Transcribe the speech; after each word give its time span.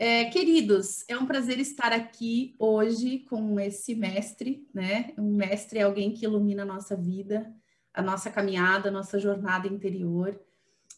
É, 0.00 0.26
queridos, 0.26 1.04
é 1.08 1.18
um 1.18 1.26
prazer 1.26 1.58
estar 1.58 1.92
aqui 1.92 2.54
hoje 2.56 3.18
com 3.28 3.58
esse 3.58 3.96
mestre, 3.96 4.64
né? 4.72 5.12
Um 5.18 5.34
mestre 5.34 5.80
é 5.80 5.82
alguém 5.82 6.14
que 6.14 6.24
ilumina 6.24 6.62
a 6.62 6.66
nossa 6.66 6.94
vida, 6.94 7.52
a 7.92 8.00
nossa 8.00 8.30
caminhada, 8.30 8.90
a 8.90 8.92
nossa 8.92 9.18
jornada 9.18 9.66
interior. 9.66 10.40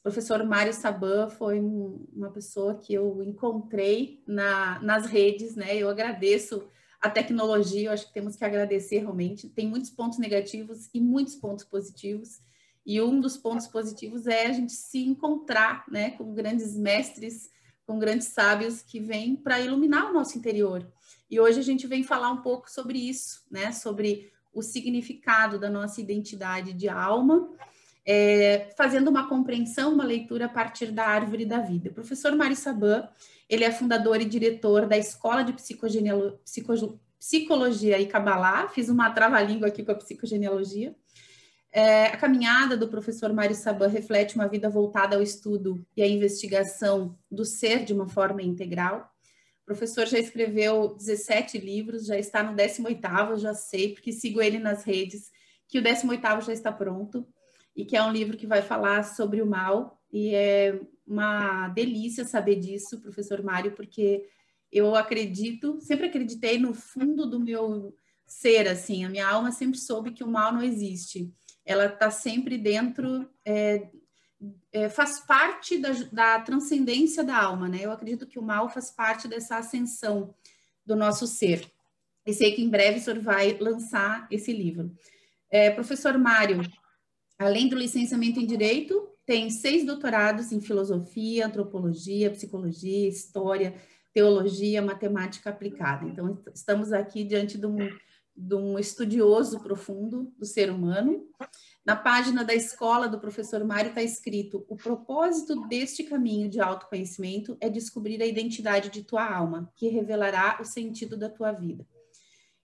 O 0.01 0.03
professor 0.03 0.45
Mário 0.45 0.75
Saban 0.75 1.31
foi 1.31 1.59
um, 1.59 2.07
uma 2.13 2.31
pessoa 2.31 2.75
que 2.75 2.93
eu 2.93 3.23
encontrei 3.23 4.23
na, 4.27 4.79
nas 4.83 5.07
redes, 5.07 5.57
né? 5.57 5.75
Eu 5.75 5.89
agradeço 5.89 6.69
a 7.01 7.09
tecnologia, 7.09 7.89
eu 7.89 7.93
acho 7.93 8.07
que 8.07 8.13
temos 8.13 8.37
que 8.37 8.45
agradecer 8.45 8.99
realmente. 8.99 9.49
Tem 9.49 9.67
muitos 9.67 9.89
pontos 9.89 10.19
negativos 10.19 10.91
e 10.93 11.01
muitos 11.01 11.37
pontos 11.37 11.65
positivos. 11.65 12.43
E 12.85 13.01
um 13.01 13.19
dos 13.19 13.39
pontos 13.39 13.67
positivos 13.67 14.27
é 14.27 14.45
a 14.45 14.53
gente 14.53 14.73
se 14.73 14.99
encontrar, 14.99 15.87
né, 15.91 16.11
com 16.11 16.35
grandes 16.35 16.77
mestres 16.77 17.49
com 17.91 17.99
grandes 17.99 18.29
sábios 18.29 18.83
que 18.83 19.01
vêm 19.01 19.35
para 19.35 19.59
iluminar 19.59 20.09
o 20.09 20.13
nosso 20.13 20.39
interior. 20.39 20.87
E 21.29 21.41
hoje 21.41 21.59
a 21.59 21.63
gente 21.63 21.89
vem 21.89 22.05
falar 22.05 22.31
um 22.31 22.41
pouco 22.41 22.71
sobre 22.71 22.97
isso, 22.97 23.45
né? 23.51 23.73
Sobre 23.73 24.31
o 24.55 24.63
significado 24.63 25.59
da 25.59 25.69
nossa 25.69 26.01
identidade 26.01 26.73
de 26.73 26.89
alma, 26.89 27.51
é, 28.07 28.73
fazendo 28.77 29.09
uma 29.09 29.29
compreensão, 29.29 29.93
uma 29.93 30.05
leitura 30.05 30.45
a 30.45 30.49
partir 30.49 30.93
da 30.93 31.05
árvore 31.05 31.45
da 31.45 31.59
vida. 31.59 31.91
O 31.91 31.93
professor 31.93 32.31
Mari 32.37 32.55
Saban, 32.55 33.09
ele 33.49 33.65
é 33.65 33.73
fundador 33.73 34.21
e 34.21 34.25
diretor 34.25 34.87
da 34.87 34.97
Escola 34.97 35.43
de 35.43 35.53
Psicologia 37.19 37.99
e 37.99 38.07
Kabbalah, 38.07 38.69
fiz 38.69 38.89
uma 38.89 39.11
trava-língua 39.11 39.67
aqui 39.67 39.83
com 39.83 39.91
a 39.91 39.97
psicogenealogia, 39.97 40.95
é, 41.73 42.07
a 42.07 42.17
caminhada 42.17 42.77
do 42.77 42.89
professor 42.89 43.33
Mário 43.33 43.55
Saban 43.55 43.89
reflete 43.89 44.35
uma 44.35 44.49
vida 44.49 44.69
voltada 44.69 45.17
ao 45.17 45.23
estudo 45.23 45.85
e 45.97 46.03
à 46.03 46.07
investigação 46.07 47.17
do 47.31 47.45
ser 47.45 47.85
de 47.85 47.93
uma 47.93 48.09
forma 48.09 48.43
integral. 48.43 49.09
O 49.63 49.67
professor 49.67 50.05
já 50.07 50.19
escreveu 50.19 50.97
17 50.97 51.59
livros, 51.59 52.07
já 52.07 52.19
está 52.19 52.43
no 52.43 52.57
18º, 52.57 53.39
já 53.39 53.55
sei, 53.55 53.93
porque 53.93 54.13
sigo 54.13 54.43
ele 54.43 54.59
nas 54.59 54.83
redes, 54.83 55.31
que 55.69 55.79
o 55.79 55.83
18º 55.83 56.41
já 56.41 56.53
está 56.53 56.73
pronto, 56.73 57.25
e 57.77 57.85
que 57.85 57.97
é 57.97 58.03
um 58.03 58.11
livro 58.11 58.37
que 58.37 58.49
vai 58.49 58.63
falar 58.63 59.05
sobre 59.05 59.41
o 59.41 59.47
mal, 59.47 60.03
e 60.13 60.35
é 60.35 60.81
uma 61.07 61.69
delícia 61.69 62.25
saber 62.25 62.57
disso, 62.57 63.01
professor 63.01 63.45
Mário, 63.45 63.71
porque 63.73 64.25
eu 64.73 64.97
acredito, 64.97 65.81
sempre 65.81 66.07
acreditei 66.07 66.59
no 66.59 66.75
fundo 66.75 67.27
do 67.27 67.39
meu 67.39 67.95
ser, 68.27 68.69
assim, 68.69 69.05
a 69.05 69.09
minha 69.09 69.29
alma 69.29 69.53
sempre 69.53 69.79
soube 69.79 70.13
que 70.13 70.25
o 70.25 70.29
mal 70.29 70.53
não 70.53 70.63
existe 70.63 71.33
ela 71.71 71.87
está 71.87 72.11
sempre 72.11 72.59
dentro, 72.59 73.31
é, 73.45 73.89
é, 74.73 74.89
faz 74.89 75.21
parte 75.21 75.79
da, 75.79 75.93
da, 76.11 76.41
transcendência 76.41 77.23
da 77.23 77.41
alma, 77.41 77.69
né? 77.69 77.79
Eu 77.83 77.93
acredito 77.93 78.27
que 78.27 78.41
o 78.41 78.43
mal 78.43 78.69
faz 78.69 78.91
parte 78.91 79.29
dessa 79.29 79.57
ascensão 79.57 80.35
do 80.85 80.97
nosso 80.97 81.29
ser. 81.29 81.71
E 82.27 82.33
sei 82.33 82.53
que 82.53 82.63
em 82.63 82.69
breve 82.69 82.99
o 82.99 83.03
senhor 83.03 83.21
vai 83.21 83.57
lançar 83.61 84.27
esse 84.33 84.53
livro. 84.53 84.93
É, 85.49 85.71
professor 85.71 86.19
Mário, 86.19 86.61
além 87.39 87.69
do 87.69 87.77
licenciamento 87.79 88.41
em 88.41 88.47
Direito, 88.47 89.09
tem 89.25 89.49
seis 89.49 89.87
doutorados 89.87 90.51
em 90.51 90.61
Filosofia, 90.61 91.47
Antropologia, 91.47 92.33
Psicologia, 92.33 93.09
História, 93.09 93.75
Teologia, 94.13 94.83
Matemática 94.83 95.51
Aplicada. 95.51 96.05
Então, 96.05 96.37
estamos 96.53 96.93
aqui 96.93 97.23
diante 97.23 97.57
de 97.57 97.67
um 97.67 97.79
de 98.41 98.55
um 98.55 98.79
estudioso 98.79 99.61
profundo 99.61 100.33
do 100.39 100.47
ser 100.47 100.71
humano. 100.71 101.27
Na 101.85 101.95
página 101.95 102.43
da 102.43 102.55
escola 102.55 103.09
do 103.09 103.21
professor 103.21 103.63
Mário 103.65 103.91
está 103.91 104.03
escrito: 104.03 104.65
o 104.69 104.77
propósito 104.77 105.69
deste 105.69 106.05
caminho 106.05 106.49
de 106.49 106.61
autoconhecimento 106.61 107.57
é 107.61 107.69
descobrir 107.69 108.23
a 108.23 108.27
identidade 108.27 108.89
de 108.89 109.03
tua 109.03 109.25
alma, 109.25 109.71
que 109.77 109.89
revelará 109.89 110.59
o 110.61 110.65
sentido 110.65 111.17
da 111.17 111.29
tua 111.29 111.53
vida. 111.53 111.87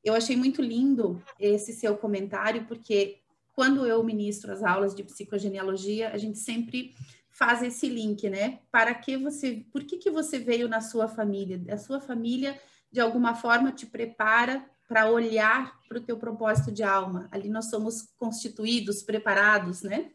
Eu 0.03 0.15
achei 0.15 0.37
muito 0.37 0.63
lindo 0.63 1.23
esse 1.39 1.73
seu 1.73 1.97
comentário, 1.97 2.65
porque 2.67 3.19
quando 3.53 3.87
eu 3.87 4.03
ministro 4.03 4.53
as 4.53 4.63
aulas 4.63 4.95
de 4.95 5.03
psicogenealogia, 5.03 6.11
a 6.11 6.17
gente 6.17 6.39
sempre 6.39 6.95
faz 7.29 7.63
esse 7.63 7.89
link, 7.89 8.31
né? 8.31 8.61
Para 8.71 8.95
que 8.95 9.17
você, 9.17 9.67
por 9.71 9.85
que 9.85 9.99
que 9.99 10.11
você 10.11 10.39
veio 10.39 10.69
na 10.69 10.81
sua 10.81 11.09
família? 11.09 11.61
A 11.71 11.77
sua 11.77 12.01
família 12.01 12.59
de 12.91 13.01
alguma 13.01 13.35
forma 13.35 13.73
te 13.73 13.85
prepara 13.85 14.65
para 14.89 15.11
olhar 15.11 15.79
para 15.89 15.99
o 15.99 16.03
teu 16.03 16.17
propósito 16.17 16.71
de 16.71 16.83
alma. 16.83 17.29
Ali 17.31 17.49
nós 17.49 17.71
somos 17.71 18.03
constituídos, 18.17 19.03
preparados, 19.03 19.83
né? 19.83 20.11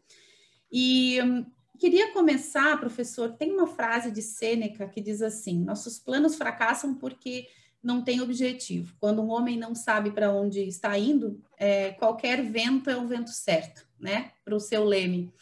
E 0.71 1.19
hum, 1.21 1.45
queria 1.77 2.13
começar, 2.13 2.79
professor, 2.79 3.33
tem 3.33 3.51
uma 3.51 3.67
frase 3.67 4.11
de 4.11 4.21
Sêneca 4.21 4.87
que 4.87 5.01
diz 5.01 5.21
assim: 5.21 5.63
nossos 5.63 5.99
planos 5.99 6.35
fracassam 6.35 6.95
porque 6.95 7.47
não 7.83 8.03
tem 8.03 8.21
objetivo. 8.21 8.95
Quando 8.99 9.21
um 9.21 9.29
homem 9.29 9.57
não 9.57 9.73
sabe 9.73 10.11
para 10.11 10.31
onde 10.31 10.61
está 10.61 10.97
indo, 10.97 11.41
é, 11.57 11.91
qualquer 11.91 12.43
vento 12.43 12.89
é 12.89 12.97
o 12.97 13.07
vento 13.07 13.31
certo, 13.31 13.87
né? 13.99 14.31
Para 14.45 14.55
o 14.55 14.59
seu 14.59 14.83
leme. 14.83 15.33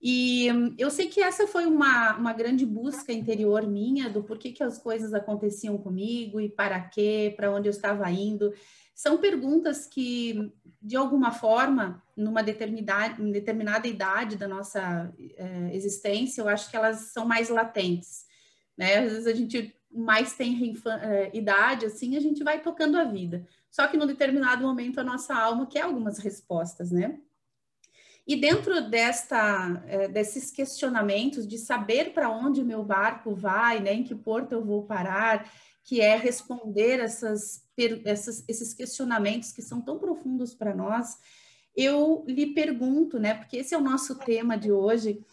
E 0.00 0.50
hum, 0.52 0.74
eu 0.78 0.90
sei 0.90 1.08
que 1.08 1.20
essa 1.20 1.46
foi 1.46 1.66
uma, 1.66 2.16
uma 2.16 2.32
grande 2.32 2.64
busca 2.64 3.12
interior 3.12 3.66
minha 3.66 4.08
do 4.08 4.22
porquê 4.22 4.52
que 4.52 4.62
as 4.62 4.78
coisas 4.78 5.12
aconteciam 5.12 5.76
comigo 5.76 6.40
e 6.40 6.48
para 6.48 6.80
quê, 6.80 7.34
para 7.36 7.50
onde 7.50 7.68
eu 7.68 7.72
estava 7.72 8.10
indo. 8.10 8.52
São 8.94 9.18
perguntas 9.18 9.86
que, 9.86 10.52
de 10.80 10.96
alguma 10.96 11.32
forma, 11.32 12.02
numa 12.16 12.42
determinada, 12.42 13.22
determinada 13.22 13.86
idade 13.88 14.36
da 14.36 14.46
nossa 14.46 15.12
é, 15.36 15.74
existência, 15.74 16.42
eu 16.42 16.48
acho 16.48 16.70
que 16.70 16.76
elas 16.76 17.12
são 17.12 17.26
mais 17.26 17.48
latentes. 17.48 18.24
Né? 18.76 18.98
Às 18.98 19.12
vezes 19.12 19.26
a 19.26 19.34
gente 19.34 19.74
mais 19.90 20.34
tem 20.34 20.74
é, 21.02 21.36
idade, 21.36 21.86
assim, 21.86 22.16
a 22.16 22.20
gente 22.20 22.44
vai 22.44 22.60
tocando 22.60 22.96
a 22.96 23.04
vida. 23.04 23.46
Só 23.70 23.86
que 23.86 23.96
num 23.96 24.06
determinado 24.06 24.62
momento 24.62 25.00
a 25.00 25.04
nossa 25.04 25.34
alma 25.34 25.66
quer 25.66 25.82
algumas 25.82 26.18
respostas, 26.18 26.90
né? 26.90 27.18
E 28.28 28.36
dentro 28.36 28.90
desta, 28.90 29.82
é, 29.86 30.06
desses 30.06 30.50
questionamentos 30.50 31.48
de 31.48 31.56
saber 31.56 32.12
para 32.12 32.28
onde 32.28 32.60
o 32.60 32.64
meu 32.64 32.84
barco 32.84 33.34
vai, 33.34 33.80
né, 33.80 33.94
em 33.94 34.04
que 34.04 34.14
porto 34.14 34.52
eu 34.52 34.62
vou 34.62 34.82
parar, 34.82 35.50
que 35.82 36.02
é 36.02 36.14
responder 36.14 37.00
essas, 37.00 37.64
essas, 38.04 38.44
esses 38.46 38.74
questionamentos 38.74 39.50
que 39.50 39.62
são 39.62 39.80
tão 39.80 39.98
profundos 39.98 40.54
para 40.54 40.74
nós, 40.74 41.16
eu 41.74 42.22
lhe 42.28 42.52
pergunto, 42.52 43.18
né, 43.18 43.32
porque 43.32 43.56
esse 43.56 43.74
é 43.74 43.78
o 43.78 43.82
nosso 43.82 44.18
tema 44.18 44.58
de 44.58 44.70
hoje, 44.70 45.24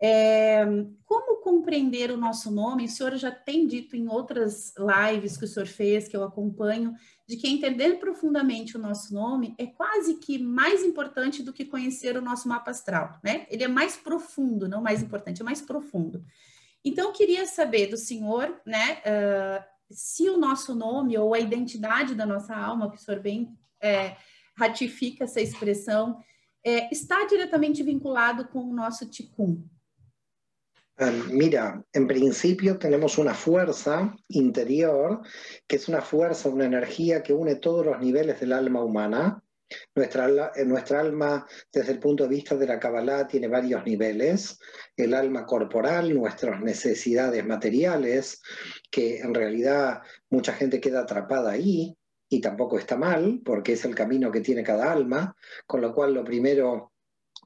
é, 0.00 0.64
como 1.06 1.40
compreender 1.40 2.10
o 2.10 2.16
nosso 2.16 2.50
nome? 2.50 2.84
O 2.84 2.88
senhor 2.88 3.16
já 3.16 3.30
tem 3.30 3.66
dito 3.66 3.96
em 3.96 4.08
outras 4.08 4.72
lives 4.78 5.36
que 5.36 5.44
o 5.44 5.48
senhor 5.48 5.66
fez, 5.66 6.06
que 6.06 6.16
eu 6.16 6.22
acompanho, 6.22 6.94
de 7.26 7.36
que 7.36 7.48
entender 7.48 7.98
profundamente 7.98 8.76
o 8.76 8.80
nosso 8.80 9.14
nome 9.14 9.54
é 9.56 9.66
quase 9.66 10.16
que 10.16 10.38
mais 10.38 10.82
importante 10.82 11.42
do 11.42 11.52
que 11.52 11.64
conhecer 11.64 12.16
o 12.16 12.22
nosso 12.22 12.48
mapa 12.48 12.70
astral, 12.70 13.18
né? 13.22 13.46
Ele 13.48 13.64
é 13.64 13.68
mais 13.68 13.96
profundo, 13.96 14.68
não 14.68 14.82
mais 14.82 15.02
importante, 15.02 15.40
é 15.40 15.44
mais 15.44 15.62
profundo. 15.62 16.24
Então, 16.84 17.12
queria 17.12 17.46
saber 17.46 17.86
do 17.86 17.96
senhor, 17.96 18.60
né, 18.66 19.00
uh, 19.06 19.64
se 19.90 20.28
o 20.28 20.36
nosso 20.36 20.74
nome 20.74 21.16
ou 21.16 21.32
a 21.32 21.38
identidade 21.38 22.14
da 22.14 22.26
nossa 22.26 22.54
alma, 22.54 22.90
que 22.90 22.96
o 22.96 23.00
senhor 23.00 23.20
bem 23.20 23.56
é, 23.80 24.16
ratifica 24.56 25.24
essa 25.24 25.40
expressão, 25.40 26.22
é, 26.62 26.92
está 26.92 27.24
diretamente 27.26 27.82
vinculado 27.82 28.46
com 28.48 28.60
o 28.60 28.74
nosso 28.74 29.06
ticum. 29.06 29.62
Mira, 30.96 31.84
en 31.92 32.06
principio 32.06 32.78
tenemos 32.78 33.18
una 33.18 33.34
fuerza 33.34 34.14
interior, 34.28 35.22
que 35.66 35.76
es 35.76 35.88
una 35.88 36.00
fuerza, 36.00 36.48
una 36.48 36.66
energía 36.66 37.22
que 37.22 37.32
une 37.32 37.56
todos 37.56 37.84
los 37.84 37.98
niveles 37.98 38.38
del 38.38 38.52
alma 38.52 38.82
humana. 38.82 39.42
Nuestra, 39.96 40.52
eh, 40.54 40.64
nuestra 40.64 41.00
alma, 41.00 41.44
desde 41.72 41.92
el 41.92 41.98
punto 41.98 42.22
de 42.22 42.28
vista 42.28 42.54
de 42.54 42.68
la 42.68 42.78
Kabbalah, 42.78 43.26
tiene 43.26 43.48
varios 43.48 43.84
niveles. 43.84 44.56
El 44.96 45.14
alma 45.14 45.44
corporal, 45.44 46.14
nuestras 46.14 46.60
necesidades 46.60 47.44
materiales, 47.44 48.40
que 48.88 49.18
en 49.18 49.34
realidad 49.34 50.00
mucha 50.30 50.52
gente 50.52 50.80
queda 50.80 51.00
atrapada 51.00 51.50
ahí, 51.50 51.96
y 52.28 52.40
tampoco 52.40 52.78
está 52.78 52.96
mal, 52.96 53.40
porque 53.44 53.72
es 53.72 53.84
el 53.84 53.96
camino 53.96 54.30
que 54.30 54.40
tiene 54.40 54.62
cada 54.62 54.92
alma, 54.92 55.36
con 55.66 55.80
lo 55.80 55.92
cual 55.92 56.14
lo 56.14 56.24
primero 56.24 56.93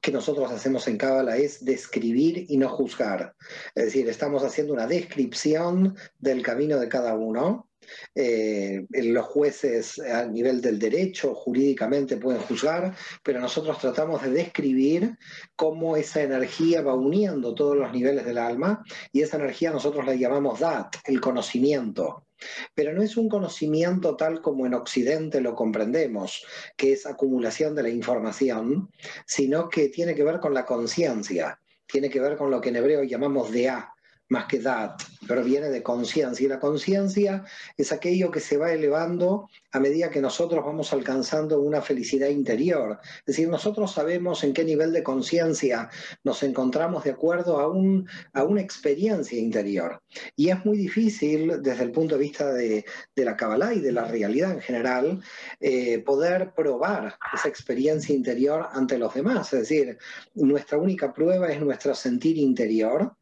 que 0.01 0.11
nosotros 0.11 0.51
hacemos 0.51 0.87
en 0.87 0.97
Cábala 0.97 1.37
es 1.37 1.63
describir 1.63 2.45
y 2.49 2.57
no 2.57 2.69
juzgar. 2.69 3.35
Es 3.75 3.85
decir, 3.85 4.07
estamos 4.09 4.43
haciendo 4.43 4.73
una 4.73 4.87
descripción 4.87 5.95
del 6.17 6.41
camino 6.41 6.77
de 6.79 6.89
cada 6.89 7.15
uno. 7.15 7.69
Eh, 8.13 8.85
los 8.91 9.25
jueces 9.25 9.99
a 9.99 10.25
nivel 10.25 10.61
del 10.61 10.77
derecho 10.77 11.33
jurídicamente 11.33 12.17
pueden 12.17 12.41
juzgar, 12.41 12.95
pero 13.23 13.39
nosotros 13.39 13.79
tratamos 13.79 14.21
de 14.21 14.29
describir 14.29 15.17
cómo 15.55 15.97
esa 15.97 16.21
energía 16.21 16.81
va 16.81 16.93
uniendo 16.93 17.55
todos 17.55 17.75
los 17.75 17.91
niveles 17.91 18.25
del 18.25 18.37
alma 18.37 18.83
y 19.11 19.21
esa 19.21 19.37
energía 19.37 19.71
nosotros 19.71 20.05
la 20.05 20.13
llamamos 20.13 20.59
dat, 20.59 20.95
el 21.05 21.19
conocimiento. 21.19 22.28
Pero 22.73 22.93
no 22.93 23.01
es 23.01 23.17
un 23.17 23.29
conocimiento 23.29 24.15
tal 24.15 24.41
como 24.41 24.65
en 24.65 24.73
Occidente 24.73 25.41
lo 25.41 25.55
comprendemos, 25.55 26.45
que 26.77 26.93
es 26.93 27.05
acumulación 27.05 27.75
de 27.75 27.83
la 27.83 27.89
información, 27.89 28.89
sino 29.25 29.69
que 29.69 29.89
tiene 29.89 30.15
que 30.15 30.23
ver 30.23 30.39
con 30.39 30.53
la 30.53 30.65
conciencia, 30.65 31.59
tiene 31.85 32.09
que 32.09 32.19
ver 32.19 32.37
con 32.37 32.51
lo 32.51 32.61
que 32.61 32.69
en 32.69 32.77
hebreo 32.77 33.03
llamamos 33.03 33.51
dea, 33.51 33.93
más 34.29 34.45
que 34.45 34.59
dat, 34.59 35.01
pero 35.27 35.43
viene 35.43 35.69
de 35.69 35.83
conciencia. 35.83 36.45
Y 36.45 36.49
la 36.49 36.59
conciencia 36.59 37.43
es 37.77 37.91
aquello 37.91 38.31
que 38.31 38.39
se 38.39 38.57
va 38.57 38.71
elevando 38.71 39.49
a 39.71 39.79
medida 39.79 40.09
que 40.09 40.21
nosotros 40.21 40.63
vamos 40.63 40.93
alcanzando 40.93 41.59
una 41.61 41.81
felicidad 41.81 42.29
interior. 42.29 42.99
Es 43.19 43.25
decir, 43.25 43.49
nosotros 43.49 43.91
sabemos 43.91 44.43
en 44.43 44.53
qué 44.53 44.63
nivel 44.63 44.93
de 44.93 45.03
conciencia 45.03 45.89
nos 46.23 46.41
encontramos 46.43 47.03
de 47.03 47.11
acuerdo 47.11 47.59
a, 47.59 47.67
un, 47.67 48.07
a 48.33 48.43
una 48.43 48.61
experiencia 48.61 49.37
interior. 49.37 50.01
Y 50.35 50.49
es 50.49 50.63
muy 50.65 50.77
difícil, 50.77 51.61
desde 51.61 51.83
el 51.83 51.91
punto 51.91 52.15
de 52.15 52.21
vista 52.21 52.53
de, 52.53 52.85
la 53.15 53.35
Kabbalah 53.35 53.73
y 53.73 53.81
de 53.81 53.91
la 53.91 54.05
realidad 54.05 54.51
en 54.51 54.61
general, 54.61 55.21
eh, 55.59 55.99
poder 55.99 56.53
probar 56.55 57.17
esa 57.33 57.49
experiencia 57.49 58.15
interior 58.15 58.67
ante 58.71 58.97
los 58.97 59.13
demás. 59.13 59.53
Es 59.53 59.61
decir, 59.61 59.97
nuestra 60.35 60.77
única 60.77 61.13
prueba 61.13 61.51
es 61.51 61.59
nuestro 61.59 61.93
sentir 61.93 62.37
interior 62.37 63.15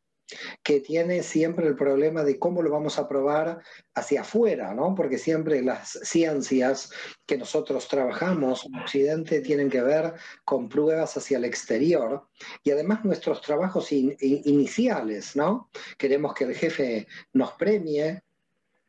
que 0.64 0.82
tiene 0.82 1.24
siempre 1.24 1.68
el 1.68 1.76
problema 1.76 2.24
de 2.24 2.38
cómo 2.38 2.62
lo 2.62 2.72
vamos 2.72 3.00
a 3.00 3.08
probar 3.08 3.62
hacia 3.96 4.22
afuera, 4.22 4.74
¿no? 4.74 4.94
Porque 4.96 5.18
siempre 5.18 5.62
las 5.62 6.00
ciencias 6.04 6.92
que 7.26 7.38
nosotros 7.38 7.88
trabajamos 7.88 8.66
en 8.66 8.76
Occidente 8.76 9.42
tienen 9.42 9.70
que 9.70 9.82
ver 9.82 10.14
con 10.44 10.70
pruebas 10.70 11.16
hacia 11.18 11.38
el 11.38 11.46
exterior 11.46 12.28
y 12.64 12.72
además 12.72 13.06
nuestros 13.06 13.42
trabajos 13.42 13.92
iniciales, 13.92 15.36
¿no? 15.36 15.70
Queremos 15.98 16.34
que 16.34 16.44
el 16.46 16.56
jefe 16.56 17.08
nos 17.34 17.54
premie, 17.54 18.24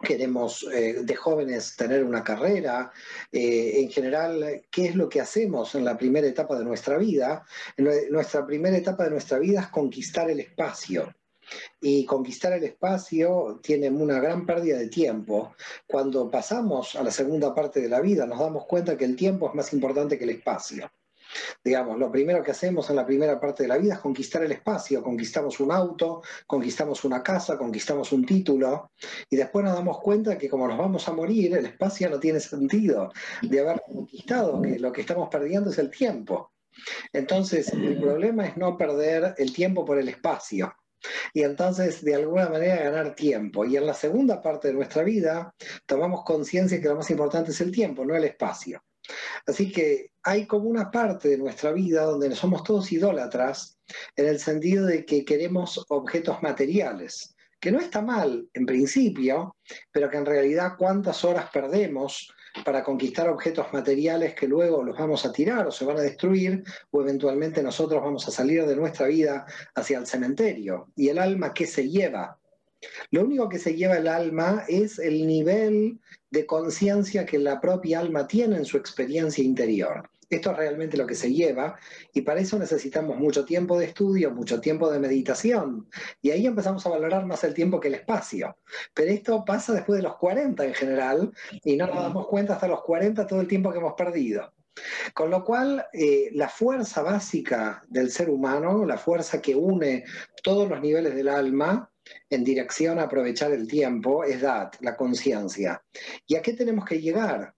queremos 0.00 0.64
eh, 0.72 1.00
de 1.02 1.16
jóvenes 1.16 1.74
tener 1.76 2.04
una 2.04 2.22
carrera, 2.22 2.92
eh, 3.32 3.80
en 3.80 3.90
general, 3.90 4.62
¿qué 4.70 4.86
es 4.86 4.94
lo 4.94 5.08
que 5.08 5.20
hacemos 5.20 5.74
en 5.74 5.84
la 5.84 5.96
primera 5.96 6.26
etapa 6.26 6.58
de 6.58 6.64
nuestra 6.64 6.98
vida? 6.98 7.44
En 7.76 7.88
nuestra 8.10 8.46
primera 8.46 8.76
etapa 8.76 9.04
de 9.04 9.10
nuestra 9.10 9.38
vida 9.38 9.60
es 9.60 9.68
conquistar 9.68 10.30
el 10.30 10.40
espacio 10.40 11.12
y 11.80 12.04
conquistar 12.04 12.52
el 12.52 12.64
espacio 12.64 13.60
tiene 13.62 13.90
una 13.90 14.20
gran 14.20 14.46
pérdida 14.46 14.78
de 14.78 14.88
tiempo. 14.88 15.54
Cuando 15.86 16.30
pasamos 16.30 16.96
a 16.96 17.02
la 17.02 17.10
segunda 17.10 17.54
parte 17.54 17.80
de 17.80 17.88
la 17.88 18.00
vida 18.00 18.26
nos 18.26 18.38
damos 18.38 18.66
cuenta 18.66 18.96
que 18.96 19.04
el 19.04 19.16
tiempo 19.16 19.48
es 19.48 19.54
más 19.54 19.72
importante 19.72 20.18
que 20.18 20.24
el 20.24 20.30
espacio. 20.30 20.90
Digamos, 21.62 21.98
lo 21.98 22.10
primero 22.10 22.42
que 22.42 22.52
hacemos 22.52 22.88
en 22.90 22.96
la 22.96 23.06
primera 23.06 23.38
parte 23.38 23.62
de 23.62 23.68
la 23.68 23.76
vida 23.76 23.94
es 23.94 24.00
conquistar 24.00 24.42
el 24.42 24.52
espacio, 24.52 25.02
conquistamos 25.02 25.60
un 25.60 25.72
auto, 25.72 26.22
conquistamos 26.46 27.04
una 27.04 27.22
casa, 27.22 27.58
conquistamos 27.58 28.12
un 28.12 28.24
título, 28.24 28.92
y 29.28 29.36
después 29.36 29.64
nos 29.64 29.74
damos 29.74 30.00
cuenta 30.00 30.38
que 30.38 30.48
como 30.48 30.66
nos 30.66 30.78
vamos 30.78 31.06
a 31.08 31.12
morir, 31.12 31.54
el 31.54 31.66
espacio 31.66 32.08
no 32.08 32.18
tiene 32.18 32.40
sentido 32.40 33.12
de 33.42 33.60
haber 33.60 33.82
conquistado, 33.82 34.62
que 34.62 34.78
lo 34.78 34.92
que 34.92 35.02
estamos 35.02 35.28
perdiendo 35.28 35.70
es 35.70 35.78
el 35.78 35.90
tiempo. 35.90 36.52
Entonces, 37.12 37.72
el 37.72 38.00
problema 38.00 38.46
es 38.46 38.56
no 38.56 38.76
perder 38.76 39.34
el 39.36 39.52
tiempo 39.52 39.84
por 39.84 39.98
el 39.98 40.08
espacio 40.08 40.72
y 41.32 41.42
entonces 41.42 42.02
de 42.04 42.14
alguna 42.14 42.48
manera 42.48 42.90
ganar 42.90 43.14
tiempo. 43.14 43.64
Y 43.64 43.76
en 43.76 43.86
la 43.86 43.94
segunda 43.94 44.42
parte 44.42 44.68
de 44.68 44.74
nuestra 44.74 45.02
vida 45.02 45.54
tomamos 45.86 46.24
conciencia 46.24 46.80
que 46.80 46.88
lo 46.88 46.96
más 46.96 47.10
importante 47.10 47.50
es 47.50 47.60
el 47.60 47.72
tiempo, 47.72 48.04
no 48.04 48.16
el 48.16 48.24
espacio. 48.24 48.82
Así 49.46 49.72
que 49.72 50.12
hay 50.22 50.46
como 50.46 50.68
una 50.68 50.90
parte 50.90 51.28
de 51.28 51.38
nuestra 51.38 51.72
vida 51.72 52.02
donde 52.02 52.34
somos 52.34 52.62
todos 52.62 52.92
idólatras 52.92 53.78
en 54.16 54.26
el 54.26 54.38
sentido 54.38 54.86
de 54.86 55.04
que 55.04 55.24
queremos 55.24 55.84
objetos 55.88 56.42
materiales, 56.42 57.34
que 57.58 57.72
no 57.72 57.80
está 57.80 58.02
mal 58.02 58.48
en 58.52 58.66
principio, 58.66 59.56
pero 59.90 60.10
que 60.10 60.18
en 60.18 60.26
realidad 60.26 60.74
cuántas 60.76 61.24
horas 61.24 61.48
perdemos 61.50 62.32
para 62.64 62.82
conquistar 62.82 63.28
objetos 63.28 63.72
materiales 63.72 64.34
que 64.34 64.46
luego 64.46 64.82
los 64.82 64.96
vamos 64.96 65.24
a 65.24 65.32
tirar 65.32 65.66
o 65.66 65.70
se 65.70 65.84
van 65.84 65.98
a 65.98 66.02
destruir 66.02 66.64
o 66.90 67.00
eventualmente 67.00 67.62
nosotros 67.62 68.02
vamos 68.02 68.26
a 68.28 68.30
salir 68.30 68.64
de 68.66 68.76
nuestra 68.76 69.06
vida 69.06 69.46
hacia 69.74 69.98
el 69.98 70.06
cementerio. 70.06 70.88
¿Y 70.96 71.08
el 71.08 71.18
alma 71.18 71.54
qué 71.54 71.66
se 71.66 71.88
lleva? 71.88 72.38
Lo 73.10 73.22
único 73.22 73.48
que 73.48 73.58
se 73.58 73.74
lleva 73.74 73.96
el 73.96 74.08
alma 74.08 74.64
es 74.68 74.98
el 74.98 75.26
nivel 75.26 75.98
de 76.30 76.46
conciencia 76.46 77.26
que 77.26 77.38
la 77.38 77.60
propia 77.60 78.00
alma 78.00 78.26
tiene 78.26 78.56
en 78.56 78.64
su 78.64 78.76
experiencia 78.76 79.42
interior. 79.42 80.08
Esto 80.30 80.50
es 80.50 80.56
realmente 80.56 80.96
lo 80.96 81.06
que 81.06 81.14
se 81.14 81.32
lleva 81.32 81.78
y 82.12 82.22
para 82.22 82.40
eso 82.40 82.58
necesitamos 82.58 83.16
mucho 83.16 83.44
tiempo 83.44 83.78
de 83.78 83.86
estudio, 83.86 84.30
mucho 84.30 84.60
tiempo 84.60 84.90
de 84.90 84.98
meditación 84.98 85.88
y 86.20 86.30
ahí 86.30 86.46
empezamos 86.46 86.84
a 86.84 86.90
valorar 86.90 87.24
más 87.26 87.44
el 87.44 87.54
tiempo 87.54 87.80
que 87.80 87.88
el 87.88 87.94
espacio. 87.94 88.58
Pero 88.94 89.10
esto 89.10 89.44
pasa 89.44 89.72
después 89.72 89.96
de 89.96 90.02
los 90.02 90.16
40 90.16 90.64
en 90.64 90.74
general 90.74 91.32
y 91.64 91.76
no 91.76 91.86
nos 91.86 92.02
damos 92.02 92.26
cuenta 92.26 92.54
hasta 92.54 92.68
los 92.68 92.82
40 92.82 93.26
todo 93.26 93.40
el 93.40 93.48
tiempo 93.48 93.72
que 93.72 93.78
hemos 93.78 93.94
perdido. 93.94 94.52
Con 95.14 95.30
lo 95.30 95.44
cual, 95.44 95.86
eh, 95.92 96.30
la 96.32 96.48
fuerza 96.48 97.02
básica 97.02 97.82
del 97.88 98.10
ser 98.10 98.30
humano, 98.30 98.84
la 98.84 98.96
fuerza 98.96 99.40
que 99.40 99.54
une 99.54 100.04
todos 100.42 100.68
los 100.68 100.80
niveles 100.80 101.14
del 101.16 101.28
alma, 101.28 101.90
en 102.30 102.44
dirección 102.44 102.98
a 102.98 103.04
aprovechar 103.04 103.52
el 103.52 103.66
tiempo 103.66 104.24
es 104.24 104.40
DAT, 104.40 104.76
la 104.80 104.96
conciencia. 104.96 105.82
¿Y 106.26 106.36
a 106.36 106.42
qué 106.42 106.54
tenemos 106.54 106.84
que 106.84 107.00
llegar? 107.00 107.54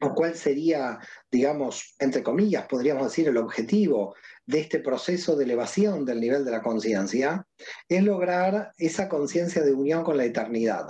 O 0.00 0.14
cuál 0.14 0.34
sería, 0.34 0.98
digamos, 1.30 1.94
entre 1.98 2.22
comillas, 2.22 2.66
podríamos 2.66 3.04
decir, 3.04 3.28
el 3.28 3.36
objetivo 3.36 4.14
de 4.46 4.60
este 4.60 4.80
proceso 4.80 5.36
de 5.36 5.44
elevación 5.44 6.04
del 6.04 6.20
nivel 6.20 6.44
de 6.44 6.50
la 6.50 6.62
conciencia, 6.62 7.46
es 7.88 8.02
lograr 8.02 8.72
esa 8.78 9.08
conciencia 9.08 9.62
de 9.62 9.72
unión 9.72 10.04
con 10.04 10.16
la 10.16 10.24
eternidad, 10.24 10.86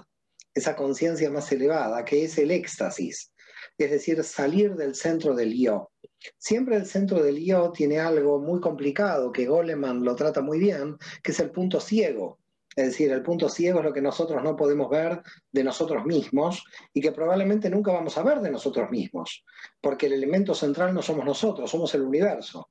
esa 0.54 0.76
conciencia 0.76 1.30
más 1.30 1.50
elevada, 1.52 2.04
que 2.04 2.24
es 2.24 2.36
el 2.38 2.50
éxtasis, 2.50 3.32
es 3.78 3.90
decir, 3.90 4.22
salir 4.24 4.74
del 4.74 4.94
centro 4.94 5.34
del 5.34 5.54
yo. 5.54 5.90
Siempre 6.38 6.76
el 6.76 6.86
centro 6.86 7.22
del 7.22 7.44
yo 7.44 7.72
tiene 7.72 7.98
algo 7.98 8.38
muy 8.38 8.60
complicado, 8.60 9.32
que 9.32 9.46
Goleman 9.46 10.04
lo 10.04 10.14
trata 10.16 10.40
muy 10.40 10.58
bien, 10.58 10.96
que 11.22 11.32
es 11.32 11.40
el 11.40 11.50
punto 11.50 11.80
ciego. 11.80 12.38
Es 12.76 12.88
decir, 12.88 13.10
el 13.10 13.22
punto 13.22 13.48
ciego 13.48 13.78
es 13.78 13.86
lo 13.86 13.92
que 13.92 14.02
nosotros 14.02 14.42
no 14.42 14.54
podemos 14.54 14.90
ver 14.90 15.22
de 15.50 15.64
nosotros 15.64 16.04
mismos 16.04 16.62
y 16.92 17.00
que 17.00 17.10
probablemente 17.10 17.70
nunca 17.70 17.90
vamos 17.90 18.18
a 18.18 18.22
ver 18.22 18.40
de 18.40 18.50
nosotros 18.50 18.90
mismos, 18.90 19.44
porque 19.80 20.06
el 20.06 20.12
elemento 20.12 20.54
central 20.54 20.92
no 20.92 21.00
somos 21.00 21.24
nosotros, 21.24 21.70
somos 21.70 21.94
el 21.94 22.02
universo. 22.02 22.68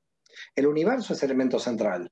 El 0.54 0.68
universo 0.68 1.12
es 1.12 1.22
el 1.24 1.30
elemento 1.30 1.58
central. 1.58 2.08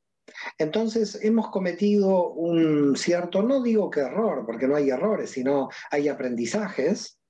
Entonces 0.58 1.20
hemos 1.22 1.50
cometido 1.50 2.30
un 2.32 2.96
cierto, 2.96 3.42
no 3.42 3.62
digo 3.62 3.90
que 3.90 4.00
error, 4.00 4.44
porque 4.44 4.66
no 4.66 4.74
hay 4.74 4.90
errores, 4.90 5.30
sino 5.30 5.68
hay 5.92 6.08
aprendizajes, 6.08 7.20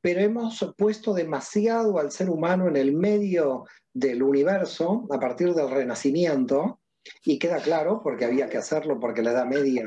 pero 0.00 0.20
hemos 0.20 0.74
puesto 0.76 1.12
demasiado 1.12 1.98
al 1.98 2.12
ser 2.12 2.30
humano 2.30 2.68
en 2.68 2.76
el 2.76 2.92
medio 2.92 3.64
del 3.92 4.22
universo 4.22 5.08
a 5.10 5.18
partir 5.18 5.54
del 5.54 5.70
renacimiento 5.70 6.80
y 7.24 7.38
queda 7.38 7.58
claro, 7.60 8.00
porque 8.02 8.24
había 8.24 8.48
que 8.48 8.58
hacerlo, 8.58 8.98
porque 8.98 9.22
la 9.22 9.32
Edad 9.32 9.46
Media 9.46 9.84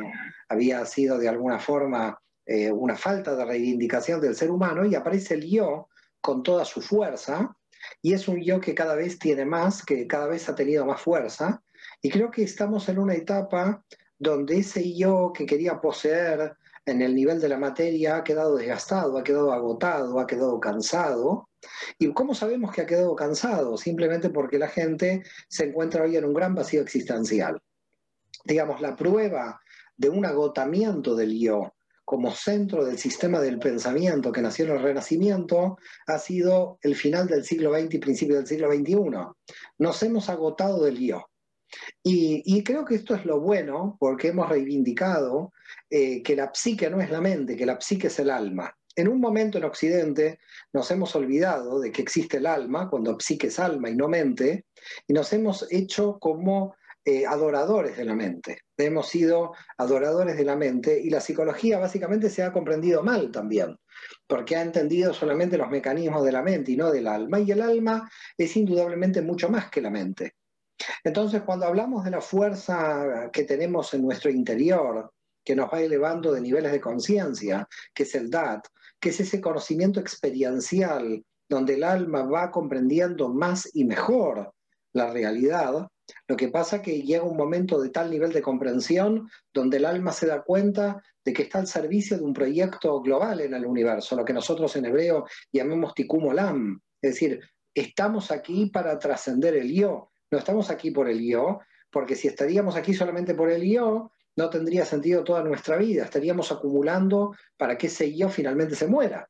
había 0.50 0.86
sido 0.86 1.18
de 1.18 1.30
alguna 1.30 1.60
forma 1.60 2.20
eh, 2.46 2.72
una 2.72 2.96
falta 2.96 3.36
de 3.36 3.46
reivindicación 3.46 4.22
del 4.22 4.36
ser 4.36 4.52
humano, 4.52 4.86
y 4.86 4.96
aparece 4.96 5.36
el 5.36 5.50
yo 5.50 5.90
con 6.22 6.44
toda 6.44 6.66
su 6.66 6.82
fuerza, 6.82 7.56
y 8.02 8.14
es 8.14 8.28
un 8.28 8.42
yo 8.42 8.60
que 8.60 8.76
cada 8.76 8.96
vez 8.96 9.20
tiene 9.20 9.46
más, 9.46 9.84
que 9.84 10.08
cada 10.08 10.28
vez 10.28 10.48
ha 10.50 10.56
tenido 10.56 10.86
más 10.86 11.02
fuerza, 11.02 11.62
y 12.02 12.10
creo 12.10 12.32
que 12.32 12.44
estamos 12.44 12.90
en 12.90 13.00
una 13.00 13.16
etapa 13.16 13.84
donde 14.20 14.60
ese 14.60 14.96
yo 14.96 15.32
que 15.34 15.46
quería 15.46 15.80
poseer 15.80 16.56
en 16.88 17.02
el 17.04 17.14
nivel 17.14 17.40
de 17.40 17.50
la 17.50 17.58
materia 17.58 18.18
ha 18.18 18.24
quedado 18.24 18.56
desgastado, 18.56 19.18
ha 19.18 19.24
quedado 19.24 19.54
agotado, 19.54 20.20
ha 20.20 20.26
quedado 20.26 20.60
cansado, 20.60 21.48
¿Y 21.98 22.14
cómo 22.14 22.36
sabemos 22.36 22.72
que 22.72 22.82
ha 22.82 22.86
quedado 22.86 23.16
cansado? 23.16 23.78
Simplemente 23.78 24.30
porque 24.30 24.60
la 24.60 24.68
gente 24.68 25.24
se 25.48 25.66
encuentra 25.66 26.04
hoy 26.04 26.16
en 26.16 26.26
un 26.26 26.34
gran 26.34 26.56
vacío 26.56 26.82
existencial. 26.82 27.60
Digamos, 28.46 28.82
la 28.82 28.96
prueba 28.96 29.60
de 29.96 30.10
un 30.10 30.26
agotamiento 30.26 31.16
del 31.16 31.38
yo 31.38 31.74
como 32.06 32.32
centro 32.32 32.86
del 32.86 32.98
sistema 32.98 33.42
del 33.42 33.60
pensamiento 33.60 34.32
que 34.32 34.42
nació 34.42 34.66
en 34.66 34.72
el 34.72 34.82
Renacimiento 34.82 35.78
ha 36.06 36.18
sido 36.20 36.80
el 36.82 36.96
final 36.96 37.28
del 37.28 37.44
siglo 37.44 37.74
XX 37.74 37.96
y 37.96 38.00
principio 38.00 38.38
del 38.38 38.48
siglo 38.48 38.72
XXI. 38.72 38.96
Nos 39.80 40.04
hemos 40.04 40.30
agotado 40.30 40.84
del 40.86 41.00
yo. 41.00 41.26
Y, 42.04 42.64
creo 42.64 42.86
que 42.86 42.96
esto 42.96 43.16
es 43.16 43.26
lo 43.26 43.40
bueno 43.40 43.98
porque 44.00 44.30
hemos 44.30 44.50
reivindicado 44.50 45.54
eh, 45.90 46.24
que 46.24 46.36
la 46.36 46.52
psique 46.54 46.90
no 46.90 47.02
es 47.02 47.10
la 47.10 47.22
mente, 47.22 47.56
que 47.56 47.66
la 47.66 47.80
psique 47.80 48.08
es 48.08 48.20
el 48.20 48.30
alma. 48.30 48.74
En 48.96 49.08
un 49.08 49.20
momento 49.20 49.58
en 49.58 49.66
Occidente 49.66 50.40
nos 50.74 50.90
hemos 50.90 51.16
olvidado 51.16 51.80
de 51.80 51.92
que 51.92 52.02
existe 52.02 52.38
el 52.38 52.48
alma, 52.48 52.90
cuando 52.90 53.20
psique 53.20 53.48
es 53.48 53.60
alma 53.60 53.90
y 53.90 53.96
no 53.96 54.08
mente, 54.08 54.66
y 55.08 55.14
nos 55.14 55.32
hemos 55.34 55.72
hecho 55.72 56.18
como 56.20 56.76
eh, 57.06 57.26
adoradores 57.26 57.96
de 57.96 58.06
la 58.06 58.16
mente. 58.16 58.64
Hemos 58.76 59.08
sido 59.08 59.54
adoradores 59.78 60.36
de 60.36 60.44
la 60.44 60.56
mente 60.56 61.00
y 61.00 61.10
la 61.10 61.22
psicología 61.22 61.78
básicamente 61.78 62.30
se 62.30 62.44
ha 62.44 62.52
comprendido 62.52 63.04
mal 63.04 63.32
también, 63.32 63.78
porque 64.28 64.56
ha 64.56 64.62
entendido 64.62 65.14
solamente 65.14 65.58
los 65.58 65.70
mecanismos 65.70 66.26
de 66.26 66.32
la 66.32 66.42
mente 66.42 66.72
y 66.72 66.76
no 66.76 66.92
del 66.92 67.08
alma, 67.08 67.40
y 67.40 67.52
el 67.52 67.62
alma 67.62 68.12
es 68.38 68.58
indudablemente 68.58 69.22
mucho 69.22 69.48
más 69.48 69.70
que 69.70 69.82
la 69.82 69.90
mente. 69.90 70.34
Entonces, 71.04 71.42
cuando 71.44 71.66
hablamos 71.66 72.04
de 72.04 72.12
la 72.12 72.22
fuerza 72.22 73.30
que 73.32 73.44
tenemos 73.44 73.94
en 73.94 74.04
nuestro 74.04 74.30
interior, 74.30 75.12
que 75.44 75.56
nos 75.56 75.72
va 75.72 75.82
elevando 75.82 76.34
de 76.34 76.42
niveles 76.42 76.72
de 76.72 76.82
conciencia, 76.82 77.68
que 77.94 78.04
es 78.04 78.16
el 78.16 78.30
DAT, 78.30 78.68
que 79.00 79.10
es 79.10 79.20
ese 79.20 79.40
conocimiento 79.40 80.00
experiencial 80.00 81.24
donde 81.48 81.76
el 81.76 81.84
alma 81.84 82.24
va 82.24 82.52
comprendiendo 82.52 83.30
más 83.30 83.70
y 83.74 83.86
mejor 83.86 84.54
la 84.94 85.12
realidad, 85.12 85.88
Lo 86.28 86.38
que 86.38 86.48
pasa 86.48 86.82
que 86.82 87.02
llega 87.02 87.24
un 87.24 87.36
momento 87.36 87.82
de 87.82 87.90
tal 87.90 88.10
nivel 88.10 88.32
de 88.32 88.42
comprensión 88.42 89.30
donde 89.54 89.78
el 89.78 89.86
alma 89.86 90.14
se 90.14 90.26
da 90.26 90.42
cuenta 90.42 91.04
de 91.24 91.34
que 91.34 91.44
está 91.44 91.60
al 91.60 91.68
servicio 91.68 92.18
de 92.18 92.24
un 92.24 92.34
proyecto 92.34 93.02
global 93.02 93.42
en 93.42 93.54
el 93.54 93.66
universo, 93.66 94.16
lo 94.16 94.24
que 94.24 94.34
nosotros 94.34 94.74
en 94.78 94.86
hebreo 94.86 95.26
llamamos 95.52 95.94
tikkun 95.94 96.30
olam. 96.30 96.80
Es 97.02 97.12
decir, 97.12 97.42
estamos 97.74 98.32
aquí 98.32 98.68
para 98.68 98.98
trascender 98.98 99.56
el 99.56 99.74
yo, 99.74 100.12
no 100.32 100.38
estamos 100.38 100.70
aquí 100.70 100.92
por 100.92 101.10
el 101.10 101.22
yo, 101.22 101.60
porque 101.92 102.16
si 102.16 102.28
estaríamos 102.28 102.76
aquí 102.76 102.94
solamente 102.94 103.34
por 103.34 103.50
el 103.50 103.64
yo, 103.64 104.12
no 104.36 104.50
tendría 104.50 104.86
sentido 104.86 105.24
toda 105.24 105.44
nuestra 105.44 105.78
vida, 105.78 106.04
estaríamos 106.04 106.52
acumulando 106.52 107.36
para 107.58 107.78
que 107.78 107.88
ese 107.88 108.16
yo 108.16 108.30
finalmente 108.30 108.76
se 108.76 108.88
muera. 108.88 109.30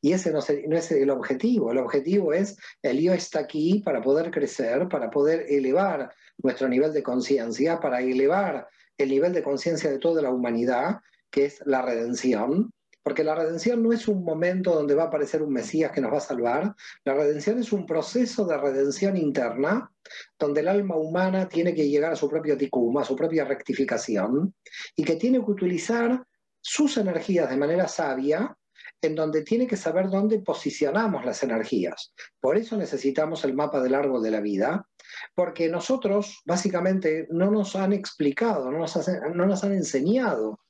Y 0.00 0.12
ese 0.12 0.30
no, 0.30 0.38
es 0.38 0.92
el 0.92 1.10
objetivo, 1.10 1.72
el 1.72 1.78
objetivo 1.78 2.32
es, 2.32 2.56
el 2.80 3.00
yo 3.00 3.12
está 3.12 3.40
aquí 3.40 3.82
para 3.84 4.00
poder 4.00 4.30
crecer, 4.30 4.88
para 4.88 5.10
poder 5.10 5.46
elevar 5.48 6.12
nuestro 6.42 6.68
nivel 6.68 6.92
de 6.92 7.02
conciencia, 7.02 7.80
para 7.80 8.00
elevar 8.00 8.68
el 8.96 9.08
nivel 9.08 9.32
de 9.32 9.42
conciencia 9.42 9.90
de 9.90 9.98
toda 9.98 10.22
la 10.22 10.30
humanidad, 10.30 11.00
que 11.30 11.46
es 11.46 11.60
la 11.66 11.82
redención, 11.82 12.72
porque 13.04 13.22
la 13.22 13.34
redención 13.34 13.82
no 13.82 13.92
es 13.92 14.08
un 14.08 14.24
momento 14.24 14.74
donde 14.74 14.94
va 14.94 15.04
a 15.04 15.06
aparecer 15.06 15.42
un 15.42 15.52
Mesías 15.52 15.92
que 15.92 16.00
nos 16.00 16.10
va 16.10 16.16
a 16.16 16.20
salvar, 16.20 16.74
la 17.04 17.12
redención 17.12 17.58
es 17.58 17.70
un 17.70 17.84
proceso 17.84 18.46
de 18.46 18.56
redención 18.56 19.18
interna, 19.18 19.92
donde 20.38 20.62
el 20.62 20.68
alma 20.68 20.96
humana 20.96 21.46
tiene 21.46 21.74
que 21.74 21.86
llegar 21.86 22.12
a 22.12 22.16
su 22.16 22.30
propio 22.30 22.56
ticum, 22.56 22.96
a 22.96 23.04
su 23.04 23.14
propia 23.14 23.44
rectificación, 23.44 24.54
y 24.96 25.04
que 25.04 25.16
tiene 25.16 25.38
que 25.44 25.50
utilizar 25.50 26.24
sus 26.62 26.96
energías 26.96 27.50
de 27.50 27.58
manera 27.58 27.88
sabia, 27.88 28.56
en 29.02 29.14
donde 29.14 29.42
tiene 29.42 29.66
que 29.66 29.76
saber 29.76 30.08
dónde 30.08 30.38
posicionamos 30.38 31.26
las 31.26 31.42
energías. 31.42 32.14
Por 32.40 32.56
eso 32.56 32.74
necesitamos 32.78 33.44
el 33.44 33.52
mapa 33.52 33.82
del 33.82 33.94
árbol 33.94 34.22
de 34.22 34.30
la 34.30 34.40
vida, 34.40 34.88
porque 35.34 35.68
nosotros 35.68 36.40
básicamente 36.46 37.28
no 37.30 37.50
nos 37.50 37.76
han 37.76 37.92
explicado, 37.92 38.70
no 38.70 38.78
nos, 38.78 38.98
no 39.34 39.44
nos 39.44 39.62
han 39.62 39.74
enseñado 39.74 40.60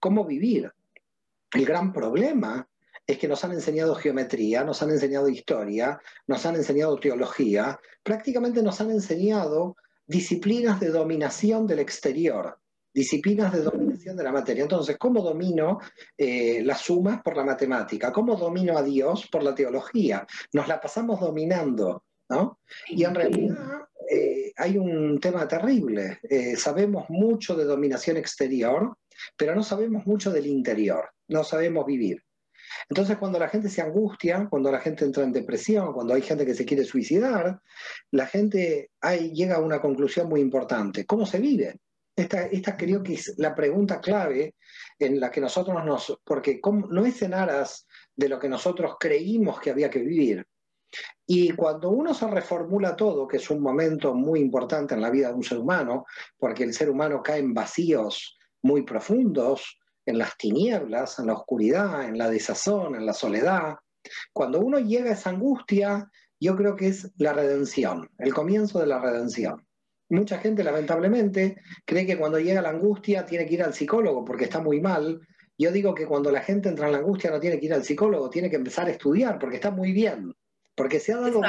cómo 0.00 0.24
vivir. 0.24 0.72
El 1.54 1.64
gran 1.66 1.92
problema 1.92 2.66
es 3.06 3.18
que 3.18 3.28
nos 3.28 3.44
han 3.44 3.52
enseñado 3.52 3.94
geometría, 3.94 4.64
nos 4.64 4.82
han 4.82 4.90
enseñado 4.90 5.28
historia, 5.28 6.00
nos 6.26 6.46
han 6.46 6.56
enseñado 6.56 6.98
teología, 6.98 7.78
prácticamente 8.02 8.62
nos 8.62 8.80
han 8.80 8.90
enseñado 8.90 9.76
disciplinas 10.06 10.80
de 10.80 10.88
dominación 10.88 11.66
del 11.66 11.80
exterior, 11.80 12.58
disciplinas 12.94 13.52
de 13.52 13.62
dominación 13.62 14.16
de 14.16 14.24
la 14.24 14.32
materia. 14.32 14.62
Entonces, 14.62 14.96
¿cómo 14.98 15.22
domino 15.22 15.80
eh, 16.16 16.62
las 16.64 16.80
sumas 16.80 17.22
por 17.22 17.36
la 17.36 17.44
matemática? 17.44 18.12
¿Cómo 18.12 18.36
domino 18.36 18.76
a 18.76 18.82
Dios 18.82 19.28
por 19.30 19.42
la 19.42 19.54
teología? 19.54 20.26
Nos 20.52 20.68
la 20.68 20.80
pasamos 20.80 21.20
dominando, 21.20 22.04
¿no? 22.28 22.60
Y 22.88 23.04
en 23.04 23.14
realidad 23.14 23.82
eh, 24.10 24.52
hay 24.56 24.78
un 24.78 25.18
tema 25.20 25.48
terrible. 25.48 26.20
Eh, 26.28 26.56
sabemos 26.56 27.06
mucho 27.08 27.56
de 27.56 27.64
dominación 27.64 28.16
exterior, 28.16 28.96
pero 29.36 29.54
no 29.54 29.62
sabemos 29.62 30.06
mucho 30.06 30.30
del 30.30 30.46
interior, 30.46 31.10
no 31.28 31.44
sabemos 31.44 31.86
vivir. 31.86 32.22
Entonces, 32.88 33.18
cuando 33.18 33.38
la 33.38 33.48
gente 33.48 33.68
se 33.68 33.82
angustia, 33.82 34.46
cuando 34.48 34.70
la 34.70 34.80
gente 34.80 35.04
entra 35.04 35.24
en 35.24 35.32
depresión, 35.32 35.92
cuando 35.92 36.14
hay 36.14 36.22
gente 36.22 36.46
que 36.46 36.54
se 36.54 36.64
quiere 36.64 36.84
suicidar, 36.84 37.60
la 38.10 38.26
gente 38.26 38.90
llega 39.32 39.56
a 39.56 39.60
una 39.60 39.80
conclusión 39.80 40.28
muy 40.28 40.40
importante. 40.40 41.04
¿Cómo 41.06 41.26
se 41.26 41.38
vive? 41.38 41.78
Esta, 42.14 42.46
esta, 42.46 42.76
creo 42.76 43.02
que 43.02 43.14
es 43.14 43.34
la 43.38 43.54
pregunta 43.54 44.00
clave 44.00 44.54
en 44.98 45.18
la 45.18 45.30
que 45.30 45.40
nosotros 45.40 45.82
nos, 45.84 46.18
porque 46.24 46.60
no 46.90 47.06
es 47.06 47.22
en 47.22 47.34
aras 47.34 47.86
de 48.14 48.28
lo 48.28 48.38
que 48.38 48.50
nosotros 48.50 48.96
creímos 49.00 49.60
que 49.60 49.70
había 49.70 49.88
que 49.88 50.00
vivir. 50.00 50.46
Y 51.26 51.52
cuando 51.52 51.88
uno 51.88 52.12
se 52.12 52.28
reformula 52.28 52.94
todo, 52.94 53.26
que 53.26 53.38
es 53.38 53.48
un 53.48 53.62
momento 53.62 54.12
muy 54.12 54.40
importante 54.40 54.94
en 54.94 55.00
la 55.00 55.08
vida 55.08 55.28
de 55.28 55.34
un 55.34 55.42
ser 55.42 55.58
humano, 55.58 56.04
porque 56.36 56.64
el 56.64 56.74
ser 56.74 56.90
humano 56.90 57.22
cae 57.22 57.40
en 57.40 57.54
vacíos 57.54 58.36
muy 58.62 58.82
profundos, 58.82 59.78
en 60.06 60.18
las 60.18 60.36
tinieblas, 60.36 61.18
en 61.18 61.26
la 61.26 61.34
oscuridad, 61.34 62.08
en 62.08 62.18
la 62.18 62.28
desazón, 62.28 62.94
en 62.94 63.06
la 63.06 63.12
soledad. 63.12 63.76
Cuando 64.32 64.60
uno 64.60 64.78
llega 64.78 65.10
a 65.10 65.14
esa 65.14 65.30
angustia, 65.30 66.10
yo 66.40 66.56
creo 66.56 66.74
que 66.74 66.88
es 66.88 67.10
la 67.18 67.32
redención, 67.32 68.08
el 68.18 68.34
comienzo 68.34 68.80
de 68.80 68.86
la 68.86 68.98
redención. 68.98 69.64
Mucha 70.10 70.38
gente, 70.38 70.64
lamentablemente, 70.64 71.56
cree 71.86 72.04
que 72.04 72.18
cuando 72.18 72.38
llega 72.38 72.60
la 72.60 72.70
angustia 72.70 73.24
tiene 73.24 73.46
que 73.46 73.54
ir 73.54 73.62
al 73.62 73.74
psicólogo 73.74 74.24
porque 74.24 74.44
está 74.44 74.60
muy 74.60 74.80
mal. 74.80 75.20
Yo 75.56 75.70
digo 75.70 75.94
que 75.94 76.06
cuando 76.06 76.30
la 76.30 76.42
gente 76.42 76.68
entra 76.68 76.86
en 76.86 76.92
la 76.92 76.98
angustia 76.98 77.30
no 77.30 77.40
tiene 77.40 77.58
que 77.58 77.66
ir 77.66 77.74
al 77.74 77.84
psicólogo, 77.84 78.28
tiene 78.28 78.50
que 78.50 78.56
empezar 78.56 78.88
a 78.88 78.90
estudiar 78.90 79.38
porque 79.38 79.56
está 79.56 79.70
muy 79.70 79.92
bien. 79.92 80.34
Porque 80.74 81.00
se 81.00 81.12
ha 81.12 81.18
dado, 81.18 81.40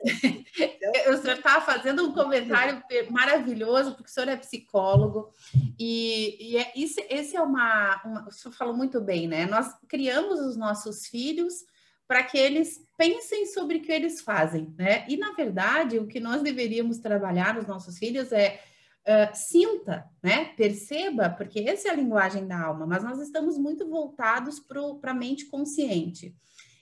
o 1.12 1.16
senhor 1.16 1.36
estava 1.36 1.60
fazendo 1.64 2.04
um 2.04 2.12
comentário 2.12 2.82
maravilhoso, 3.10 3.94
porque 3.94 4.10
o 4.10 4.12
senhor 4.12 4.28
é 4.28 4.36
psicólogo, 4.36 5.32
e, 5.78 6.52
e 6.52 6.56
é, 6.58 6.72
isso, 6.76 7.00
esse 7.08 7.36
é 7.36 7.40
uma, 7.40 8.00
uma. 8.04 8.28
O 8.28 8.30
senhor 8.30 8.54
falou 8.54 8.74
muito 8.74 9.00
bem, 9.00 9.26
né? 9.26 9.46
Nós 9.46 9.74
criamos 9.88 10.38
os 10.40 10.56
nossos 10.56 11.06
filhos 11.06 11.64
para 12.06 12.22
que 12.22 12.38
eles 12.38 12.80
pensem 12.96 13.46
sobre 13.46 13.78
o 13.78 13.82
que 13.82 13.92
eles 13.92 14.20
fazem, 14.20 14.74
né? 14.78 15.04
E, 15.08 15.16
na 15.16 15.32
verdade, 15.32 15.98
o 15.98 16.06
que 16.06 16.20
nós 16.20 16.42
deveríamos 16.42 16.98
trabalhar 16.98 17.54
nos 17.54 17.66
nossos 17.66 17.98
filhos 17.98 18.32
é 18.32 18.60
Uh, 19.08 19.34
sinta, 19.34 20.04
né? 20.22 20.52
Perceba, 20.54 21.30
porque 21.30 21.60
essa 21.60 21.88
é 21.88 21.90
a 21.90 21.94
linguagem 21.94 22.46
da 22.46 22.60
alma, 22.60 22.86
mas 22.86 23.02
nós 23.02 23.18
estamos 23.18 23.56
muito 23.56 23.88
voltados 23.88 24.60
para 24.60 25.12
a 25.12 25.14
mente 25.14 25.46
consciente. 25.46 26.36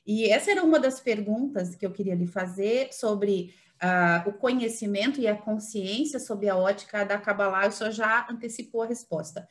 E 0.06 0.30
essa 0.30 0.50
era 0.50 0.62
uma 0.62 0.78
das 0.78 1.00
perguntas 1.00 1.74
que 1.74 1.84
eu 1.84 1.90
queria 1.90 2.14
lhe 2.14 2.26
fazer 2.26 2.92
sobre 2.92 3.54
uh, 3.82 4.28
o 4.28 4.32
conhecimento 4.32 5.20
e 5.20 5.26
a 5.26 5.36
consciência 5.36 6.20
sobre 6.20 6.48
a 6.48 6.56
ótica 6.56 7.04
da 7.04 7.18
Kabbalah. 7.18 7.68
O 7.68 7.72
senhor 7.72 7.90
já 7.90 8.26
antecipou 8.30 8.82
a 8.82 8.86
resposta. 8.86 9.46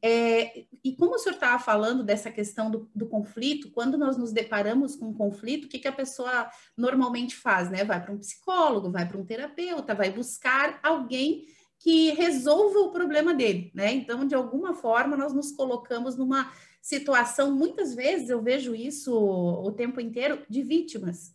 É, 0.00 0.64
e 0.84 0.94
como 0.94 1.16
o 1.16 1.18
senhor 1.18 1.34
estava 1.34 1.58
falando 1.62 2.04
dessa 2.04 2.30
questão 2.30 2.70
do, 2.70 2.88
do, 2.94 3.08
conflito, 3.08 3.70
quando 3.72 3.98
nós 3.98 4.16
nos 4.16 4.32
deparamos 4.32 4.94
com 4.94 5.06
um 5.06 5.14
conflito, 5.14 5.64
o 5.64 5.68
que, 5.68 5.80
que 5.80 5.88
a 5.88 5.92
pessoa 5.92 6.48
normalmente 6.76 7.34
faz, 7.34 7.68
né? 7.68 7.84
Vai 7.84 8.00
para 8.00 8.12
um 8.12 8.18
psicólogo, 8.18 8.92
vai 8.92 9.06
para 9.06 9.18
um 9.18 9.24
terapeuta, 9.24 9.96
vai 9.96 10.10
buscar 10.10 10.78
alguém 10.84 11.46
que 11.80 12.10
resolva 12.12 12.78
o 12.78 12.90
problema 12.92 13.34
dele, 13.34 13.72
né? 13.74 13.92
Então, 13.92 14.24
de 14.24 14.36
alguma 14.36 14.72
forma, 14.72 15.16
nós 15.16 15.32
nos 15.32 15.50
colocamos 15.50 16.16
numa 16.16 16.52
situação, 16.88 17.54
muitas 17.54 17.94
vezes 17.94 18.30
eu 18.30 18.40
vejo 18.40 18.74
isso 18.74 19.12
o 19.14 19.70
tempo 19.72 20.00
inteiro, 20.00 20.40
de 20.48 20.62
vítimas. 20.62 21.34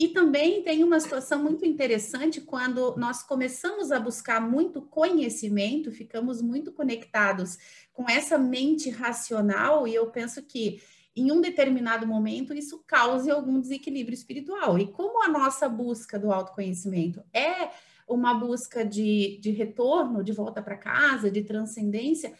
E 0.00 0.08
também 0.08 0.62
tem 0.62 0.82
uma 0.82 0.98
situação 0.98 1.42
muito 1.42 1.66
interessante 1.66 2.40
quando 2.40 2.96
nós 2.96 3.22
começamos 3.22 3.92
a 3.92 4.00
buscar 4.00 4.40
muito 4.40 4.80
conhecimento, 4.80 5.92
ficamos 5.92 6.40
muito 6.40 6.72
conectados 6.72 7.58
com 7.92 8.08
essa 8.08 8.38
mente 8.38 8.88
racional, 8.88 9.86
e 9.86 9.94
eu 9.94 10.06
penso 10.06 10.42
que 10.42 10.80
em 11.14 11.30
um 11.30 11.42
determinado 11.42 12.06
momento 12.06 12.54
isso 12.54 12.82
cause 12.86 13.30
algum 13.30 13.60
desequilíbrio 13.60 14.14
espiritual. 14.14 14.78
E 14.78 14.86
como 14.86 15.22
a 15.22 15.28
nossa 15.28 15.68
busca 15.68 16.18
do 16.18 16.32
autoconhecimento 16.32 17.22
é 17.34 17.72
uma 18.08 18.32
busca 18.32 18.86
de, 18.86 19.38
de 19.42 19.50
retorno, 19.50 20.24
de 20.24 20.32
volta 20.32 20.62
para 20.62 20.78
casa, 20.78 21.30
de 21.30 21.42
transcendência, 21.42 22.32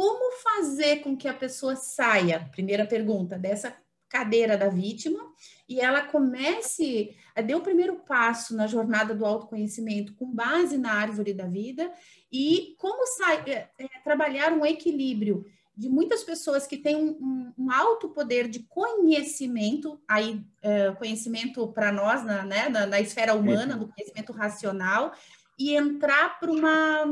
como 0.00 0.32
fazer 0.38 1.02
com 1.02 1.14
que 1.14 1.28
a 1.28 1.34
pessoa 1.34 1.76
saia, 1.76 2.48
primeira 2.52 2.86
pergunta, 2.86 3.38
dessa 3.38 3.76
cadeira 4.08 4.56
da 4.56 4.70
vítima 4.70 5.20
e 5.68 5.78
ela 5.78 6.00
comece 6.00 7.14
a 7.36 7.42
dar 7.42 7.58
o 7.58 7.60
primeiro 7.60 7.96
passo 7.96 8.56
na 8.56 8.66
jornada 8.66 9.14
do 9.14 9.26
autoconhecimento 9.26 10.14
com 10.14 10.32
base 10.34 10.78
na 10.78 10.94
árvore 10.94 11.34
da 11.34 11.44
vida 11.44 11.92
e 12.32 12.74
como 12.78 13.06
sai, 13.08 13.44
é, 13.46 13.68
é, 13.78 13.88
trabalhar 14.02 14.54
um 14.54 14.64
equilíbrio 14.64 15.44
de 15.76 15.90
muitas 15.90 16.24
pessoas 16.24 16.66
que 16.66 16.78
têm 16.78 16.96
um, 16.96 17.10
um, 17.20 17.52
um 17.66 17.70
alto 17.70 18.08
poder 18.08 18.48
de 18.48 18.60
conhecimento, 18.60 20.00
aí 20.08 20.42
é, 20.62 20.92
conhecimento 20.92 21.68
para 21.74 21.92
nós, 21.92 22.24
na, 22.24 22.42
né, 22.42 22.70
na, 22.70 22.86
na 22.86 23.00
esfera 23.02 23.34
humana, 23.34 23.76
do 23.76 23.88
conhecimento 23.88 24.32
racional, 24.32 25.12
e 25.58 25.74
entrar 25.74 26.40
para 26.40 26.50
uma 26.50 27.04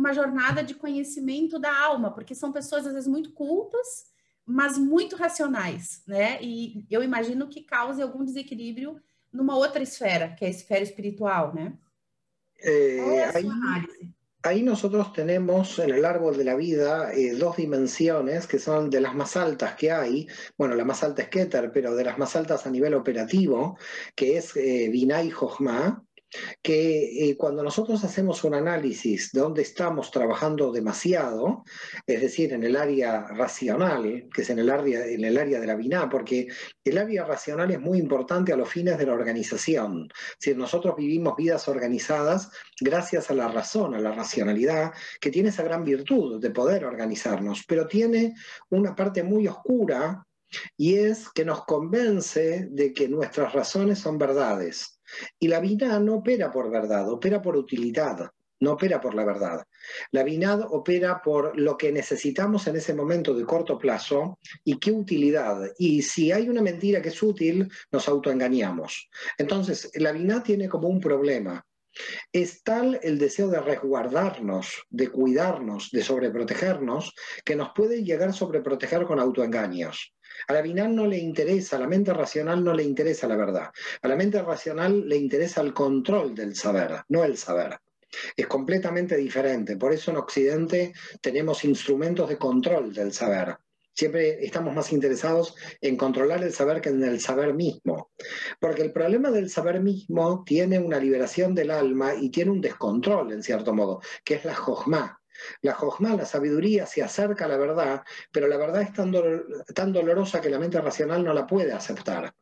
uma 0.00 0.14
jornada 0.14 0.64
de 0.64 0.74
conhecimento 0.74 1.58
da 1.58 1.78
alma, 1.78 2.10
porque 2.10 2.34
são 2.34 2.50
pessoas 2.50 2.86
às 2.86 2.94
vezes 2.94 3.06
muito 3.06 3.32
cultas, 3.32 4.06
mas 4.46 4.78
muito 4.78 5.14
racionais, 5.14 6.02
né? 6.06 6.42
E 6.42 6.86
eu 6.90 7.02
imagino 7.02 7.48
que 7.48 7.62
cause 7.62 8.00
algum 8.00 8.24
desequilíbrio 8.24 8.98
numa 9.30 9.54
outra 9.54 9.82
esfera, 9.82 10.30
que 10.30 10.44
é 10.44 10.48
a 10.48 10.50
esfera 10.50 10.82
espiritual, 10.82 11.54
né? 11.54 11.74
Eh, 12.62 13.24
ahí, 13.34 13.48
ahí, 14.42 14.62
nosotros 14.62 15.12
tenemos 15.12 15.78
en 15.78 15.90
el 15.90 16.04
árbol 16.04 16.36
de 16.36 16.44
la 16.44 16.54
vida 16.54 17.12
eh, 17.12 17.34
dos 17.34 17.56
dimensiones 17.56 18.46
que 18.46 18.58
son 18.58 18.90
de 18.90 19.00
las 19.00 19.14
más 19.14 19.36
altas 19.36 19.74
que 19.74 19.92
hay. 19.92 20.26
Bueno, 20.56 20.74
la 20.74 20.84
más 20.84 21.02
alta 21.02 21.22
es 21.22 21.28
Keter, 21.28 21.72
pero 21.72 21.94
de 21.94 22.04
las 22.04 22.18
más 22.18 22.36
altas 22.36 22.66
a 22.66 22.70
nivel 22.70 22.94
operativo, 22.94 23.78
que 24.14 24.38
es 24.38 24.56
eh, 24.56 24.88
Binay 24.90 25.30
Jochma, 25.30 26.04
que 26.62 27.30
eh, 27.30 27.36
cuando 27.36 27.62
nosotros 27.62 28.02
hacemos 28.04 28.44
un 28.44 28.54
análisis 28.54 29.32
de 29.32 29.40
dónde 29.40 29.62
estamos 29.62 30.10
trabajando 30.10 30.72
demasiado, 30.72 31.64
es 32.06 32.20
decir, 32.20 32.52
en 32.52 32.64
el 32.64 32.76
área 32.76 33.26
racional, 33.28 34.28
que 34.32 34.42
es 34.42 34.50
en 34.50 34.58
el 34.58 34.70
área, 34.70 35.06
en 35.06 35.24
el 35.24 35.38
área 35.38 35.60
de 35.60 35.66
la 35.66 35.76
BINA, 35.76 36.08
porque 36.08 36.48
el 36.84 36.98
área 36.98 37.24
racional 37.24 37.70
es 37.70 37.80
muy 37.80 37.98
importante 37.98 38.52
a 38.52 38.56
los 38.56 38.68
fines 38.68 38.98
de 38.98 39.06
la 39.06 39.14
organización. 39.14 40.08
Si 40.38 40.54
nosotros 40.54 40.96
vivimos 40.96 41.36
vidas 41.36 41.68
organizadas 41.68 42.50
gracias 42.80 43.30
a 43.30 43.34
la 43.34 43.48
razón, 43.48 43.94
a 43.94 44.00
la 44.00 44.12
racionalidad, 44.12 44.92
que 45.20 45.30
tiene 45.30 45.50
esa 45.50 45.62
gran 45.62 45.84
virtud 45.84 46.40
de 46.40 46.50
poder 46.50 46.84
organizarnos, 46.84 47.64
pero 47.66 47.86
tiene 47.86 48.34
una 48.70 48.94
parte 48.94 49.22
muy 49.22 49.46
oscura 49.46 50.24
y 50.76 50.94
es 50.96 51.28
que 51.30 51.44
nos 51.44 51.64
convence 51.64 52.68
de 52.70 52.92
que 52.92 53.08
nuestras 53.08 53.52
razones 53.52 53.98
son 53.98 54.18
verdades. 54.18 54.99
Y 55.38 55.48
la 55.48 55.60
Binah 55.60 55.98
no 56.00 56.16
opera 56.16 56.50
por 56.50 56.70
verdad, 56.70 57.10
opera 57.10 57.40
por 57.40 57.56
utilidad, 57.56 58.30
no 58.60 58.72
opera 58.72 59.00
por 59.00 59.14
la 59.14 59.24
verdad. 59.24 59.66
La 60.12 60.22
BINAD 60.22 60.66
opera 60.70 61.20
por 61.22 61.58
lo 61.58 61.76
que 61.76 61.90
necesitamos 61.90 62.66
en 62.66 62.76
ese 62.76 62.94
momento 62.94 63.34
de 63.34 63.44
corto 63.44 63.78
plazo 63.78 64.38
y 64.64 64.78
qué 64.78 64.92
utilidad. 64.92 65.72
Y 65.78 66.02
si 66.02 66.30
hay 66.30 66.48
una 66.48 66.62
mentira 66.62 67.00
que 67.00 67.08
es 67.08 67.22
útil, 67.22 67.68
nos 67.90 68.08
autoengañamos. 68.08 69.08
Entonces, 69.38 69.90
la 69.94 70.12
BINAD 70.12 70.42
tiene 70.42 70.68
como 70.68 70.88
un 70.88 71.00
problema. 71.00 71.64
Es 72.32 72.62
tal 72.62 73.00
el 73.02 73.18
deseo 73.18 73.48
de 73.48 73.60
resguardarnos, 73.60 74.84
de 74.90 75.08
cuidarnos, 75.08 75.90
de 75.90 76.02
sobreprotegernos, 76.02 77.14
que 77.44 77.56
nos 77.56 77.70
puede 77.74 78.04
llegar 78.04 78.28
a 78.28 78.32
sobreproteger 78.32 79.04
con 79.06 79.18
autoengaños. 79.18 80.14
A 80.48 80.52
la 80.52 80.62
binal 80.62 80.94
no 80.94 81.06
le 81.06 81.18
interesa, 81.18 81.76
a 81.76 81.80
la 81.80 81.88
mente 81.88 82.12
racional 82.12 82.62
no 82.62 82.74
le 82.74 82.82
interesa 82.82 83.28
la 83.28 83.36
verdad. 83.36 83.70
A 84.02 84.08
la 84.08 84.16
mente 84.16 84.42
racional 84.42 85.08
le 85.08 85.16
interesa 85.16 85.60
el 85.60 85.74
control 85.74 86.34
del 86.34 86.54
saber, 86.54 87.02
no 87.08 87.24
el 87.24 87.36
saber. 87.36 87.78
Es 88.36 88.46
completamente 88.46 89.16
diferente. 89.16 89.76
Por 89.76 89.92
eso 89.92 90.10
en 90.10 90.16
Occidente 90.16 90.92
tenemos 91.20 91.64
instrumentos 91.64 92.28
de 92.28 92.38
control 92.38 92.92
del 92.92 93.12
saber. 93.12 93.56
Siempre 93.92 94.44
estamos 94.44 94.74
más 94.74 94.92
interesados 94.92 95.54
en 95.80 95.96
controlar 95.96 96.42
el 96.42 96.52
saber 96.52 96.80
que 96.80 96.88
en 96.88 97.02
el 97.02 97.20
saber 97.20 97.54
mismo. 97.54 98.12
Porque 98.58 98.82
el 98.82 98.92
problema 98.92 99.30
del 99.30 99.50
saber 99.50 99.80
mismo 99.80 100.42
tiene 100.44 100.78
una 100.78 100.98
liberación 100.98 101.54
del 101.54 101.70
alma 101.70 102.14
y 102.14 102.30
tiene 102.30 102.50
un 102.50 102.60
descontrol, 102.60 103.32
en 103.32 103.42
cierto 103.42 103.74
modo, 103.74 104.00
que 104.24 104.34
es 104.34 104.44
la 104.44 104.54
jojma. 104.54 105.19
La 105.62 105.74
jojma, 105.74 106.16
la 106.16 106.26
sabiduría, 106.26 106.86
se 106.86 107.02
acerca 107.02 107.44
a 107.44 107.48
la 107.48 107.56
verdad, 107.56 108.02
pero 108.32 108.48
la 108.48 108.56
verdad 108.56 108.82
es 108.82 108.92
tan, 108.92 109.92
dolorosa 109.92 110.40
que 110.40 110.50
la 110.50 110.58
mente 110.58 110.80
racional 110.80 111.24
no 111.24 111.32
la 111.32 111.46
puede 111.46 111.72
aceptar. 111.72 112.34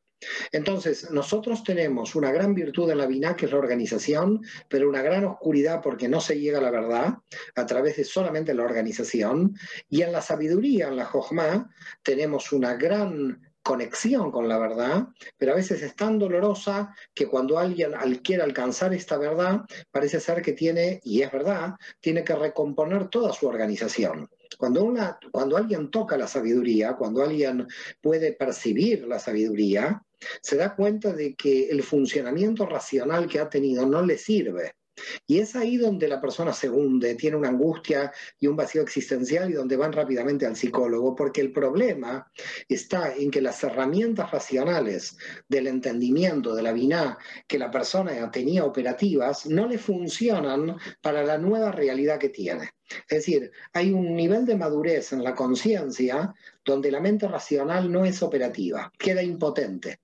Entonces, 0.51 1.13
nosotros 1.13 1.63
tenemos 1.63 2.17
una 2.17 2.33
gran 2.33 2.53
virtud 2.53 2.91
en 2.91 2.99
la 2.99 3.07
Binah, 3.07 3.37
que 3.37 3.47
es 3.47 3.53
la 3.53 3.59
organización, 3.59 4.43
pero 4.69 4.89
una 4.89 5.01
gran 5.01 5.25
oscuridad 5.25 5.81
porque 5.81 6.09
no 6.09 6.21
se 6.21 6.41
llega 6.41 6.59
a 6.59 6.63
la 6.63 6.73
verdad 6.73 7.19
a 7.55 7.67
través 7.67 7.97
de 7.97 8.05
solamente 8.05 8.53
la 8.53 8.65
organización. 8.65 9.55
Y 9.89 10.03
en 10.03 10.11
la 10.11 10.21
sabiduría, 10.21 10.89
en 10.89 10.97
la 10.97 11.05
Jochma, 11.05 11.73
tenemos 12.03 12.51
una 12.53 12.75
gran 12.75 13.48
conexión 13.63 14.31
con 14.31 14.49
la 14.49 14.59
verdad, 14.59 15.09
pero 15.37 15.53
a 15.53 15.57
veces 15.57 15.83
es 15.83 15.95
tan 15.95 16.19
dolorosa 16.19 16.95
que 17.15 17.27
cuando 17.27 17.59
alguien 17.59 17.93
quiere 18.23 18.43
alcanzar 18.43 18.95
esta 18.95 19.19
verdad, 19.19 19.63
parece 19.91 20.21
ser 20.21 20.43
que 20.43 20.53
tiene, 20.53 21.01
y 21.05 21.23
es 21.23 21.31
verdad, 21.31 21.75
tiene 22.01 22.25
que 22.25 22.35
recomponer 22.35 23.09
toda 23.09 23.33
su 23.33 23.47
organización. 23.47 24.29
Cuando, 24.57 24.85
una, 24.85 25.19
cuando 25.31 25.57
alguien 25.57 25.91
toca 25.91 26.17
la 26.17 26.27
sabiduría, 26.27 26.97
cuando 26.97 27.23
alguien 27.23 27.67
puede 28.01 28.33
percibir 28.33 29.07
la 29.07 29.19
sabiduría, 29.19 30.03
se 30.43 30.57
da 30.57 30.75
cuenta 30.75 31.13
de 31.13 31.35
que 31.35 31.69
el 31.69 31.83
funcionamiento 31.83 32.67
racional 32.67 33.29
que 33.29 33.41
ha 33.41 33.49
tenido 33.49 33.87
no 33.87 34.03
le 34.03 34.19
sirve. 34.19 34.73
Y 35.27 35.39
es 35.39 35.57
ahí 35.57 35.77
donde 35.77 36.09
la 36.09 36.21
persona 36.21 36.53
se 36.53 36.69
hunde, 36.69 37.15
tiene 37.15 37.37
una 37.37 37.49
angustia 37.49 38.13
y 38.39 38.47
un 38.47 38.57
vacío 38.57 38.83
existencial 38.83 39.51
y 39.51 39.55
donde 39.55 39.77
van 39.77 39.93
rápidamente 39.93 40.47
al 40.47 40.57
psicólogo, 40.57 41.15
porque 41.15 41.41
el 41.41 41.53
problema 41.53 42.31
está 42.69 43.15
en 43.15 43.31
que 43.31 43.41
las 43.41 43.63
herramientas 43.65 44.31
racionales 44.31 45.17
del 45.49 45.67
entendimiento, 45.67 46.55
de 46.55 46.63
la 46.63 46.73
biná, 46.73 47.19
que 47.47 47.59
la 47.59 47.71
persona 47.71 48.31
tenía 48.31 48.65
operativas, 48.65 49.47
no 49.47 49.67
le 49.67 49.79
funcionan 49.79 50.77
para 51.01 51.23
la 51.25 51.39
nueva 51.39 51.73
realidad 51.73 52.19
que 52.19 52.29
tiene. 52.29 52.71
Es 53.09 53.19
decir, 53.19 53.51
hay 53.73 53.93
un 53.93 54.15
nivel 54.15 54.47
de 54.47 54.57
madurez 54.57 55.13
en 55.13 55.23
la 55.23 55.35
conciencia 55.35 56.35
donde 56.65 56.91
la 56.91 57.01
mente 57.01 57.29
racional 57.29 57.91
no 57.91 58.05
es 58.05 58.23
operativa, 58.23 58.91
queda 58.99 59.23
impotente. 59.23 60.01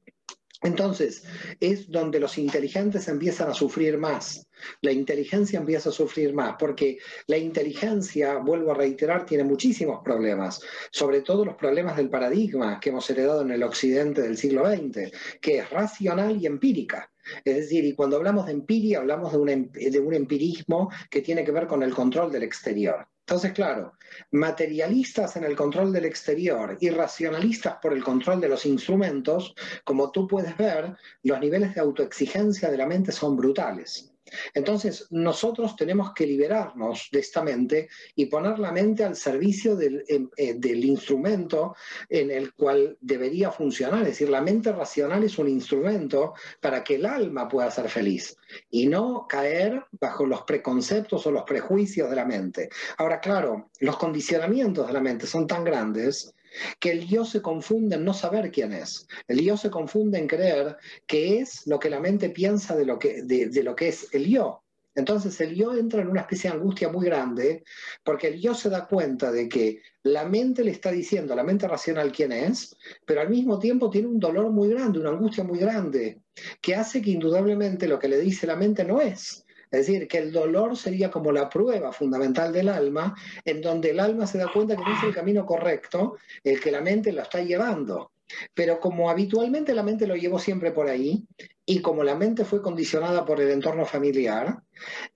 Entonces, 0.64 1.24
es 1.60 1.90
donde 1.90 2.18
los 2.18 2.38
inteligentes 2.38 3.06
empiezan 3.08 3.50
a 3.50 3.54
sufrir 3.54 3.98
más. 3.98 4.48
La 4.80 4.92
inteligencia 4.92 5.58
empieza 5.58 5.90
a 5.90 5.92
sufrir 5.92 6.32
más, 6.32 6.56
porque 6.58 6.96
la 7.26 7.36
inteligencia, 7.36 8.38
vuelvo 8.38 8.72
a 8.72 8.74
reiterar, 8.74 9.26
tiene 9.26 9.44
muchísimos 9.44 10.00
problemas, 10.02 10.62
sobre 10.90 11.20
todo 11.20 11.44
los 11.44 11.56
problemas 11.56 11.98
del 11.98 12.08
paradigma 12.08 12.80
que 12.80 12.88
hemos 12.88 13.08
heredado 13.10 13.42
en 13.42 13.50
el 13.50 13.62
occidente 13.62 14.22
del 14.22 14.38
siglo 14.38 14.66
XX, 14.66 15.12
que 15.38 15.58
es 15.58 15.68
racional 15.68 16.40
y 16.40 16.46
empírica. 16.46 17.12
Es 17.44 17.56
decir, 17.56 17.84
y 17.84 17.94
cuando 17.94 18.16
hablamos 18.16 18.46
de 18.46 18.52
empiria, 18.52 19.00
hablamos 19.00 19.32
de 19.32 19.38
un, 19.38 19.48
em, 19.50 19.70
de 19.70 20.00
un 20.00 20.14
empirismo 20.14 20.90
que 21.10 21.20
tiene 21.20 21.44
que 21.44 21.52
ver 21.52 21.66
con 21.66 21.82
el 21.82 21.92
control 21.92 22.32
del 22.32 22.42
exterior. 22.42 23.06
Entonces, 23.26 23.52
claro, 23.52 23.94
materialistas 24.32 25.36
en 25.36 25.44
el 25.44 25.56
control 25.56 25.94
del 25.94 26.04
exterior 26.04 26.76
y 26.78 26.90
racionalistas 26.90 27.78
por 27.80 27.94
el 27.94 28.04
control 28.04 28.38
de 28.38 28.50
los 28.50 28.66
instrumentos, 28.66 29.54
como 29.82 30.10
tú 30.10 30.28
puedes 30.28 30.54
ver, 30.58 30.94
los 31.22 31.40
niveles 31.40 31.74
de 31.74 31.80
autoexigencia 31.80 32.70
de 32.70 32.76
la 32.76 32.86
mente 32.86 33.12
son 33.12 33.34
brutales. 33.36 34.13
Entonces, 34.52 35.06
nosotros 35.10 35.76
tenemos 35.76 36.12
que 36.12 36.26
liberarnos 36.26 37.08
de 37.10 37.20
esta 37.20 37.42
mente 37.42 37.88
y 38.14 38.26
poner 38.26 38.58
la 38.58 38.72
mente 38.72 39.04
al 39.04 39.16
servicio 39.16 39.76
del, 39.76 40.04
em, 40.08 40.28
eh, 40.36 40.54
del, 40.54 40.84
instrumento 40.84 41.74
en 42.08 42.30
el 42.30 42.52
cual 42.54 42.96
debería 43.00 43.50
funcionar. 43.50 44.02
Es 44.02 44.08
decir, 44.08 44.28
la 44.28 44.40
mente 44.40 44.72
racional 44.72 45.24
es 45.24 45.38
un 45.38 45.48
instrumento 45.48 46.34
para 46.60 46.84
que 46.84 46.96
el 46.96 47.06
alma 47.06 47.48
pueda 47.48 47.70
ser 47.70 47.88
feliz 47.88 48.36
y 48.70 48.86
no 48.86 49.26
caer 49.28 49.84
bajo 49.92 50.26
los 50.26 50.42
preconceptos 50.42 51.26
o 51.26 51.30
los 51.30 51.44
prejuicios 51.44 52.10
de 52.10 52.16
la 52.16 52.24
mente. 52.24 52.68
Ahora, 52.98 53.20
claro, 53.20 53.70
los 53.80 53.96
condicionamientos 53.96 54.86
de 54.86 54.92
la 54.92 55.00
mente 55.00 55.26
son 55.26 55.46
tan 55.46 55.64
grandes 55.64 56.34
que 56.80 56.92
el 56.92 57.06
yo 57.06 57.24
se 57.24 57.42
confunde 57.42 57.96
en 57.96 58.04
no 58.04 58.14
saber 58.14 58.50
quién 58.50 58.72
es. 58.72 59.06
El 59.28 59.40
yo 59.40 59.56
se 59.56 59.70
confunde 59.70 60.18
en 60.18 60.26
creer 60.26 60.76
que 61.06 61.40
es 61.40 61.66
lo 61.66 61.78
que 61.78 61.90
la 61.90 62.00
mente 62.00 62.30
piensa 62.30 62.76
de 62.76 62.86
lo 62.86 62.98
que, 62.98 63.22
de, 63.22 63.62
lo 63.62 63.74
que 63.74 63.88
es 63.88 64.08
el 64.12 64.26
yo. 64.26 64.62
Entonces 64.96 65.40
el 65.40 65.56
yo 65.56 65.74
entra 65.74 66.02
en 66.02 66.08
una 66.08 66.20
especie 66.20 66.48
de 66.50 66.56
angustia 66.56 66.88
muy 66.88 67.04
grande 67.06 67.64
porque 68.04 68.28
el 68.28 68.40
yo 68.40 68.54
se 68.54 68.70
da 68.70 68.86
cuenta 68.86 69.32
de 69.32 69.48
que 69.48 69.82
la 70.04 70.24
mente 70.24 70.62
le 70.62 70.70
está 70.70 70.92
diciendo 70.92 71.32
a 71.32 71.36
la 71.36 71.42
mente 71.42 71.66
racional 71.66 72.12
quién 72.12 72.30
es, 72.30 72.76
pero 73.04 73.20
al 73.20 73.28
mismo 73.28 73.58
tiempo 73.58 73.90
tiene 73.90 74.06
un 74.06 74.20
dolor 74.20 74.50
muy 74.52 74.68
grande, 74.68 75.00
una 75.00 75.10
angustia 75.10 75.42
muy 75.42 75.58
grande, 75.58 76.20
que 76.60 76.76
hace 76.76 77.02
que 77.02 77.10
indudablemente 77.10 77.88
lo 77.88 77.98
que 77.98 78.08
le 78.08 78.20
dice 78.20 78.46
la 78.46 78.54
mente 78.54 78.84
no 78.84 79.00
es. 79.00 79.43
Es 79.74 79.86
decir, 79.86 80.06
que 80.06 80.18
el 80.18 80.30
dolor 80.30 80.76
sería 80.76 81.10
como 81.10 81.32
la 81.32 81.48
prueba 81.48 81.92
fundamental 81.92 82.52
del 82.52 82.68
alma, 82.68 83.14
en 83.44 83.60
donde 83.60 83.90
el 83.90 83.98
alma 83.98 84.26
se 84.26 84.38
da 84.38 84.50
cuenta 84.52 84.76
que 84.76 84.82
no 84.82 84.96
es 84.96 85.02
el 85.02 85.14
camino 85.14 85.44
correcto, 85.44 86.16
el 86.44 86.60
que 86.60 86.70
la 86.70 86.80
mente 86.80 87.12
lo 87.12 87.22
está 87.22 87.42
llevando. 87.42 88.12
Pero 88.54 88.78
como 88.78 89.10
habitualmente 89.10 89.74
la 89.74 89.82
mente 89.82 90.06
lo 90.06 90.14
llevó 90.14 90.38
siempre 90.38 90.70
por 90.70 90.88
ahí, 90.88 91.26
y 91.66 91.80
como 91.80 92.04
la 92.04 92.14
mente 92.14 92.44
fue 92.44 92.62
condicionada 92.62 93.24
por 93.24 93.40
el 93.40 93.50
entorno 93.50 93.84
familiar, 93.84 94.62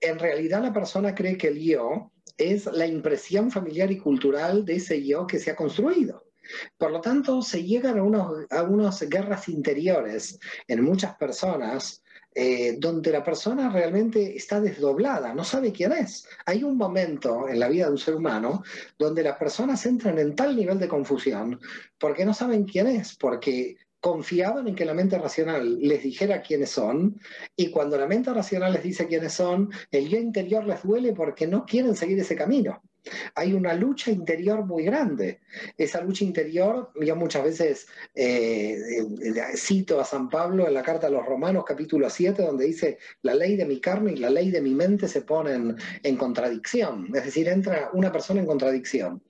en 0.01 0.19
realidad 0.19 0.61
la 0.61 0.73
persona 0.73 1.15
cree 1.15 1.37
que 1.37 1.47
el 1.47 1.59
yo 1.59 2.11
es 2.37 2.65
la 2.65 2.85
impresión 2.85 3.51
familiar 3.51 3.91
y 3.91 3.97
cultural 3.97 4.65
de 4.65 4.75
ese 4.75 5.05
yo 5.05 5.25
que 5.25 5.39
se 5.39 5.51
ha 5.51 5.55
construido. 5.55 6.25
Por 6.77 6.91
lo 6.91 6.99
tanto, 6.99 7.41
se 7.41 7.63
llegan 7.63 7.97
a, 7.97 8.57
a 8.57 8.63
unas 8.63 9.07
guerras 9.07 9.47
interiores 9.47 10.37
en 10.67 10.83
muchas 10.83 11.15
personas 11.15 12.03
eh, 12.35 12.75
donde 12.77 13.11
la 13.11 13.23
persona 13.23 13.69
realmente 13.69 14.35
está 14.37 14.61
desdoblada, 14.61 15.33
no 15.33 15.43
sabe 15.43 15.71
quién 15.71 15.91
es. 15.91 16.27
Hay 16.45 16.63
un 16.63 16.77
momento 16.77 17.49
en 17.49 17.59
la 17.59 17.67
vida 17.67 17.85
de 17.85 17.91
un 17.91 17.97
ser 17.97 18.15
humano 18.15 18.63
donde 18.97 19.23
las 19.23 19.37
personas 19.37 19.83
entran 19.85 20.19
en 20.19 20.35
tal 20.35 20.55
nivel 20.55 20.77
de 20.77 20.87
confusión 20.87 21.59
porque 21.97 22.25
no 22.25 22.33
saben 22.33 22.65
quién 22.65 22.87
es, 22.87 23.15
porque 23.15 23.77
confiaban 23.99 24.67
en 24.67 24.75
que 24.75 24.85
la 24.85 24.93
mente 24.93 25.17
racional 25.17 25.79
les 25.79 26.03
dijera 26.03 26.41
quiénes 26.41 26.69
son 26.69 27.19
y 27.55 27.71
cuando 27.71 27.97
la 27.97 28.07
mente 28.07 28.33
racional 28.33 28.73
les 28.73 28.83
dice 28.83 29.07
quiénes 29.07 29.33
son, 29.33 29.69
el 29.91 30.07
yo 30.07 30.17
interior 30.17 30.65
les 30.65 30.83
duele 30.83 31.13
porque 31.13 31.47
no 31.47 31.65
quieren 31.65 31.95
seguir 31.95 32.19
ese 32.19 32.35
camino 32.35 32.81
hay 33.35 33.53
una 33.53 33.73
lucha 33.73 34.11
interior 34.11 34.65
muy 34.65 34.83
grande. 34.83 35.39
Esa 35.77 36.01
lucha 36.01 36.23
interior, 36.23 36.91
yo 36.99 37.15
muchas 37.15 37.43
veces 37.43 37.87
eh, 38.15 38.77
eh, 38.77 39.41
cito 39.55 39.99
a 39.99 40.05
San 40.05 40.29
Pablo 40.29 40.67
en 40.67 40.73
la 40.73 40.83
carta 40.83 41.07
a 41.07 41.09
los 41.09 41.25
Romanos 41.25 41.63
capítulo 41.65 42.09
7, 42.09 42.41
donde 42.41 42.65
dice, 42.65 42.97
la 43.21 43.33
ley 43.33 43.55
de 43.55 43.65
mi 43.65 43.79
carne 43.79 44.13
y 44.13 44.17
la 44.17 44.29
ley 44.29 44.51
de 44.51 44.61
mi 44.61 44.75
mente 44.75 45.07
se 45.07 45.21
ponen 45.21 45.75
en 46.03 46.17
contradicción, 46.17 47.07
es 47.13 47.25
decir, 47.25 47.47
entra 47.47 47.89
una 47.93 48.11
persona 48.11 48.39
en 48.39 48.45
contradicción. 48.45 49.23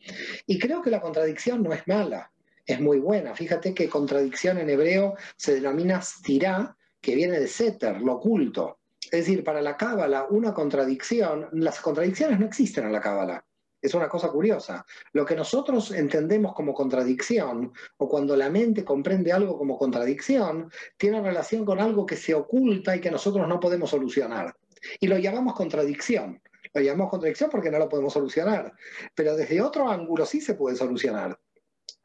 Y 0.46 0.60
creo 0.60 0.82
que 0.82 0.90
la 0.90 1.02
contradicción 1.02 1.64
no 1.64 1.74
es 1.74 1.88
mala, 1.88 2.32
es 2.66 2.80
muy 2.80 3.00
buena. 3.00 3.36
Fíjate 3.36 3.74
que 3.74 3.90
contradicción 3.90 4.58
en 4.60 4.70
hebreo 4.70 5.16
se 5.36 5.56
denomina 5.56 6.02
stirá, 6.02 6.76
que 7.02 7.16
viene 7.16 7.40
de 7.40 7.48
seter, 7.48 8.02
lo 8.02 8.16
oculto. 8.16 8.80
Es 9.04 9.26
decir, 9.26 9.44
para 9.44 9.62
la 9.62 9.78
cábala, 9.78 10.28
una 10.30 10.54
contradicción, 10.54 11.48
las 11.54 11.80
contradicciones 11.80 12.40
no 12.40 12.46
existen 12.46 12.86
en 12.86 12.92
la 12.92 13.02
cábala. 13.02 13.44
Es 13.82 13.94
una 13.94 14.10
cosa 14.10 14.30
curiosa. 14.30 14.86
Lo 15.14 15.26
que 15.26 15.36
nosotros 15.36 15.92
entendemos 15.92 16.54
como 16.54 16.74
contradicción, 16.74 17.72
o 17.98 18.10
cuando 18.10 18.36
la 18.36 18.50
mente 18.50 18.84
comprende 18.84 19.32
algo 19.32 19.58
como 19.58 19.78
contradicción, 19.78 20.70
tiene 20.98 21.22
relación 21.22 21.64
con 21.64 21.80
algo 21.80 22.06
que 22.06 22.18
se 22.18 22.34
oculta 22.34 22.96
y 22.96 23.02
que 23.02 23.12
nosotros 23.12 23.48
no 23.48 23.60
podemos 23.60 23.90
solucionar. 23.90 24.56
Y 25.00 25.08
lo 25.08 25.18
llamamos 25.18 25.56
contradicción. 25.56 26.42
Lo 26.74 26.82
llamamos 26.82 27.10
contradicción 27.10 27.50
porque 27.50 27.72
no 27.72 27.80
lo 27.80 27.90
podemos 27.90 28.14
solucionar. 28.14 28.74
Pero 29.16 29.36
desde 29.36 29.62
otro 29.62 29.90
ángulo 29.90 30.26
sí 30.26 30.42
se 30.42 30.56
puede 30.56 30.76
solucionar. 30.76 31.40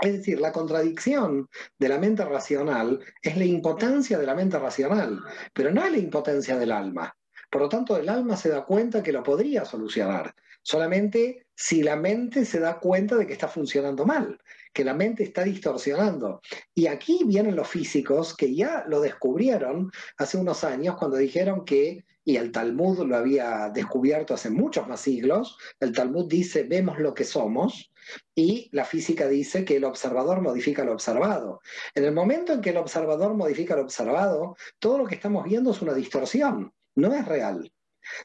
Es 0.01 0.13
decir, 0.13 0.41
la 0.41 0.53
contradicción 0.53 1.49
de 1.79 1.89
la 1.89 1.99
mente 1.99 2.25
racional 2.25 3.01
es 3.23 3.37
la 3.37 3.45
impotencia 3.45 4.19
de 4.19 4.27
la 4.27 4.35
mente 4.35 4.59
racional, 4.59 5.21
pero 5.53 5.71
no 5.71 5.85
es 5.85 5.93
la 5.93 5.99
impotencia 5.99 6.57
del 6.57 6.73
alma. 6.73 7.17
Por 7.51 7.63
lo 7.63 7.69
tanto, 7.69 7.97
el 7.97 8.09
alma 8.09 8.37
se 8.37 8.49
da 8.49 8.65
cuenta 8.65 9.03
que 9.03 9.13
lo 9.13 9.23
podría 9.23 9.65
solucionar, 9.65 10.35
solamente 10.65 11.47
si 11.55 11.83
la 11.83 11.95
mente 11.95 12.45
se 12.45 12.59
da 12.59 12.81
cuenta 12.81 13.17
de 13.17 13.27
que 13.27 13.33
está 13.33 13.47
funcionando 13.47 14.05
mal, 14.05 14.41
que 14.73 14.85
la 14.85 14.95
mente 14.95 15.23
está 15.23 15.45
distorsionando. 15.45 16.41
Y 16.75 16.89
aquí 16.89 17.21
vienen 17.25 17.55
los 17.55 17.69
físicos 17.69 18.37
que 18.37 18.53
ya 18.55 18.85
lo 18.89 19.01
descubrieron 19.01 19.93
hace 20.17 20.37
unos 20.37 20.65
años 20.65 20.97
cuando 20.99 21.17
dijeron 21.17 21.65
que, 21.65 22.05
y 22.25 22.37
el 22.37 22.51
Talmud 22.51 23.07
lo 23.07 23.17
había 23.17 23.71
descubierto 23.73 24.35
hace 24.35 24.51
muchos 24.51 24.89
más 24.89 25.01
siglos, 25.01 25.57
el 25.79 25.93
Talmud 25.93 26.27
dice, 26.27 26.65
vemos 26.65 26.99
lo 26.99 27.15
que 27.15 27.25
somos, 27.25 27.93
y 28.35 28.69
la 28.73 28.85
física 28.85 29.29
dice 29.29 29.65
que 29.65 29.77
el 29.77 29.85
observador 29.85 30.41
modifica 30.41 30.85
lo 30.85 30.93
observado. 30.93 31.61
En 31.95 32.05
el 32.05 32.13
momento 32.13 32.53
en 32.53 32.61
que 32.61 32.71
el 32.71 32.79
observador 32.79 33.35
modifica 33.35 33.77
lo 33.77 33.83
observado, 33.83 34.57
todo 34.79 34.99
lo 34.99 35.07
que 35.07 35.15
estamos 35.15 35.45
viendo 35.45 35.71
es 35.71 35.83
una 35.83 35.95
distorsión, 35.95 36.73
no 36.97 37.15
es 37.15 37.25
real. 37.27 37.71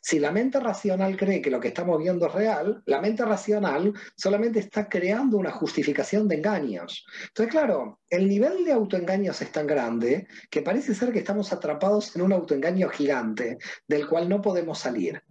Si 0.01 0.19
la 0.19 0.31
mente 0.31 0.59
racional 0.59 1.17
cree 1.17 1.41
que 1.41 1.51
lo 1.51 1.59
que 1.59 1.69
estamos 1.69 1.99
viendo 1.99 2.27
es 2.27 2.33
real, 2.33 2.81
la 2.85 3.01
mente 3.01 3.25
racional 3.25 3.93
solamente 4.15 4.59
está 4.59 4.87
creando 4.87 5.37
una 5.37 5.51
justificación 5.51 6.27
de 6.27 6.35
engaños. 6.35 7.05
Entonces, 7.27 7.51
claro, 7.51 7.99
el 8.09 8.27
nivel 8.27 8.63
de 8.65 8.73
autoengaños 8.73 9.41
es 9.41 9.51
tan 9.51 9.67
grande 9.67 10.27
que 10.49 10.61
parece 10.61 10.93
ser 10.93 11.11
que 11.11 11.19
estamos 11.19 11.53
atrapados 11.53 12.15
en 12.15 12.21
un 12.21 12.33
autoengaño 12.33 12.89
gigante 12.89 13.57
del 13.87 14.07
cual 14.07 14.29
no 14.29 14.41
podemos 14.41 14.79
salir. 14.79 15.21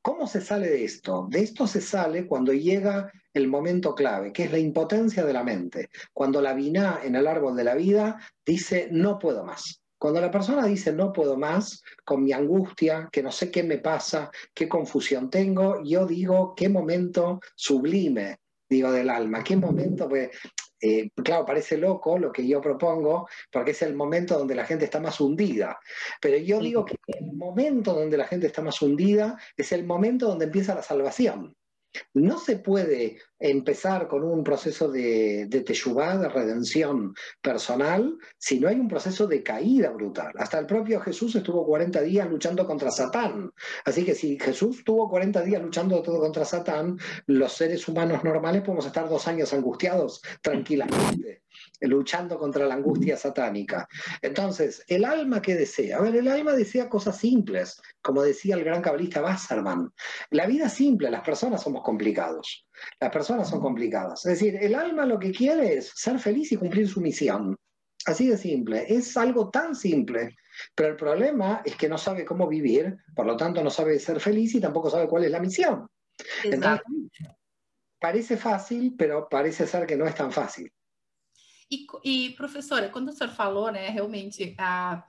¿Cómo 0.00 0.26
se 0.26 0.40
sale 0.40 0.68
de 0.68 0.84
esto? 0.84 1.26
De 1.28 1.40
esto 1.40 1.66
se 1.66 1.80
sale 1.80 2.26
cuando 2.26 2.52
llega 2.52 3.10
el 3.34 3.48
momento 3.48 3.94
clave, 3.94 4.32
que 4.32 4.44
es 4.44 4.52
la 4.52 4.58
impotencia 4.58 5.24
de 5.24 5.32
la 5.32 5.44
mente. 5.44 5.90
Cuando 6.12 6.40
la 6.40 6.54
vina 6.54 7.00
en 7.02 7.16
el 7.16 7.26
árbol 7.26 7.56
de 7.56 7.64
la 7.64 7.74
vida 7.74 8.18
dice, 8.44 8.88
no 8.90 9.18
puedo 9.18 9.44
más. 9.44 9.82
Cuando 9.98 10.20
la 10.20 10.30
persona 10.30 10.64
dice 10.66 10.92
no 10.92 11.12
puedo 11.12 11.36
más, 11.36 11.82
con 12.04 12.22
mi 12.22 12.32
angustia, 12.32 13.08
que 13.10 13.22
no 13.22 13.32
sé 13.32 13.50
qué 13.50 13.62
me 13.62 13.78
pasa, 13.78 14.30
qué 14.54 14.68
confusión 14.68 15.28
tengo, 15.28 15.82
yo 15.84 16.06
digo 16.06 16.54
qué 16.54 16.68
momento 16.68 17.40
sublime, 17.56 18.38
digo 18.68 18.92
del 18.92 19.10
alma, 19.10 19.42
qué 19.42 19.56
momento, 19.56 20.08
pues, 20.08 20.30
eh, 20.80 21.10
claro, 21.24 21.44
parece 21.44 21.76
loco 21.76 22.18
lo 22.18 22.30
que 22.30 22.46
yo 22.46 22.60
propongo, 22.60 23.28
porque 23.50 23.72
es 23.72 23.82
el 23.82 23.96
momento 23.96 24.38
donde 24.38 24.54
la 24.54 24.64
gente 24.64 24.84
está 24.84 25.00
más 25.00 25.20
hundida, 25.20 25.78
pero 26.20 26.36
yo 26.36 26.60
digo 26.60 26.84
que 26.84 26.96
el 27.06 27.32
momento 27.32 27.94
donde 27.94 28.16
la 28.16 28.26
gente 28.26 28.46
está 28.46 28.62
más 28.62 28.80
hundida 28.80 29.36
es 29.56 29.72
el 29.72 29.84
momento 29.84 30.28
donde 30.28 30.44
empieza 30.44 30.76
la 30.76 30.82
salvación. 30.82 31.56
No 32.14 32.38
se 32.38 32.58
puede 32.58 33.18
empezar 33.38 34.08
con 34.08 34.24
un 34.24 34.42
proceso 34.42 34.90
de, 34.90 35.46
de 35.46 35.60
de 35.60 36.28
redención 36.28 37.14
personal, 37.40 38.16
si 38.36 38.58
no 38.58 38.68
hay 38.68 38.76
un 38.76 38.88
proceso 38.88 39.26
de 39.26 39.42
caída 39.42 39.90
brutal. 39.90 40.32
Hasta 40.36 40.58
el 40.58 40.66
propio 40.66 41.00
Jesús 41.00 41.34
estuvo 41.36 41.66
40 41.66 42.00
días 42.02 42.28
luchando 42.28 42.66
contra 42.66 42.90
Satán. 42.90 43.52
Así 43.84 44.04
que 44.04 44.14
si 44.14 44.38
Jesús 44.38 44.82
tuvo 44.84 45.08
40 45.08 45.42
días 45.42 45.62
luchando 45.62 46.02
todo 46.02 46.20
contra 46.20 46.44
Satán, 46.44 46.98
los 47.26 47.52
seres 47.52 47.86
humanos 47.88 48.24
normales 48.24 48.62
podemos 48.62 48.86
estar 48.86 49.08
dos 49.08 49.28
años 49.28 49.52
angustiados 49.52 50.22
tranquilamente 50.42 51.42
luchando 51.80 52.38
contra 52.38 52.66
la 52.66 52.74
angustia 52.74 53.16
satánica. 53.16 53.88
Entonces, 54.22 54.84
el 54.88 55.04
alma 55.04 55.40
que 55.40 55.54
desea, 55.54 55.98
a 55.98 56.00
ver, 56.00 56.16
el 56.16 56.28
alma 56.28 56.52
desea 56.52 56.88
cosas 56.88 57.18
simples, 57.18 57.80
como 58.00 58.22
decía 58.22 58.54
el 58.54 58.64
gran 58.64 58.82
cabalista 58.82 59.22
Wasserman. 59.22 59.92
La 60.30 60.46
vida 60.46 60.68
simple, 60.68 61.10
las 61.10 61.22
personas 61.22 61.62
somos 61.62 61.82
complicados. 61.82 62.66
Las 63.00 63.10
personas 63.10 63.48
son 63.48 63.60
complicadas. 63.60 64.24
Es 64.26 64.38
decir, 64.38 64.56
el 64.60 64.74
alma 64.74 65.06
lo 65.06 65.18
que 65.18 65.32
quiere 65.32 65.78
es 65.78 65.92
ser 65.94 66.18
feliz 66.18 66.52
y 66.52 66.56
cumplir 66.56 66.88
su 66.88 67.00
misión. 67.00 67.56
Así 68.06 68.28
de 68.28 68.38
simple. 68.38 68.86
Es 68.88 69.16
algo 69.16 69.50
tan 69.50 69.74
simple. 69.74 70.36
Pero 70.74 70.90
el 70.90 70.96
problema 70.96 71.62
es 71.64 71.76
que 71.76 71.88
no 71.88 71.98
sabe 71.98 72.24
cómo 72.24 72.48
vivir, 72.48 72.96
por 73.14 73.26
lo 73.26 73.36
tanto 73.36 73.62
no 73.62 73.70
sabe 73.70 73.98
ser 73.98 74.20
feliz 74.20 74.54
y 74.54 74.60
tampoco 74.60 74.90
sabe 74.90 75.08
cuál 75.08 75.24
es 75.24 75.30
la 75.30 75.40
misión. 75.40 75.86
Entonces, 76.42 76.82
parece 78.00 78.36
fácil, 78.36 78.94
pero 78.96 79.28
parece 79.28 79.66
ser 79.66 79.86
que 79.86 79.96
no 79.96 80.06
es 80.06 80.14
tan 80.14 80.32
fácil. 80.32 80.72
E, 81.70 81.86
e, 82.02 82.30
professora, 82.34 82.88
quando 82.90 83.10
o 83.10 83.12
senhor 83.12 83.32
falou, 83.32 83.70
né, 83.70 83.90
realmente 83.90 84.54
a, 84.58 85.04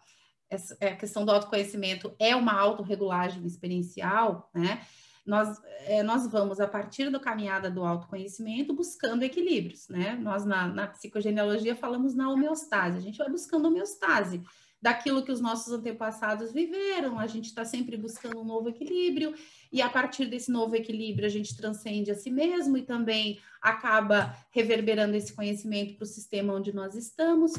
a 0.82 0.96
questão 0.96 1.26
do 1.26 1.32
autoconhecimento 1.32 2.14
é 2.20 2.36
uma 2.36 2.54
autorregulagem 2.54 3.46
experiencial, 3.46 4.50
né? 4.54 4.86
Nós, 5.30 5.62
é, 5.86 6.02
nós 6.02 6.26
vamos, 6.26 6.60
a 6.60 6.68
partir 6.68 7.12
da 7.12 7.20
caminhada 7.20 7.70
do 7.70 7.86
autoconhecimento, 7.86 8.74
buscando 8.74 9.22
equilíbrios, 9.22 9.88
né? 9.88 10.18
Nós, 10.20 10.44
na, 10.44 10.68
na 10.68 10.88
psicogenealogia, 10.88 11.76
falamos 11.76 12.16
na 12.16 12.32
homeostase, 12.32 12.98
a 12.98 13.02
gente 13.02 13.20
vai 13.20 13.30
buscando 13.30 13.68
homeostase 13.68 14.42
daquilo 14.82 15.24
que 15.24 15.32
os 15.32 15.40
nossos 15.40 15.72
antepassados 15.72 16.52
viveram, 16.52 17.20
a 17.20 17.28
gente 17.28 17.46
está 17.46 17.64
sempre 17.64 17.96
buscando 17.96 18.40
um 18.40 18.44
novo 18.44 18.70
equilíbrio, 18.70 19.36
e 19.72 19.84
a 19.84 19.90
partir 19.90 20.26
desse 20.26 20.52
novo 20.52 20.76
equilíbrio 20.76 21.28
a 21.28 21.30
gente 21.30 21.56
transcende 21.56 22.10
a 22.10 22.16
si 22.16 22.32
mesmo 22.32 22.76
e 22.76 22.82
também 22.82 23.40
acaba 23.62 24.36
reverberando 24.50 25.16
esse 25.16 25.34
conhecimento 25.34 25.94
para 25.94 26.06
o 26.06 26.08
sistema 26.08 26.56
onde 26.56 26.74
nós 26.74 26.96
estamos. 26.96 27.54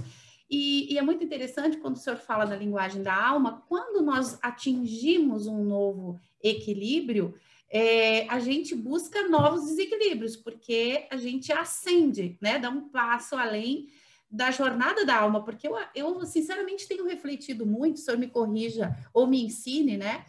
E, 0.50 0.92
e, 0.92 0.98
é 0.98 1.02
muito 1.02 1.22
interessante 1.22 1.76
quando 1.76 1.94
o 1.94 1.98
senhor 2.00 2.16
fala 2.16 2.44
da 2.44 2.56
linguagem 2.56 3.00
da 3.00 3.14
alma, 3.14 3.62
quando 3.68 4.02
nós 4.02 4.36
atingimos 4.42 5.46
um 5.46 5.62
novo 5.62 6.18
equilíbrio, 6.42 7.32
é, 7.70 8.28
a 8.28 8.40
gente 8.40 8.74
busca 8.74 9.28
novos 9.28 9.64
desequilíbrios, 9.64 10.36
porque 10.36 11.06
a 11.10 11.16
gente 11.16 11.52
ascende, 11.52 12.36
né? 12.40 12.58
Dá 12.58 12.68
um 12.68 12.88
passo 12.88 13.36
além 13.36 13.88
da 14.30 14.50
jornada 14.50 15.04
da 15.04 15.16
alma, 15.16 15.44
porque 15.44 15.66
eu, 15.66 15.76
eu 15.94 16.24
sinceramente 16.24 16.86
tenho 16.86 17.04
refletido 17.04 17.66
muito, 17.66 17.96
o 17.96 17.98
senhor 17.98 18.16
me 18.16 18.28
corrija 18.28 18.96
ou 19.12 19.26
me 19.26 19.44
ensine, 19.44 19.96
né, 19.96 20.24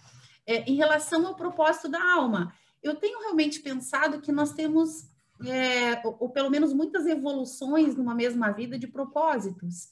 é, 0.45 0.63
em 0.63 0.75
relação 0.75 1.27
ao 1.27 1.35
propósito 1.35 1.87
da 1.87 2.01
alma. 2.13 2.51
Eu 2.81 2.95
tenho 2.95 3.19
realmente 3.19 3.59
pensado 3.59 4.19
que 4.19 4.31
nós 4.31 4.53
temos, 4.53 5.07
é, 5.45 6.01
ou, 6.03 6.17
ou, 6.21 6.29
pelo 6.29 6.49
menos 6.49 6.73
muitas 6.73 7.05
evoluções 7.05 7.95
numa 7.95 8.15
mesma 8.15 8.49
vida 8.49 8.77
de 8.77 8.87
propósitos, 8.87 9.89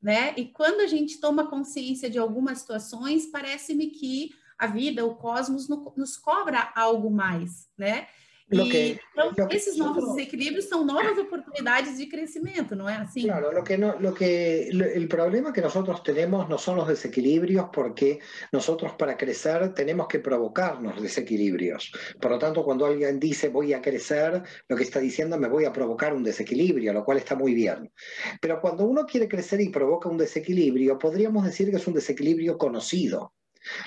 né, 0.00 0.32
e 0.36 0.44
quando 0.46 0.80
a 0.80 0.86
gente 0.86 1.18
toma 1.18 1.50
consciência 1.50 2.08
de 2.08 2.16
algumas 2.16 2.58
situações, 2.58 3.26
parece-me 3.26 3.88
que 3.88 4.30
a 4.58 4.66
vida, 4.66 5.04
o 5.04 5.14
cosmos, 5.14 5.68
no, 5.68 5.92
nos 5.96 6.16
cobra 6.16 6.72
algo 6.74 7.10
mais, 7.10 7.68
né, 7.76 8.08
Lo 8.50 8.66
que, 8.66 8.98
então, 9.12 9.48
esses 9.50 9.76
desequilibrios 9.76 10.70
son 10.70 10.86
nuevas 10.86 11.18
oportunidades 11.18 11.98
de 11.98 12.08
crecimiento, 12.08 12.74
¿no 12.74 12.88
es 12.88 12.98
así? 12.98 13.24
Claro, 13.24 13.52
lo 13.52 13.62
que 13.62 13.76
no, 13.76 14.00
lo 14.00 14.14
que, 14.14 14.68
el 14.68 15.06
problema 15.06 15.52
que 15.52 15.60
nosotros 15.60 16.02
tenemos 16.02 16.48
no 16.48 16.56
son 16.56 16.76
los 16.76 16.88
desequilibrios 16.88 17.66
porque 17.70 18.20
nosotros 18.50 18.92
para 18.94 19.18
crecer 19.18 19.74
tenemos 19.74 20.08
que 20.08 20.20
provocarnos 20.20 21.00
desequilibrios. 21.00 21.92
Por 22.18 22.30
lo 22.30 22.38
tanto, 22.38 22.64
cuando 22.64 22.86
alguien 22.86 23.20
dice 23.20 23.50
voy 23.50 23.74
a 23.74 23.82
crecer, 23.82 24.42
lo 24.66 24.76
que 24.76 24.84
está 24.84 24.98
diciendo 24.98 25.36
me 25.36 25.48
voy 25.48 25.66
a 25.66 25.72
provocar 25.72 26.14
un 26.14 26.24
desequilibrio, 26.24 26.94
lo 26.94 27.04
cual 27.04 27.18
está 27.18 27.34
muy 27.34 27.52
bien. 27.52 27.92
Pero 28.40 28.62
cuando 28.62 28.84
uno 28.84 29.04
quiere 29.04 29.28
crecer 29.28 29.60
y 29.60 29.68
provoca 29.68 30.08
un 30.08 30.16
desequilibrio, 30.16 30.98
podríamos 30.98 31.44
decir 31.44 31.70
que 31.70 31.76
es 31.76 31.86
un 31.86 31.94
desequilibrio 31.94 32.56
conocido. 32.56 33.34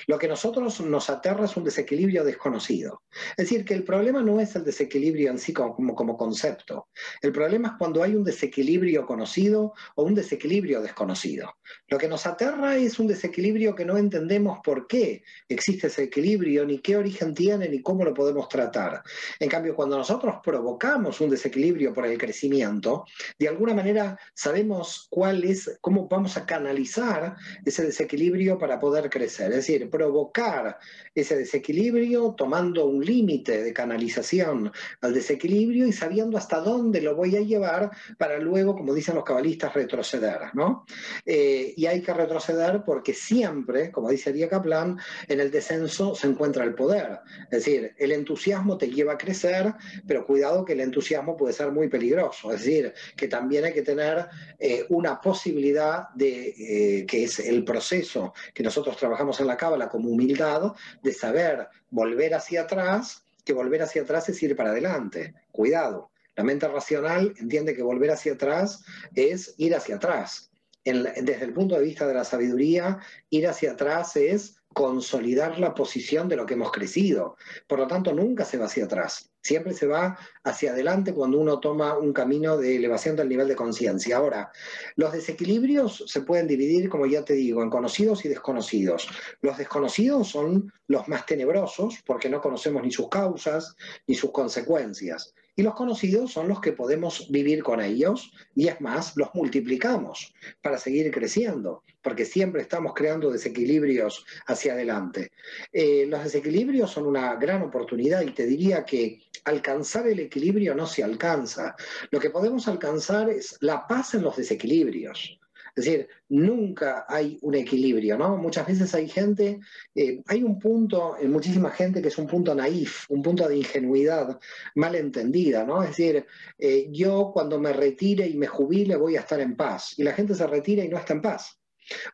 Lo 0.06 0.18
que 0.18 0.28
nosotros 0.28 0.80
nos 0.80 1.10
aterra 1.10 1.44
es 1.44 1.56
un 1.56 1.64
desequilibrio 1.64 2.24
desconocido. 2.24 3.02
Es 3.36 3.48
decir, 3.48 3.64
que 3.64 3.74
el 3.74 3.84
problema 3.84 4.22
no 4.22 4.40
es 4.40 4.54
el 4.56 4.64
desequilibrio 4.64 5.30
en 5.30 5.38
sí 5.38 5.52
como, 5.52 5.94
como, 5.94 6.16
concepto. 6.16 6.88
El 7.20 7.32
problema 7.32 7.68
es 7.68 7.74
cuando 7.78 8.02
hay 8.02 8.14
un 8.14 8.24
desequilibrio 8.24 9.06
conocido 9.06 9.72
o 9.94 10.04
un 10.04 10.14
desequilibrio 10.14 10.80
desconocido. 10.80 11.54
Lo 11.88 11.98
que 11.98 12.08
nos 12.08 12.26
aterra 12.26 12.76
es 12.76 12.98
un 12.98 13.06
desequilibrio 13.06 13.74
que 13.74 13.84
no 13.84 13.96
entendemos 13.96 14.58
por 14.64 14.86
qué 14.86 15.22
existe 15.48 15.86
ese 15.86 16.04
equilibrio, 16.04 16.64
ni 16.64 16.78
qué 16.78 16.96
origen 16.96 17.34
tiene, 17.34 17.68
ni 17.68 17.82
cómo 17.82 18.04
lo 18.04 18.14
podemos 18.14 18.48
tratar. 18.48 19.02
En 19.38 19.48
cambio, 19.48 19.74
cuando 19.74 19.96
nosotros 19.96 20.36
provocamos 20.42 21.20
un 21.20 21.30
desequilibrio 21.30 21.92
por 21.92 22.06
el 22.06 22.18
crecimiento, 22.18 23.04
de 23.38 23.48
alguna 23.48 23.74
manera 23.74 24.18
sabemos 24.34 25.06
cuál 25.10 25.44
es, 25.44 25.78
cómo 25.80 26.08
vamos 26.08 26.36
a 26.36 26.46
canalizar 26.46 27.36
ese 27.64 27.84
desequilibrio 27.84 28.58
para 28.58 28.78
poder 28.78 29.08
crecer. 29.10 29.50
Es 29.50 29.56
decir, 29.56 29.71
decir, 29.72 29.90
provocar 29.90 30.78
ese 31.14 31.36
desequilibrio 31.36 32.34
tomando 32.36 32.86
un 32.86 33.04
límite 33.04 33.62
de 33.62 33.72
canalización 33.72 34.72
al 35.00 35.14
desequilibrio 35.14 35.86
y 35.86 35.92
sabiendo 35.92 36.38
hasta 36.38 36.60
dónde 36.60 37.00
lo 37.00 37.14
voy 37.14 37.36
a 37.36 37.40
llevar 37.40 37.90
para 38.18 38.38
luego, 38.38 38.74
como 38.74 38.94
dicen 38.94 39.14
los 39.14 39.24
cabalistas, 39.24 39.74
retroceder, 39.74 40.54
¿no? 40.54 40.84
Eh, 41.26 41.74
y 41.76 41.86
hay 41.86 42.00
que 42.02 42.12
retroceder 42.12 42.82
porque 42.84 43.14
siempre, 43.14 43.90
como 43.90 44.10
dice 44.10 44.30
Ariel 44.30 44.48
Kaplan, 44.48 44.98
en 45.28 45.40
el 45.40 45.50
descenso 45.50 46.14
se 46.14 46.26
encuentra 46.26 46.64
el 46.64 46.74
poder. 46.74 47.20
Es 47.44 47.64
decir, 47.64 47.94
el 47.98 48.12
entusiasmo 48.12 48.78
te 48.78 48.88
lleva 48.88 49.14
a 49.14 49.18
crecer, 49.18 49.74
pero 50.06 50.26
cuidado 50.26 50.64
que 50.64 50.72
el 50.72 50.80
entusiasmo 50.80 51.36
puede 51.36 51.52
ser 51.52 51.70
muy 51.72 51.88
peligroso. 51.88 52.52
Es 52.52 52.64
decir, 52.64 52.92
que 53.16 53.28
también 53.28 53.64
hay 53.64 53.72
que 53.72 53.82
tener 53.82 54.26
eh, 54.58 54.86
una 54.88 55.20
posibilidad 55.20 56.08
de, 56.14 56.54
eh, 56.58 57.06
que 57.06 57.24
es 57.24 57.38
el 57.38 57.64
proceso 57.64 58.32
que 58.54 58.62
nosotros 58.62 58.96
trabajamos 58.96 59.40
en 59.40 59.46
la 59.46 59.56
cábala 59.62 59.88
como 59.88 60.10
humildad, 60.10 60.72
de 61.04 61.12
saber 61.12 61.68
volver 61.88 62.34
hacia 62.34 62.62
atrás, 62.62 63.22
que 63.44 63.52
volver 63.52 63.80
hacia 63.82 64.02
atrás 64.02 64.28
es 64.28 64.42
ir 64.42 64.56
para 64.56 64.70
adelante. 64.70 65.34
Cuidado. 65.52 66.10
La 66.34 66.42
mente 66.42 66.66
racional 66.66 67.32
entiende 67.38 67.76
que 67.76 67.82
volver 67.84 68.10
hacia 68.10 68.32
atrás 68.32 68.84
es 69.14 69.54
ir 69.58 69.76
hacia 69.76 69.96
atrás. 69.96 70.50
desde 70.84 71.44
el 71.44 71.52
punto 71.52 71.76
de 71.76 71.84
vista 71.84 72.08
de 72.08 72.14
la 72.14 72.24
sabiduría, 72.24 72.98
ir 73.30 73.46
hacia 73.46 73.72
atrás 73.72 74.16
es 74.16 74.56
consolidar 74.74 75.60
la 75.60 75.74
posición 75.74 76.28
de 76.28 76.34
lo 76.34 76.44
que 76.44 76.54
hemos 76.54 76.72
crecido. 76.72 77.36
Por 77.68 77.78
lo 77.78 77.86
tanto, 77.86 78.12
nunca 78.12 78.44
se 78.44 78.58
va 78.58 78.64
hacia 78.64 78.86
atrás. 78.86 79.31
Siempre 79.42 79.74
se 79.74 79.86
va 79.86 80.16
hacia 80.44 80.70
adelante 80.70 81.12
cuando 81.12 81.38
uno 81.38 81.58
toma 81.58 81.98
un 81.98 82.12
camino 82.12 82.56
de 82.56 82.76
elevación 82.76 83.16
del 83.16 83.28
nivel 83.28 83.48
de 83.48 83.56
conciencia. 83.56 84.16
Ahora, 84.16 84.52
los 84.96 85.12
desequilibrios 85.12 86.04
se 86.06 86.22
pueden 86.22 86.46
dividir, 86.46 86.88
como 86.88 87.06
ya 87.06 87.24
te 87.24 87.34
digo, 87.34 87.62
en 87.62 87.70
conocidos 87.70 88.24
y 88.24 88.28
desconocidos. 88.28 89.08
Los 89.40 89.58
desconocidos 89.58 90.28
son 90.28 90.72
los 90.86 91.08
más 91.08 91.26
tenebrosos 91.26 91.98
porque 92.06 92.28
no 92.28 92.40
conocemos 92.40 92.82
ni 92.82 92.90
sus 92.90 93.08
causas 93.08 93.76
ni 94.06 94.14
sus 94.14 94.30
consecuencias. 94.30 95.34
Y 95.54 95.62
los 95.62 95.74
conocidos 95.74 96.32
son 96.32 96.48
los 96.48 96.60
que 96.60 96.72
podemos 96.72 97.30
vivir 97.30 97.62
con 97.62 97.80
ellos 97.80 98.32
y 98.54 98.68
es 98.68 98.80
más, 98.80 99.16
los 99.16 99.34
multiplicamos 99.34 100.32
para 100.62 100.78
seguir 100.78 101.10
creciendo, 101.10 101.82
porque 102.02 102.24
siempre 102.24 102.62
estamos 102.62 102.92
creando 102.94 103.30
desequilibrios 103.30 104.24
hacia 104.46 104.72
adelante. 104.72 105.32
Eh, 105.72 106.06
los 106.08 106.24
desequilibrios 106.24 106.90
son 106.90 107.06
una 107.06 107.36
gran 107.36 107.62
oportunidad 107.62 108.22
y 108.22 108.32
te 108.32 108.46
diría 108.46 108.84
que 108.84 109.20
alcanzar 109.44 110.06
el 110.08 110.20
equilibrio 110.20 110.74
no 110.74 110.86
se 110.86 111.02
alcanza. 111.02 111.74
Lo 112.10 112.20
que 112.20 112.30
podemos 112.30 112.68
alcanzar 112.68 113.30
es 113.30 113.56
la 113.60 113.86
paz 113.86 114.14
en 114.14 114.22
los 114.22 114.36
desequilibrios. 114.36 115.38
Es 115.74 115.86
decir, 115.86 116.08
nunca 116.28 117.06
hay 117.08 117.38
un 117.40 117.54
equilibrio, 117.54 118.18
¿no? 118.18 118.36
Muchas 118.36 118.66
veces 118.66 118.94
hay 118.94 119.08
gente, 119.08 119.58
eh, 119.94 120.22
hay 120.26 120.42
un 120.42 120.58
punto 120.58 121.16
en 121.18 121.32
muchísima 121.32 121.70
gente 121.70 122.02
que 122.02 122.08
es 122.08 122.18
un 122.18 122.26
punto 122.26 122.54
naif, 122.54 123.10
un 123.10 123.22
punto 123.22 123.48
de 123.48 123.56
ingenuidad 123.56 124.38
mal 124.74 124.94
entendida, 124.96 125.64
¿no? 125.64 125.82
Es 125.82 125.90
decir, 125.90 126.26
eh, 126.58 126.88
yo 126.90 127.30
cuando 127.32 127.58
me 127.58 127.72
retire 127.72 128.26
y 128.26 128.36
me 128.36 128.46
jubile 128.46 128.96
voy 128.96 129.16
a 129.16 129.20
estar 129.20 129.40
en 129.40 129.56
paz, 129.56 129.98
y 129.98 130.02
la 130.02 130.12
gente 130.12 130.34
se 130.34 130.46
retira 130.46 130.84
y 130.84 130.88
no 130.88 130.98
está 130.98 131.14
en 131.14 131.22
paz. 131.22 131.61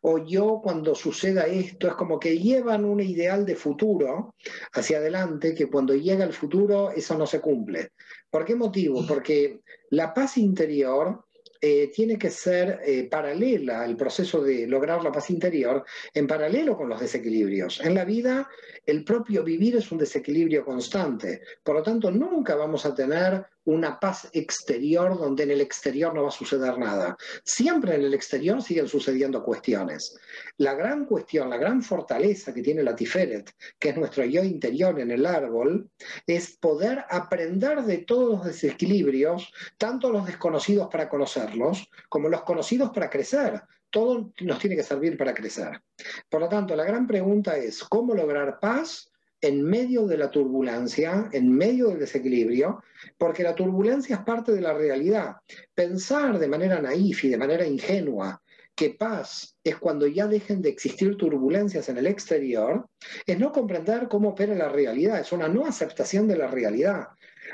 O 0.03 0.19
yo 0.19 0.61
cuando 0.63 0.95
suceda 0.95 1.47
esto 1.47 1.89
es 1.89 1.95
como 1.95 2.19
que 2.19 2.39
llevan 2.39 2.85
un 2.85 3.01
ideal 3.01 3.45
de 3.45 3.57
futuro 3.57 4.35
hacia 4.73 4.99
adelante 4.99 5.55
que 5.55 5.69
cuando 5.69 5.95
llega 5.95 6.25
el 6.25 6.33
futuro 6.33 6.91
eso 6.91 7.17
no 7.17 7.27
se 7.27 7.41
cumple. 7.41 7.93
¿Por 8.31 8.45
qué 8.45 8.55
motivo? 8.55 9.07
Porque 9.07 9.61
la 9.91 10.13
paz 10.13 10.37
interior 10.37 11.25
eh, 11.61 11.91
tiene 11.93 12.17
que 12.17 12.31
ser 12.31 12.81
eh, 12.85 13.09
paralela 13.11 13.83
al 13.83 13.97
proceso 13.97 14.41
de 14.41 14.67
lograr 14.69 15.03
la 15.03 15.11
paz 15.11 15.29
interior, 15.31 15.85
en 16.15 16.27
paralelo 16.29 16.77
con 16.77 16.89
los 16.89 17.01
desequilibrios. 17.01 17.81
En 17.81 17.95
la 17.95 18.05
vida, 18.05 18.49
el 18.87 19.03
propio 19.03 19.43
vivir 19.43 19.75
es 19.75 19.91
un 19.91 19.99
desequilibrio 19.99 20.65
constante. 20.65 21.43
Por 21.65 21.75
lo 21.77 21.83
tanto, 21.83 22.13
nunca 22.13 22.55
vamos 22.55 22.87
a 22.87 22.95
tener 22.95 23.45
una 23.69 24.01
paz 24.01 24.31
exterior 24.33 25.19
donde 25.19 25.43
en 25.43 25.51
el 25.51 25.61
exterior 25.61 26.15
no 26.15 26.23
va 26.23 26.29
a 26.29 26.33
suceder 26.33 26.79
nada. 26.79 27.19
Siempre 27.45 27.97
en 27.97 28.03
el 28.03 28.15
exterior 28.15 28.63
siguen 28.63 28.89
sucediendo 28.89 29.45
cuestiones. 29.45 30.17
La 30.57 30.73
gran 30.73 31.05
cuestión, 31.05 31.51
la 31.51 31.59
gran 31.59 31.83
fortaleza 31.83 32.55
que 32.55 32.63
tiene 32.63 32.83
la 32.83 32.97
Tiferet, 32.97 33.55
que 33.79 33.91
es 33.91 33.97
nuestro 33.99 34.25
yo 34.25 34.43
interior 34.43 34.99
en 34.99 35.11
el 35.11 35.27
árbol, 35.27 35.91
es 36.27 36.57
poder 36.57 37.05
aprender 37.11 37.83
de 37.83 37.99
todos 37.99 38.39
los 38.39 38.47
desequilibrios, 38.47 39.53
tanto 39.77 40.11
los 40.11 40.25
desconocidos 40.25 40.89
para 40.91 41.11
conocerlos, 41.11 41.91
como 42.09 42.31
los 42.31 42.45
conocidos 42.45 42.89
para 42.91 43.11
crecer. 43.11 43.61
Todo 43.91 44.33
nos 44.41 44.59
tiene 44.61 44.77
que 44.77 44.83
servir 44.83 45.19
para 45.19 45.35
crecer. 45.35 45.83
Por 46.31 46.41
lo 46.41 46.49
tanto, 46.49 46.75
la 46.75 46.85
gran 46.85 47.07
pregunta 47.07 47.59
es, 47.59 47.85
¿cómo 47.85 48.15
lograr 48.15 48.61
paz? 48.61 49.13
En 49.41 49.63
medio 49.63 50.07
de 50.07 50.17
la 50.17 50.31
turbulencia, 50.31 51.29
en 51.33 51.53
medio 51.53 51.89
del 51.89 52.01
desequilibrio, 52.01 52.83
porque 53.17 53.43
la 53.43 53.55
turbulencia 53.55 54.17
es 54.17 54.23
parte 54.23 54.53
de 54.53 54.61
la 54.61 54.73
realidad. 54.73 55.37
Pensar 55.75 56.39
de 56.39 56.49
manera 56.49 56.81
naif 56.81 57.25
y 57.25 57.29
de 57.29 57.39
manera 57.39 57.67
ingenua 57.67 58.41
que 58.75 58.91
paz 58.91 59.57
es 59.65 59.77
cuando 59.77 60.07
ya 60.07 60.29
dejen 60.29 60.63
de 60.63 60.69
existir 60.69 61.17
turbulencias 61.17 61.89
en 61.89 61.99
el 61.99 62.07
exterior, 62.07 62.89
es 63.27 63.37
no 63.37 63.51
comprender 63.51 64.07
cómo 64.07 64.31
opera 64.31 64.55
la 64.55 64.69
realidad, 64.69 65.19
es 65.19 65.33
una 65.33 65.49
no 65.49 65.67
aceptación 65.67 66.29
de 66.29 66.37
la 66.37 66.47
realidad. 66.47 67.09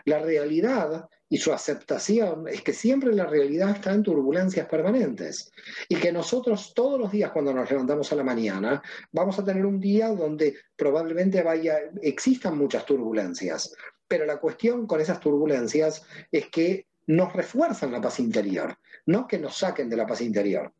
La 0.04 0.18
realidad 0.18 1.08
y 1.28 1.38
su 1.38 1.52
aceptación 1.52 2.46
es 2.48 2.62
que 2.62 2.72
siempre 2.72 3.12
la 3.12 3.26
realidad 3.26 3.70
está 3.70 3.92
en 3.92 4.02
turbulencias 4.02 4.66
permanentes 4.68 5.50
y 5.88 5.96
que 5.96 6.12
nosotros 6.12 6.72
todos 6.74 7.00
los 7.00 7.10
días 7.10 7.32
cuando 7.32 7.52
nos 7.52 7.70
levantamos 7.70 8.12
a 8.12 8.16
la 8.16 8.24
mañana 8.24 8.82
vamos 9.12 9.38
a 9.38 9.44
tener 9.44 9.64
un 9.64 9.80
día 9.80 10.08
donde 10.08 10.56
probablemente 10.76 11.42
vaya, 11.42 11.78
existan 12.02 12.58
muchas 12.58 12.84
turbulencias, 12.84 13.74
pero 14.06 14.26
la 14.26 14.38
cuestión 14.38 14.86
con 14.86 15.00
esas 15.00 15.20
turbulencias 15.20 16.04
es 16.30 16.48
que 16.50 16.86
nos 17.06 17.32
refuerzan 17.32 17.92
la 17.92 18.00
paz 18.00 18.20
interior, 18.20 18.78
no 19.06 19.26
que 19.26 19.38
nos 19.38 19.58
saquen 19.58 19.88
de 19.88 19.96
la 19.96 20.06
paz 20.06 20.20
interior. 20.20 20.72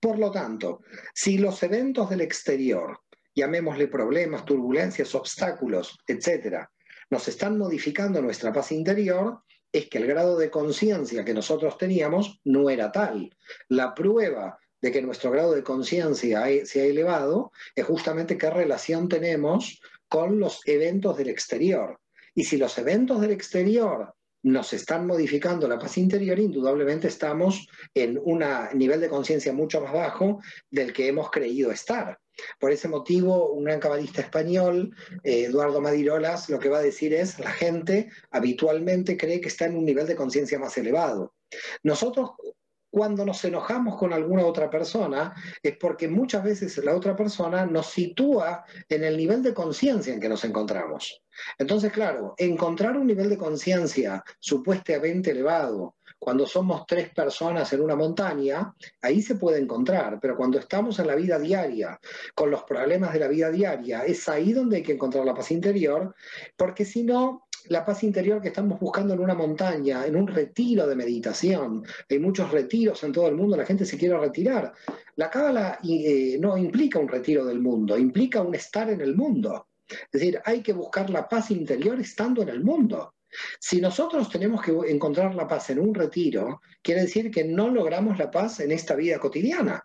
Por 0.00 0.18
lo 0.18 0.30
tanto, 0.30 0.82
si 1.12 1.38
los 1.38 1.62
eventos 1.62 2.08
del 2.10 2.20
exterior, 2.20 3.00
llamémosle 3.34 3.88
problemas, 3.88 4.44
turbulencias, 4.44 5.14
obstáculos, 5.14 5.98
etcétera, 6.06 6.70
nos 7.10 7.26
están 7.28 7.58
modificando 7.58 8.20
nuestra 8.20 8.52
paz 8.52 8.70
interior, 8.72 9.42
es 9.72 9.88
que 9.88 9.98
el 9.98 10.06
grado 10.06 10.38
de 10.38 10.50
conciencia 10.50 11.24
que 11.24 11.34
nosotros 11.34 11.76
teníamos 11.78 12.40
no 12.44 12.70
era 12.70 12.90
tal. 12.90 13.36
La 13.68 13.94
prueba 13.94 14.58
de 14.80 14.92
que 14.92 15.02
nuestro 15.02 15.30
grado 15.30 15.52
de 15.52 15.62
conciencia 15.62 16.44
se 16.64 16.80
ha 16.80 16.84
elevado 16.84 17.52
es 17.74 17.84
justamente 17.84 18.38
qué 18.38 18.50
relación 18.50 19.08
tenemos 19.08 19.80
con 20.08 20.38
los 20.38 20.66
eventos 20.66 21.16
del 21.16 21.28
exterior. 21.28 22.00
Y 22.34 22.44
si 22.44 22.56
los 22.56 22.78
eventos 22.78 23.20
del 23.20 23.32
exterior 23.32 24.14
nos 24.42 24.72
están 24.72 25.06
modificando 25.06 25.66
la 25.68 25.78
paz 25.78 25.98
interior, 25.98 26.38
indudablemente 26.38 27.08
estamos 27.08 27.66
en 27.94 28.18
un 28.22 28.44
nivel 28.74 29.00
de 29.00 29.08
conciencia 29.08 29.52
mucho 29.52 29.80
más 29.80 29.92
bajo 29.92 30.40
del 30.70 30.92
que 30.92 31.08
hemos 31.08 31.30
creído 31.30 31.70
estar. 31.70 32.18
Por 32.60 32.70
ese 32.70 32.88
motivo, 32.88 33.50
un 33.50 33.64
gran 33.64 33.80
cabalista 33.80 34.20
español, 34.22 34.94
eh, 35.24 35.44
Eduardo 35.44 35.80
Madirolas, 35.80 36.48
lo 36.48 36.58
que 36.58 36.68
va 36.68 36.78
a 36.78 36.82
decir 36.82 37.12
es, 37.12 37.38
la 37.40 37.50
gente 37.50 38.10
habitualmente 38.30 39.16
cree 39.16 39.40
que 39.40 39.48
está 39.48 39.66
en 39.66 39.76
un 39.76 39.84
nivel 39.84 40.06
de 40.06 40.16
conciencia 40.16 40.58
más 40.58 40.78
elevado. 40.78 41.34
Nosotros 41.82 42.30
cuando 42.90 43.24
nos 43.24 43.44
enojamos 43.44 43.96
con 43.96 44.12
alguna 44.12 44.46
otra 44.46 44.70
persona 44.70 45.34
es 45.62 45.76
porque 45.76 46.08
muchas 46.08 46.42
veces 46.42 46.76
la 46.78 46.94
otra 46.94 47.14
persona 47.14 47.66
nos 47.66 47.86
sitúa 47.86 48.64
en 48.88 49.04
el 49.04 49.16
nivel 49.16 49.42
de 49.42 49.54
conciencia 49.54 50.12
en 50.12 50.20
que 50.20 50.28
nos 50.28 50.44
encontramos. 50.44 51.22
Entonces, 51.58 51.92
claro, 51.92 52.34
encontrar 52.36 52.96
un 52.96 53.06
nivel 53.06 53.28
de 53.28 53.38
conciencia 53.38 54.24
supuestamente 54.40 55.30
elevado 55.30 55.96
cuando 56.18 56.46
somos 56.46 56.84
tres 56.86 57.10
personas 57.10 57.72
en 57.72 57.80
una 57.80 57.94
montaña, 57.94 58.74
ahí 59.02 59.22
se 59.22 59.36
puede 59.36 59.60
encontrar, 59.60 60.18
pero 60.20 60.36
cuando 60.36 60.58
estamos 60.58 60.98
en 60.98 61.06
la 61.06 61.14
vida 61.14 61.38
diaria, 61.38 61.98
con 62.34 62.50
los 62.50 62.64
problemas 62.64 63.12
de 63.12 63.20
la 63.20 63.28
vida 63.28 63.50
diaria, 63.50 64.04
es 64.04 64.28
ahí 64.28 64.52
donde 64.52 64.78
hay 64.78 64.82
que 64.82 64.92
encontrar 64.92 65.24
la 65.24 65.34
paz 65.34 65.52
interior, 65.52 66.14
porque 66.56 66.84
si 66.84 67.04
no, 67.04 67.47
la 67.68 67.84
paz 67.84 68.02
interior 68.02 68.40
que 68.40 68.48
estamos 68.48 68.80
buscando 68.80 69.14
en 69.14 69.20
una 69.20 69.34
montaña, 69.34 70.06
en 70.06 70.16
un 70.16 70.26
retiro 70.26 70.86
de 70.86 70.96
meditación. 70.96 71.84
Hay 72.08 72.18
muchos 72.18 72.50
retiros 72.50 73.02
en 73.04 73.12
todo 73.12 73.28
el 73.28 73.34
mundo, 73.34 73.56
la 73.56 73.66
gente 73.66 73.84
se 73.84 73.98
quiere 73.98 74.18
retirar. 74.18 74.72
La 75.16 75.30
cábala 75.30 75.78
eh, 75.82 76.36
no 76.40 76.56
implica 76.56 76.98
un 76.98 77.08
retiro 77.08 77.44
del 77.44 77.60
mundo, 77.60 77.98
implica 77.98 78.42
un 78.42 78.54
estar 78.54 78.90
en 78.90 79.00
el 79.00 79.14
mundo. 79.14 79.68
Es 79.88 80.20
decir, 80.20 80.40
hay 80.44 80.62
que 80.62 80.72
buscar 80.72 81.10
la 81.10 81.28
paz 81.28 81.50
interior 81.50 81.98
estando 82.00 82.42
en 82.42 82.50
el 82.50 82.62
mundo. 82.62 83.14
Si 83.58 83.80
nosotros 83.80 84.28
tenemos 84.30 84.62
que 84.62 84.72
encontrar 84.88 85.34
la 85.34 85.46
paz 85.46 85.70
en 85.70 85.78
un 85.78 85.94
retiro, 85.94 86.60
quiere 86.82 87.02
decir 87.02 87.30
que 87.30 87.44
no 87.44 87.68
logramos 87.68 88.18
la 88.18 88.30
paz 88.30 88.60
en 88.60 88.72
esta 88.72 88.94
vida 88.94 89.18
cotidiana. 89.18 89.84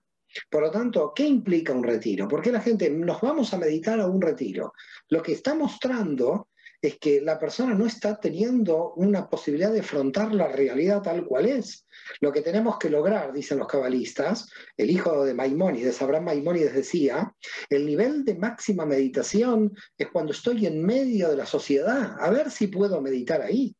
Por 0.49 0.63
lo 0.63 0.71
tanto, 0.71 1.13
¿qué 1.15 1.25
implica 1.25 1.73
un 1.73 1.83
retiro? 1.83 2.27
¿Por 2.27 2.41
qué 2.41 2.51
la 2.51 2.61
gente 2.61 2.89
nos 2.89 3.21
vamos 3.21 3.53
a 3.53 3.57
meditar 3.57 3.99
a 3.99 4.07
un 4.07 4.21
retiro? 4.21 4.73
Lo 5.09 5.21
que 5.21 5.33
está 5.33 5.53
mostrando 5.53 6.47
es 6.83 6.99
que 6.99 7.21
la 7.21 7.39
persona 7.39 7.73
no 7.73 7.85
está 7.85 8.19
teniendo 8.19 8.93
una 8.95 9.29
posibilidad 9.29 9.71
de 9.71 9.79
afrontar 9.79 10.35
la 10.35 10.49
realidad 10.49 11.01
tal 11.01 11.25
cual 11.25 11.45
es. 11.45 11.87
Lo 12.19 12.33
que 12.33 12.41
tenemos 12.41 12.77
que 12.77 12.89
lograr, 12.89 13.31
dicen 13.31 13.57
los 13.57 13.69
cabalistas, 13.69 14.49
el 14.75 14.91
hijo 14.91 15.23
de 15.23 15.33
Maimónides, 15.33 16.01
Abraham 16.01 16.25
Maimónides 16.25 16.73
decía, 16.73 17.33
el 17.69 17.85
nivel 17.85 18.25
de 18.25 18.35
máxima 18.35 18.85
meditación 18.85 19.73
es 19.97 20.09
cuando 20.11 20.33
estoy 20.33 20.65
en 20.65 20.85
medio 20.85 21.29
de 21.29 21.37
la 21.37 21.45
sociedad, 21.45 22.17
a 22.19 22.29
ver 22.29 22.51
si 22.51 22.67
puedo 22.67 22.99
meditar 22.99 23.41
ahí. 23.41 23.73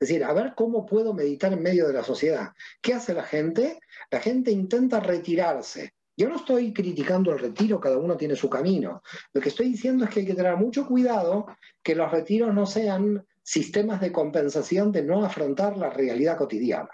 Es 0.00 0.08
decir, 0.08 0.24
a 0.24 0.32
ver 0.32 0.54
cómo 0.56 0.84
puedo 0.84 1.14
meditar 1.14 1.52
en 1.52 1.62
medio 1.62 1.86
de 1.86 1.92
la 1.92 2.02
sociedad. 2.02 2.48
¿Qué 2.82 2.92
hace 2.92 3.14
la 3.14 3.22
gente? 3.22 3.78
La 4.10 4.18
gente 4.18 4.50
intenta 4.50 4.98
retirarse. 4.98 5.92
Yo 6.18 6.28
no 6.28 6.34
estoy 6.34 6.72
criticando 6.72 7.30
el 7.30 7.38
retiro, 7.38 7.78
cada 7.78 7.96
uno 7.96 8.16
tiene 8.16 8.34
su 8.34 8.50
camino. 8.50 9.02
Lo 9.32 9.40
que 9.40 9.50
estoy 9.50 9.68
diciendo 9.68 10.04
es 10.04 10.10
que 10.10 10.18
hay 10.18 10.26
que 10.26 10.34
tener 10.34 10.56
mucho 10.56 10.84
cuidado 10.84 11.46
que 11.80 11.94
los 11.94 12.10
retiros 12.10 12.52
no 12.52 12.66
sean 12.66 13.24
sistemas 13.40 14.00
de 14.00 14.10
compensación 14.10 14.90
de 14.90 15.02
no 15.02 15.24
afrontar 15.24 15.76
la 15.76 15.90
realidad 15.90 16.36
cotidiana. 16.36 16.90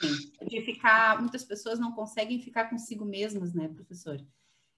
Sim, 0.00 0.30
de 0.48 0.62
ficar, 0.62 1.20
muitas 1.20 1.44
pessoas 1.44 1.80
ficar 2.40 2.70
consigo 2.70 3.04
mesmas, 3.04 3.52
né, 3.52 3.68
professor? 3.68 4.24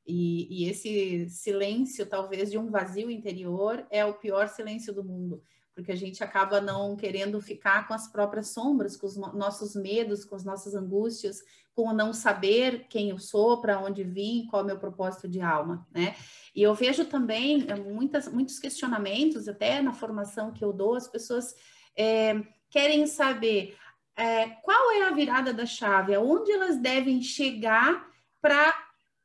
E, 0.07 0.65
e, 0.65 0.71
esse 0.71 1.29
silêncio, 1.29 2.07
talvez, 2.07 2.51
de 2.51 2.57
um 2.57 2.71
vazio 2.71 3.11
interior 3.11 3.87
é 3.91 4.03
o 4.03 4.15
pior 4.15 4.49
silêncio 4.49 4.95
do 4.95 5.05
mundo, 5.05 5.43
porque 5.79 5.93
a 5.93 5.97
gente 5.97 6.25
acaba 6.25 6.61
não 6.61 6.97
querendo 6.97 7.41
ficar 7.41 7.87
com 7.87 7.95
as 7.95 8.09
próprias 8.09 8.49
sombras, 8.49 8.97
com 8.97 9.07
os 9.07 9.17
nossos 9.17 9.77
medos, 9.77 10.25
com 10.25 10.35
as 10.35 10.45
nossas 10.45 10.75
angústias, 10.75 11.41
com 11.73 11.91
o 11.91 11.93
não 11.93 12.13
saber 12.13 12.89
quem 12.89 13.11
eu 13.11 13.19
sou, 13.21 13.61
para 13.61 13.79
onde 13.79 14.03
vim, 14.03 14.49
qual 14.51 14.63
é 14.63 14.65
o 14.65 14.67
meu 14.67 14.77
propósito 14.77 15.29
de 15.29 15.41
alma, 15.41 15.87
né? 15.95 16.17
E 16.53 16.61
eu 16.65 16.75
vejo 16.75 17.05
também 17.05 17.65
eh, 17.69 17.77
muitas, 17.77 18.27
muitos 18.27 18.59
questionamentos, 18.59 19.47
até 19.47 19.81
na 19.81 19.93
formação 19.93 20.53
que 20.53 20.65
eu 20.65 20.73
dou, 20.73 20.97
as 20.97 21.07
pessoas 21.07 21.55
é, 21.97 22.43
querem 22.69 23.07
saber 23.07 23.77
é, 24.17 24.49
qual 24.65 24.91
é 24.91 25.05
a 25.05 25.13
virada 25.13 25.53
da 25.53 25.65
chave, 25.65 26.13
aonde 26.13 26.51
elas 26.51 26.77
devem 26.77 27.23
chegar 27.23 28.05
para 28.41 28.75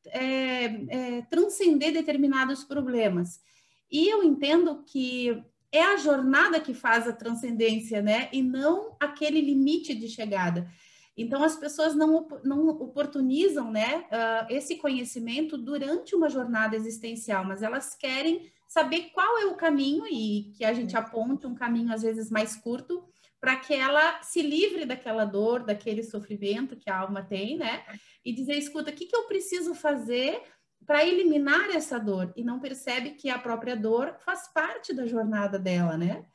é, 0.05 1.23
transcender 1.31 1.91
determinados 1.91 2.63
problemas. 2.63 3.41
E 3.89 4.07
eu 4.07 4.23
entendo 4.23 4.83
que 4.83 5.43
é 5.73 5.81
a 5.81 5.97
jornada 5.97 6.59
que 6.59 6.73
faz 6.73 7.07
a 7.07 7.11
transcendência, 7.11 7.99
né? 7.99 8.29
E 8.31 8.43
não 8.43 8.95
aquele 8.99 9.41
limite 9.41 9.95
de 9.95 10.07
chegada. 10.07 10.69
Então, 11.17 11.43
as 11.43 11.55
pessoas 11.55 11.95
não, 11.95 12.27
não 12.43 12.69
oportunizam 12.69 13.71
né, 13.71 14.05
uh, 14.05 14.53
esse 14.53 14.77
conhecimento 14.77 15.57
durante 15.57 16.15
uma 16.15 16.29
jornada 16.29 16.75
existencial, 16.75 17.43
mas 17.43 17.61
elas 17.61 17.95
querem 17.95 18.51
saber 18.67 19.11
qual 19.13 19.39
é 19.39 19.45
o 19.45 19.55
caminho 19.55 20.05
e 20.07 20.51
que 20.55 20.63
a 20.63 20.73
gente 20.73 20.95
aponte 20.95 21.45
um 21.45 21.53
caminho, 21.53 21.93
às 21.93 22.01
vezes, 22.01 22.31
mais 22.31 22.55
curto, 22.55 23.03
para 23.39 23.55
que 23.55 23.73
ela 23.73 24.21
se 24.23 24.41
livre 24.41 24.85
daquela 24.85 25.25
dor, 25.25 25.63
daquele 25.63 26.01
sofrimento 26.01 26.77
que 26.77 26.89
a 26.89 26.99
alma 26.99 27.21
tem, 27.21 27.57
né? 27.57 27.83
E 28.23 28.33
dizer, 28.33 28.53
escuta, 28.57 28.89
o 28.89 28.93
que, 28.93 29.05
que 29.05 29.15
eu 29.15 29.23
preciso 29.23 29.75
fazer 29.75 30.41
para 30.85 31.05
eliminar 31.05 31.69
essa 31.69 31.99
dor? 31.99 32.33
E 32.35 32.43
não 32.43 32.59
percebe 32.59 33.11
que 33.11 33.29
a 33.29 33.39
própria 33.39 33.75
dor 33.75 34.15
faz 34.25 34.47
parte 34.53 34.93
da 34.93 35.05
jornada 35.05 35.57
dela, 35.57 35.97
né? 35.97 36.25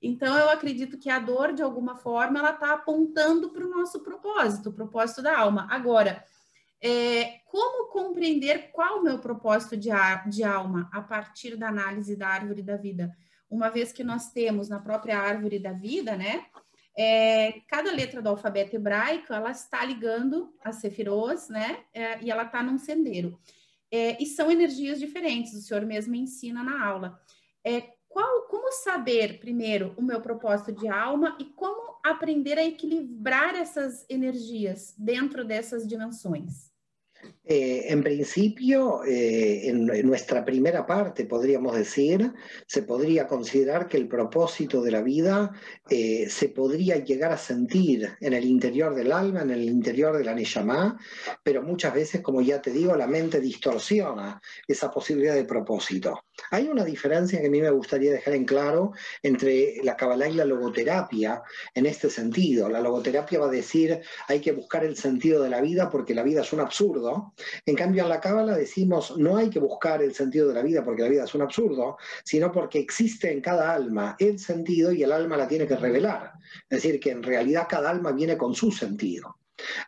Então, 0.00 0.36
eu 0.38 0.48
acredito 0.50 0.98
que 0.98 1.10
a 1.10 1.18
dor, 1.18 1.52
de 1.52 1.62
alguma 1.62 1.96
forma, 1.96 2.38
ela 2.38 2.52
está 2.52 2.72
apontando 2.72 3.50
para 3.50 3.66
o 3.66 3.70
nosso 3.70 4.00
propósito, 4.02 4.70
o 4.70 4.72
propósito 4.72 5.22
da 5.22 5.36
alma. 5.36 5.66
Agora, 5.70 6.24
é, 6.80 7.40
como 7.46 7.90
compreender 7.90 8.70
qual 8.70 9.00
o 9.00 9.02
meu 9.02 9.18
propósito 9.18 9.76
de, 9.76 9.90
de 10.28 10.44
alma 10.44 10.88
a 10.92 11.02
partir 11.02 11.56
da 11.56 11.68
análise 11.68 12.14
da 12.14 12.28
árvore 12.28 12.62
da 12.62 12.76
vida? 12.76 13.12
uma 13.50 13.70
vez 13.70 13.92
que 13.92 14.04
nós 14.04 14.30
temos 14.30 14.68
na 14.68 14.78
própria 14.78 15.18
árvore 15.18 15.58
da 15.58 15.72
vida, 15.72 16.16
né? 16.16 16.44
É, 16.96 17.60
cada 17.68 17.92
letra 17.92 18.20
do 18.20 18.28
alfabeto 18.28 18.74
hebraico 18.74 19.32
ela 19.32 19.52
está 19.52 19.84
ligando 19.84 20.52
a 20.62 20.72
Sefirot, 20.72 21.50
né? 21.50 21.84
É, 21.94 22.22
e 22.22 22.30
ela 22.30 22.42
está 22.42 22.62
num 22.62 22.76
sendeiro. 22.76 23.38
É, 23.90 24.22
e 24.22 24.26
são 24.26 24.50
energias 24.50 24.98
diferentes, 24.98 25.54
o 25.54 25.62
senhor 25.62 25.84
mesmo 25.86 26.14
ensina 26.14 26.62
na 26.62 26.84
aula. 26.84 27.20
É, 27.64 27.80
qual, 28.08 28.42
como 28.48 28.72
saber, 28.72 29.38
primeiro, 29.38 29.94
o 29.96 30.02
meu 30.02 30.20
propósito 30.20 30.72
de 30.72 30.88
alma 30.88 31.36
e 31.40 31.44
como 31.44 31.98
aprender 32.04 32.58
a 32.58 32.64
equilibrar 32.64 33.54
essas 33.54 34.04
energias 34.08 34.94
dentro 34.98 35.44
dessas 35.44 35.86
dimensões? 35.86 36.72
Eh, 37.50 37.90
en 37.90 38.02
principio, 38.02 39.02
eh, 39.04 39.68
en, 39.68 39.86
nuestra 40.06 40.44
primera 40.44 40.84
parte, 40.84 41.24
podríamos 41.24 41.74
decir, 41.74 42.34
se 42.66 42.82
podría 42.82 43.26
considerar 43.26 43.88
que 43.88 43.96
el 43.96 44.06
propósito 44.06 44.82
de 44.82 44.90
la 44.90 45.00
vida 45.00 45.52
eh, 45.88 46.28
se 46.28 46.50
podría 46.50 47.02
llegar 47.02 47.32
a 47.32 47.38
sentir 47.38 48.06
en 48.20 48.34
el 48.34 48.44
interior 48.44 48.94
del 48.94 49.12
alma, 49.12 49.40
en 49.40 49.50
el 49.50 49.62
interior 49.64 50.18
de 50.18 50.24
la 50.24 50.34
Neyamá, 50.34 50.98
pero 51.42 51.62
muchas 51.62 51.94
veces, 51.94 52.20
como 52.20 52.42
ya 52.42 52.60
te 52.60 52.70
digo, 52.70 52.94
la 52.96 53.06
mente 53.06 53.40
distorsiona 53.40 54.42
esa 54.66 54.90
posibilidad 54.90 55.34
de 55.34 55.46
propósito. 55.46 56.24
Hay 56.50 56.68
una 56.68 56.84
diferencia 56.84 57.40
que 57.40 57.46
a 57.46 57.50
mí 57.50 57.62
me 57.62 57.70
gustaría 57.70 58.12
dejar 58.12 58.34
en 58.34 58.44
claro 58.44 58.92
entre 59.22 59.76
la 59.82 59.96
Kabbalah 59.96 60.28
y 60.28 60.34
la 60.34 60.44
logoterapia 60.44 61.42
en 61.74 61.86
este 61.86 62.10
sentido. 62.10 62.68
La 62.68 62.80
logoterapia 62.80 63.40
va 63.40 63.46
a 63.46 63.50
decir 63.50 64.00
hay 64.28 64.40
que 64.40 64.52
buscar 64.52 64.84
el 64.84 64.96
sentido 64.96 65.42
de 65.42 65.48
la 65.48 65.62
vida 65.62 65.88
porque 65.88 66.14
la 66.14 66.22
vida 66.22 66.42
es 66.42 66.52
un 66.52 66.60
absurdo. 66.60 67.32
En 67.66 67.74
cambio, 67.74 68.02
en 68.02 68.08
la 68.08 68.20
Cábala 68.20 68.56
decimos 68.56 69.16
no 69.16 69.36
hay 69.36 69.50
que 69.50 69.58
buscar 69.58 70.02
el 70.02 70.14
sentido 70.14 70.48
de 70.48 70.54
la 70.54 70.62
vida 70.62 70.84
porque 70.84 71.02
la 71.02 71.08
vida 71.08 71.24
es 71.24 71.34
un 71.34 71.42
absurdo, 71.42 71.96
sino 72.24 72.50
porque 72.52 72.78
existe 72.78 73.30
en 73.30 73.40
cada 73.40 73.72
alma 73.72 74.16
el 74.18 74.38
sentido 74.38 74.92
y 74.92 75.02
el 75.02 75.12
alma 75.12 75.36
la 75.36 75.48
tiene 75.48 75.66
que 75.66 75.76
revelar. 75.76 76.32
Es 76.68 76.82
decir, 76.82 77.00
que 77.00 77.10
en 77.10 77.22
realidad 77.22 77.66
cada 77.68 77.90
alma 77.90 78.12
viene 78.12 78.36
con 78.36 78.54
su 78.54 78.70
sentido. 78.72 79.38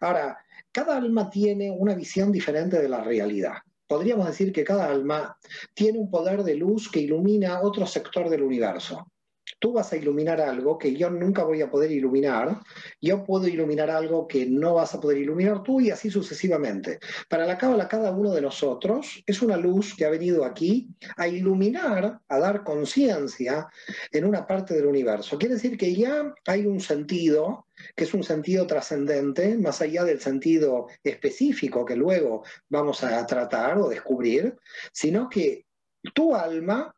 Ahora, 0.01 0.39
cada 0.73 0.97
alma 0.97 1.29
tiene 1.31 1.71
una 1.71 1.95
visión 1.95 2.33
diferente 2.33 2.81
de 2.81 2.89
la 2.89 3.03
realidad 3.03 3.55
podríamos 3.91 4.29
decir 4.29 4.53
que 4.53 4.63
cada 4.63 4.87
alma 4.87 5.37
tiene 5.75 5.99
un 5.99 6.09
poder 6.09 6.45
de 6.45 6.55
luz 6.55 6.89
que 6.89 7.01
ilumina 7.01 7.61
otro 7.61 7.85
sector 7.87 8.31
del 8.31 8.45
universo. 8.45 9.11
Tú 9.59 9.73
vas 9.73 9.93
a 9.93 9.97
iluminar 9.97 10.41
algo 10.41 10.79
que 10.79 10.95
yo 10.95 11.11
nunca 11.11 11.45
voy 11.45 11.63
a 11.63 11.71
poder 11.71 11.91
iluminar, 11.91 12.61
yo 13.01 13.25
puedo 13.25 13.49
iluminar 13.49 13.91
algo 13.91 14.27
que 14.27 14.47
no 14.47 14.75
vas 14.75 14.95
a 14.95 15.01
poder 15.01 15.19
iluminar 15.19 15.63
tú 15.63 15.81
y 15.81 15.91
así 15.91 16.11
sucesivamente. 16.11 16.99
Para 17.29 17.47
la 17.47 17.59
cábala, 17.59 17.89
cada 17.89 18.13
uno 18.13 18.33
de 18.33 18.43
nosotros 18.43 19.23
es 19.27 19.43
una 19.43 19.57
luz 19.57 19.95
que 19.95 20.05
ha 20.05 20.11
venido 20.11 20.45
aquí 20.45 20.89
a 21.17 21.29
iluminar, 21.29 22.21
a 22.29 22.39
dar 22.39 22.65
conciencia 22.65 23.69
en 24.13 24.25
una 24.25 24.47
parte 24.47 24.75
del 24.75 24.87
universo. 24.87 25.39
Quiere 25.39 25.55
decir 25.55 25.77
que 25.77 25.95
ya 25.95 26.33
hay 26.47 26.67
un 26.67 26.81
sentido 26.81 27.67
que 27.97 28.05
es 28.05 28.15
un 28.15 28.23
sentido 28.23 28.67
trascendente, 28.67 29.57
más 29.57 29.81
allá 29.81 30.05
del 30.05 30.21
sentido 30.21 30.89
específico 31.03 31.85
que 31.85 31.97
luego 31.97 32.45
vamos 32.69 33.03
a 33.03 33.25
tratar 33.27 33.79
o 33.79 33.89
descubrir, 33.89 34.57
sino 34.93 35.29
que 35.29 35.67
tu 36.15 36.35
alma 36.35 36.95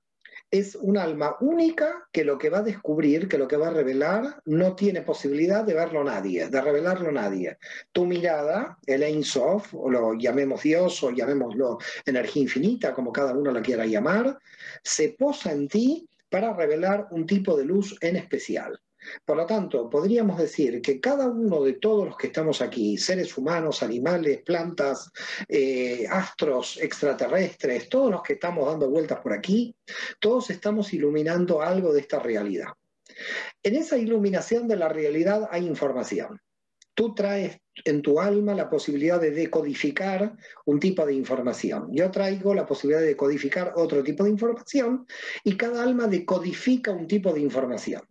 es 0.52 0.74
un 0.74 0.98
alma 0.98 1.34
única 1.40 2.06
que 2.12 2.24
lo 2.24 2.36
que 2.36 2.50
va 2.50 2.58
a 2.58 2.62
descubrir, 2.62 3.26
que 3.26 3.38
lo 3.38 3.48
que 3.48 3.56
va 3.56 3.68
a 3.68 3.72
revelar, 3.72 4.42
no 4.44 4.76
tiene 4.76 5.00
posibilidad 5.00 5.64
de 5.64 5.72
verlo 5.72 6.04
nadie, 6.04 6.46
de 6.48 6.60
revelarlo 6.60 7.10
nadie. 7.10 7.56
Tu 7.90 8.04
mirada, 8.04 8.78
el 8.86 9.02
Ein 9.02 9.24
Sof, 9.24 9.74
o 9.74 9.90
lo 9.90 10.12
llamemos 10.12 10.62
Dios 10.62 11.02
o 11.02 11.10
llamémoslo 11.10 11.78
energía 12.04 12.42
infinita, 12.42 12.92
como 12.92 13.10
cada 13.10 13.32
uno 13.32 13.50
la 13.50 13.62
quiera 13.62 13.86
llamar, 13.86 14.38
se 14.82 15.16
posa 15.18 15.52
en 15.52 15.68
ti 15.68 16.06
para 16.28 16.52
revelar 16.52 17.08
un 17.12 17.26
tipo 17.26 17.56
de 17.56 17.64
luz 17.64 17.96
en 18.02 18.16
especial. 18.16 18.78
Por 19.24 19.36
lo 19.36 19.46
tanto, 19.46 19.88
podríamos 19.90 20.38
decir 20.38 20.80
que 20.80 21.00
cada 21.00 21.28
uno 21.28 21.62
de 21.62 21.74
todos 21.74 22.06
los 22.06 22.16
que 22.16 22.28
estamos 22.28 22.60
aquí, 22.60 22.96
seres 22.96 23.36
humanos, 23.36 23.82
animales, 23.82 24.42
plantas, 24.42 25.10
eh, 25.48 26.06
astros, 26.08 26.78
extraterrestres, 26.80 27.88
todos 27.88 28.10
los 28.10 28.22
que 28.22 28.34
estamos 28.34 28.66
dando 28.66 28.90
vueltas 28.90 29.20
por 29.20 29.32
aquí, 29.32 29.74
todos 30.20 30.50
estamos 30.50 30.92
iluminando 30.92 31.62
algo 31.62 31.92
de 31.92 32.00
esta 32.00 32.18
realidad. 32.18 32.68
En 33.62 33.76
esa 33.76 33.98
iluminación 33.98 34.68
de 34.68 34.76
la 34.76 34.88
realidad 34.88 35.48
hay 35.50 35.66
información. 35.66 36.40
Tú 36.94 37.14
traes 37.14 37.58
en 37.84 38.02
tu 38.02 38.20
alma 38.20 38.54
la 38.54 38.68
posibilidad 38.68 39.18
de 39.18 39.30
decodificar 39.30 40.36
un 40.66 40.78
tipo 40.78 41.06
de 41.06 41.14
información. 41.14 41.88
Yo 41.90 42.10
traigo 42.10 42.54
la 42.54 42.66
posibilidad 42.66 43.00
de 43.00 43.08
decodificar 43.08 43.72
otro 43.76 44.02
tipo 44.02 44.24
de 44.24 44.30
información 44.30 45.06
y 45.42 45.56
cada 45.56 45.82
alma 45.82 46.06
decodifica 46.06 46.92
un 46.92 47.06
tipo 47.06 47.32
de 47.32 47.40
información. 47.40 48.02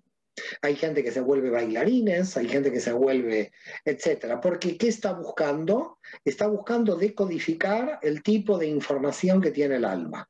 Hay 0.61 0.75
gente 0.75 1.03
que 1.03 1.11
se 1.11 1.21
vuelve 1.21 1.49
bailarines, 1.49 2.37
hay 2.37 2.47
gente 2.47 2.71
que 2.71 2.79
se 2.79 2.93
vuelve, 2.93 3.51
etcétera. 3.83 4.39
Porque 4.39 4.77
¿qué 4.77 4.87
está 4.87 5.13
buscando? 5.13 5.99
Está 6.23 6.47
buscando 6.47 6.95
decodificar 6.95 7.99
el 8.01 8.23
tipo 8.23 8.57
de 8.57 8.67
información 8.67 9.41
que 9.41 9.51
tiene 9.51 9.75
el 9.75 9.85
alma. 9.85 10.27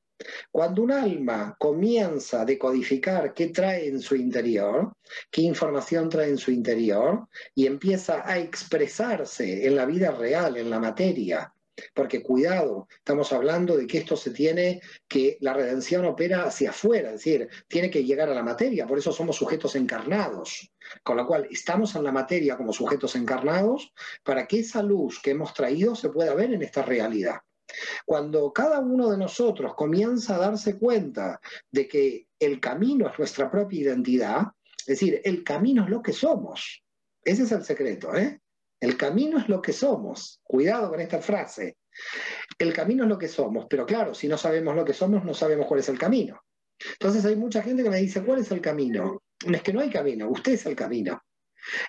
Cuando 0.52 0.84
un 0.84 0.92
alma 0.92 1.56
comienza 1.58 2.42
a 2.42 2.46
decodificar 2.46 3.34
qué 3.34 3.48
trae 3.48 3.88
en 3.88 4.00
su 4.00 4.16
interior, 4.16 4.94
qué 5.32 5.42
información 5.42 6.10
trae 6.10 6.30
en 6.30 6.38
su 6.38 6.52
interior, 6.52 7.28
y 7.56 7.66
empieza 7.66 8.22
a 8.24 8.38
expresarse 8.38 9.66
en 9.66 9.76
la 9.76 9.86
vida 9.86 10.12
real, 10.12 10.58
en 10.58 10.70
la 10.70 10.80
materia, 10.80 11.52
porque 11.94 12.22
cuidado, 12.22 12.88
estamos 12.98 13.32
hablando 13.34 13.78
de 13.78 13.88
que 13.88 14.00
esto 14.00 14.16
se 14.16 14.32
tiene, 14.32 14.82
que 15.08 15.38
la 15.42 15.54
redención 15.54 16.06
opera 16.06 16.44
hacia 16.44 16.72
afuera, 16.72 17.10
es 17.10 17.24
decir, 17.24 17.50
tiene 17.68 17.90
que 17.90 18.04
llegar 18.04 18.30
a 18.30 18.36
la 18.36 18.44
materia, 18.44 18.86
por 18.88 18.98
eso 18.98 19.12
somos 19.12 19.36
sujetos 19.36 19.76
encarnados. 19.76 20.72
Con 21.04 21.17
lo 21.17 21.26
cual, 21.26 21.48
estamos 21.50 21.96
en 21.96 22.04
la 22.04 22.12
materia 22.12 22.58
como 22.58 22.74
sujetos 22.74 23.15
encarnados 23.15 23.94
para 24.24 24.48
que 24.48 24.60
esa 24.60 24.82
luz 24.82 25.22
que 25.22 25.32
hemos 25.32 25.54
traído 25.54 25.96
se 25.96 26.10
pueda 26.10 26.34
ver 26.34 26.54
en 26.54 26.62
esta 26.62 26.82
realidad. 26.82 27.38
Cuando 28.06 28.52
cada 28.52 28.80
uno 28.80 29.10
de 29.10 29.17
nosotros 29.17 29.74
comienza 29.76 30.36
a 30.36 30.40
darse 30.40 30.78
cuenta 30.78 31.40
de 31.72 31.88
que 31.88 32.28
el 32.40 32.60
camino 32.60 33.10
es 33.10 33.17
nuestra 33.17 33.50
propia 33.50 33.82
identidad, 33.82 34.48
es 34.80 34.88
decir, 34.88 35.22
el 35.24 35.44
camino 35.44 35.84
es 35.84 35.90
lo 35.90 36.02
que 36.02 36.12
somos. 36.12 36.84
Ese 37.24 37.44
es 37.44 37.52
el 37.52 37.63
secreto, 37.63 38.15
¿eh? 38.15 38.42
El 38.82 38.98
camino 38.98 39.38
es 39.38 39.48
lo 39.48 39.62
que 39.62 39.73
somos. 39.73 40.42
Cuidado 40.44 40.90
con 40.90 41.00
esta 41.00 41.21
frase. 41.21 41.77
El 42.58 42.73
camino 42.73 43.04
es 43.04 43.10
lo 43.10 43.17
que 43.17 43.27
somos, 43.27 43.67
pero 43.69 43.86
claro, 43.86 44.13
si 44.13 44.27
no 44.27 44.38
sabemos 44.38 44.75
lo 44.75 44.84
que 44.84 44.94
somos, 44.94 45.23
no 45.23 45.34
sabemos 45.34 45.67
cuál 45.67 45.79
es 45.79 45.90
el 45.90 46.00
camino. 46.00 46.42
Entonces 46.94 47.23
hay 47.25 47.36
mucha 47.36 47.62
gente 47.62 47.84
que 47.84 47.90
me 47.90 48.02
dice, 48.02 48.23
¿cuál 48.23 48.40
es 48.40 48.52
el 48.52 48.60
camino? 48.60 49.21
Es 49.46 49.62
que 49.62 49.71
no 49.71 49.82
hay 49.82 49.90
camino, 49.90 50.29
usted 50.29 50.54
es 50.54 50.65
el 50.65 50.75
camino. 50.75 51.21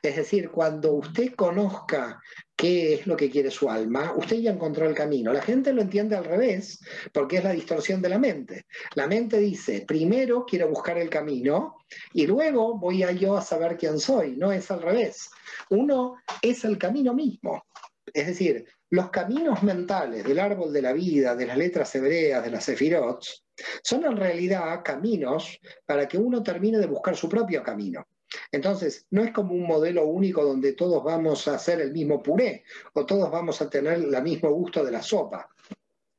Es 0.03 0.17
decir, 0.17 0.51
cuando 0.51 0.93
usted 0.93 1.35
conozca 1.35 2.21
qué 2.57 2.95
es 2.95 3.07
lo 3.07 3.17
que 3.17 3.31
quiere 3.31 3.51
su 3.51 3.69
alma, 3.69 4.15
usted 4.17 4.37
ya 4.37 4.53
encontró 4.53 4.87
el 4.87 4.95
camino. 4.95 5.33
La 5.33 5.43
gente 5.43 5.73
lo 5.73 5.83
entiende 5.83 6.17
al 6.17 6.25
revés, 6.25 6.81
porque 7.13 7.39
es 7.39 7.45
la 7.45 7.53
distorsión 7.53 8.01
de 8.03 8.09
la 8.09 8.19
mente. 8.19 8.67
La 8.95 9.07
mente 9.07 9.39
dice, 9.39 9.85
primero 9.87 10.45
quiero 10.47 10.69
buscar 10.69 10.99
el 10.99 11.11
camino 11.11 11.77
y 12.13 12.27
luego 12.27 12.79
voy 12.79 13.03
a 13.03 13.13
yo 13.13 13.37
a 13.37 13.43
saber 13.43 13.77
quién 13.77 13.99
soy. 13.99 14.37
No 14.37 14.53
es 14.53 14.71
al 14.71 14.83
revés. 14.83 15.31
Uno 15.71 16.17
es 16.41 16.65
el 16.65 16.79
camino 16.79 17.15
mismo. 17.15 17.65
Es 18.13 18.27
decir, 18.27 18.67
los 18.91 19.11
caminos 19.11 19.63
mentales 19.63 20.23
del 20.23 20.39
árbol 20.39 20.73
de 20.73 20.83
la 20.83 20.93
vida, 20.93 21.35
de 21.35 21.47
las 21.47 21.57
letras 21.57 21.95
hebreas, 21.95 22.45
de 22.45 22.51
las 22.51 22.65
sefirot, 22.65 23.25
son 23.83 24.05
en 24.05 24.17
realidad 24.17 24.83
caminos 24.85 25.59
para 25.87 26.07
que 26.07 26.19
uno 26.19 26.43
termine 26.43 26.79
de 26.79 26.87
buscar 26.87 27.17
su 27.17 27.29
propio 27.29 27.63
camino. 27.63 28.07
Entonces, 28.51 29.07
no 29.11 29.23
es 29.23 29.33
como 29.33 29.55
un 29.55 29.67
modelo 29.67 30.07
único 30.07 30.45
donde 30.45 30.73
todos 30.73 31.03
vamos 31.03 31.49
a 31.49 31.55
hacer 31.55 31.81
el 31.81 31.93
mismo 31.93 32.23
puré 32.23 32.65
o 32.95 33.07
todos 33.07 33.31
vamos 33.31 33.61
a 33.61 33.71
tener 33.71 33.95
el 33.95 34.23
mismo 34.23 34.51
gusto 34.51 34.85
de 34.85 34.91
la 34.91 35.03
sopa. 35.03 35.49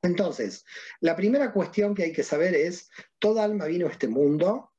Entonces, 0.02 0.66
la 1.00 1.16
primera 1.16 1.54
cuestión 1.54 1.96
que 1.96 2.04
hay 2.04 2.12
que 2.12 2.24
saber 2.24 2.54
es, 2.56 2.90
¿toda 3.20 3.44
alma 3.44 3.66
vino 3.66 3.88
a 3.88 3.92
este 3.92 4.08
mundo? 4.08 4.72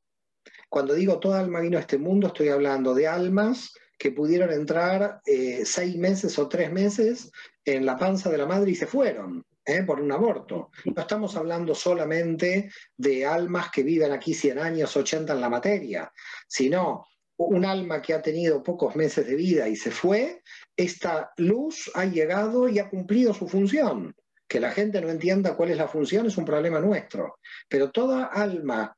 Cuando 0.68 0.94
digo 0.94 1.18
toda 1.18 1.40
alma 1.40 1.60
vino 1.60 1.78
a 1.78 1.80
este 1.80 1.98
mundo, 1.98 2.26
estoy 2.26 2.48
hablando 2.48 2.94
de 2.94 3.08
almas 3.08 3.72
que 3.98 4.10
pudieron 4.10 4.52
entrar 4.52 5.20
eh, 5.24 5.62
seis 5.64 5.96
meses 5.96 6.38
o 6.38 6.48
tres 6.48 6.70
meses 6.70 7.30
en 7.64 7.86
la 7.86 7.96
panza 7.96 8.30
de 8.30 8.38
la 8.38 8.46
madre 8.46 8.72
y 8.72 8.74
se 8.74 8.86
fueron. 8.86 9.46
¿eh? 9.64 9.82
por 9.82 10.00
un 10.00 10.12
aborto. 10.12 10.70
No 10.84 11.02
estamos 11.02 11.36
hablando 11.36 11.74
solamente 11.74 12.70
de 12.96 13.26
almas 13.26 13.70
que 13.70 13.82
viven 13.82 14.12
aquí 14.12 14.34
100 14.34 14.58
años, 14.58 14.96
80 14.96 15.32
en 15.32 15.40
la 15.40 15.48
materia, 15.48 16.12
sino 16.46 17.06
un 17.36 17.64
alma 17.64 18.00
que 18.00 18.14
ha 18.14 18.22
tenido 18.22 18.62
pocos 18.62 18.94
meses 18.96 19.26
de 19.26 19.34
vida 19.34 19.68
y 19.68 19.76
se 19.76 19.90
fue, 19.90 20.42
esta 20.76 21.32
luz 21.36 21.90
ha 21.94 22.04
llegado 22.04 22.68
y 22.68 22.78
ha 22.78 22.88
cumplido 22.88 23.34
su 23.34 23.48
función. 23.48 24.14
Que 24.46 24.60
la 24.60 24.70
gente 24.70 25.00
no 25.00 25.08
entienda 25.08 25.56
cuál 25.56 25.70
es 25.70 25.78
la 25.78 25.88
función 25.88 26.26
es 26.26 26.36
un 26.36 26.44
problema 26.44 26.78
nuestro, 26.78 27.38
pero 27.68 27.90
toda 27.90 28.26
alma 28.26 28.96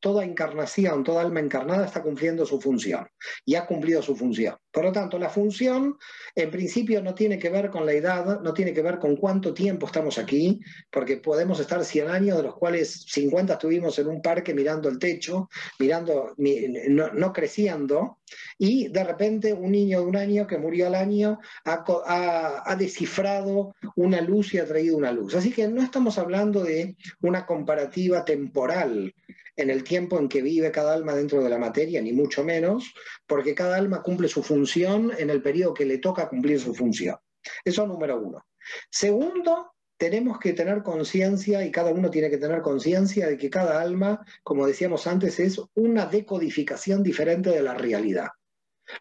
toda 0.00 0.24
encarnación, 0.24 1.04
toda 1.04 1.22
alma 1.22 1.38
encarnada 1.38 1.86
está 1.86 2.02
cumpliendo 2.02 2.44
su 2.44 2.60
función 2.60 3.06
y 3.44 3.54
ha 3.54 3.66
cumplido 3.66 4.02
su 4.02 4.16
función. 4.16 4.56
Por 4.74 4.84
lo 4.84 4.90
tanto, 4.90 5.20
la 5.20 5.30
función 5.30 5.96
en 6.34 6.50
principio 6.50 7.00
no 7.00 7.14
tiene 7.14 7.38
que 7.38 7.48
ver 7.48 7.70
con 7.70 7.86
la 7.86 7.92
edad, 7.92 8.40
no 8.40 8.52
tiene 8.52 8.74
que 8.74 8.82
ver 8.82 8.98
con 8.98 9.14
cuánto 9.14 9.54
tiempo 9.54 9.86
estamos 9.86 10.18
aquí, 10.18 10.60
porque 10.90 11.18
podemos 11.18 11.60
estar 11.60 11.84
100 11.84 12.08
años, 12.08 12.38
de 12.38 12.42
los 12.42 12.56
cuales 12.56 13.04
50 13.08 13.52
estuvimos 13.52 13.96
en 14.00 14.08
un 14.08 14.20
parque 14.20 14.52
mirando 14.52 14.88
el 14.88 14.98
techo, 14.98 15.48
mirando, 15.78 16.34
no, 16.36 17.32
creciendo, 17.32 18.18
y 18.58 18.88
de 18.88 19.04
repente 19.04 19.52
un 19.52 19.70
niño 19.70 20.00
de 20.00 20.06
un 20.06 20.16
año 20.16 20.44
que 20.48 20.58
murió 20.58 20.88
al 20.88 20.96
año 20.96 21.38
ha, 21.64 22.64
ha 22.66 22.74
descifrado 22.74 23.76
una 23.94 24.20
luz 24.22 24.54
y 24.54 24.58
ha 24.58 24.66
traído 24.66 24.96
una 24.96 25.12
luz. 25.12 25.36
Así 25.36 25.52
que 25.52 25.68
no 25.68 25.82
estamos 25.82 26.18
hablando 26.18 26.64
de 26.64 26.96
una 27.20 27.46
comparativa 27.46 28.24
temporal 28.24 29.14
en 29.56 29.70
el 29.70 29.84
tiempo 29.84 30.18
en 30.18 30.28
que 30.28 30.42
vive 30.42 30.70
cada 30.70 30.94
alma 30.94 31.14
dentro 31.14 31.42
de 31.42 31.50
la 31.50 31.58
materia, 31.58 32.00
ni 32.02 32.12
mucho 32.12 32.44
menos, 32.44 32.92
porque 33.26 33.54
cada 33.54 33.76
alma 33.76 34.02
cumple 34.02 34.28
su 34.28 34.42
función 34.42 35.12
en 35.16 35.30
el 35.30 35.42
periodo 35.42 35.74
que 35.74 35.84
le 35.84 35.98
toca 35.98 36.28
cumplir 36.28 36.60
su 36.60 36.74
función. 36.74 37.16
Eso 37.64 37.86
número 37.86 38.20
uno. 38.20 38.46
Segundo, 38.90 39.74
tenemos 39.96 40.38
que 40.38 40.52
tener 40.52 40.82
conciencia 40.82 41.64
y 41.64 41.70
cada 41.70 41.92
uno 41.92 42.10
tiene 42.10 42.30
que 42.30 42.38
tener 42.38 42.62
conciencia 42.62 43.28
de 43.28 43.36
que 43.36 43.50
cada 43.50 43.80
alma, 43.80 44.24
como 44.42 44.66
decíamos 44.66 45.06
antes, 45.06 45.38
es 45.40 45.60
una 45.74 46.06
decodificación 46.06 47.02
diferente 47.02 47.50
de 47.50 47.62
la 47.62 47.74
realidad. 47.74 48.28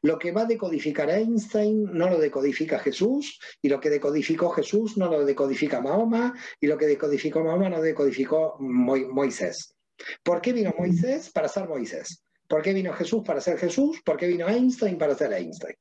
Lo 0.01 0.18
que 0.18 0.32
va 0.32 0.43
a 0.43 0.45
decodificar 0.45 1.10
Einstein 1.10 1.84
no 1.91 2.10
lo 2.10 2.18
decodifica 2.18 2.80
Jesús, 2.80 3.39
y 3.62 3.68
lo 3.68 3.80
que 3.80 3.89
decodificó 3.89 4.49
Jesús 4.49 4.97
no 4.97 5.10
lo 5.10 5.26
decodifica 5.26 5.82
Mahoma, 5.82 6.34
y 6.62 6.68
lo 6.68 6.78
que 6.78 6.86
decodificó 6.86 7.43
Mahoma 7.43 7.70
no 7.70 7.82
decodificó 7.82 8.56
Moisés. 8.60 9.76
¿Por 10.23 10.41
qué 10.41 10.53
vino 10.53 10.73
Moisés? 10.77 11.29
Para 11.29 11.47
ser 11.47 11.67
Moisés. 11.67 12.23
¿Por 12.47 12.61
qué 12.61 12.73
vino 12.73 12.93
Jesús? 12.93 13.23
Para 13.25 13.41
ser 13.41 13.57
Jesús. 13.57 14.01
¿Por 14.03 14.17
qué 14.17 14.27
vino 14.27 14.47
Einstein? 14.47 14.97
Para 14.97 15.15
ser 15.15 15.33
Einstein. 15.33 15.75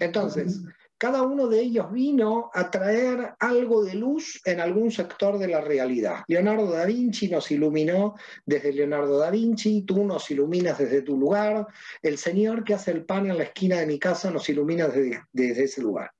Entonces, 0.00 0.60
cada 0.98 1.22
uno 1.22 1.48
de 1.48 1.60
ellos 1.60 1.90
vino 1.90 2.50
a 2.52 2.70
traer 2.70 3.34
algo 3.38 3.82
de 3.82 3.94
luz 3.94 4.40
en 4.44 4.60
algún 4.60 4.90
sector 4.90 5.38
de 5.38 5.48
la 5.48 5.60
realidad. 5.60 6.24
Leonardo 6.26 6.70
da 6.70 6.84
Vinci 6.84 7.28
nos 7.28 7.50
iluminó 7.50 8.16
desde 8.44 8.72
Leonardo 8.72 9.18
da 9.18 9.30
Vinci, 9.30 9.82
tú 9.82 10.04
nos 10.04 10.30
iluminas 10.30 10.76
desde 10.76 11.00
tu 11.00 11.16
lugar, 11.16 11.66
el 12.02 12.18
Señor 12.18 12.64
que 12.64 12.74
hace 12.74 12.90
el 12.90 13.06
pan 13.06 13.30
en 13.30 13.38
la 13.38 13.44
esquina 13.44 13.78
de 13.78 13.86
mi 13.86 13.98
casa 13.98 14.30
nos 14.30 14.46
ilumina 14.50 14.88
desde, 14.88 15.22
desde 15.32 15.64
ese 15.64 15.80
lugar. 15.80 16.10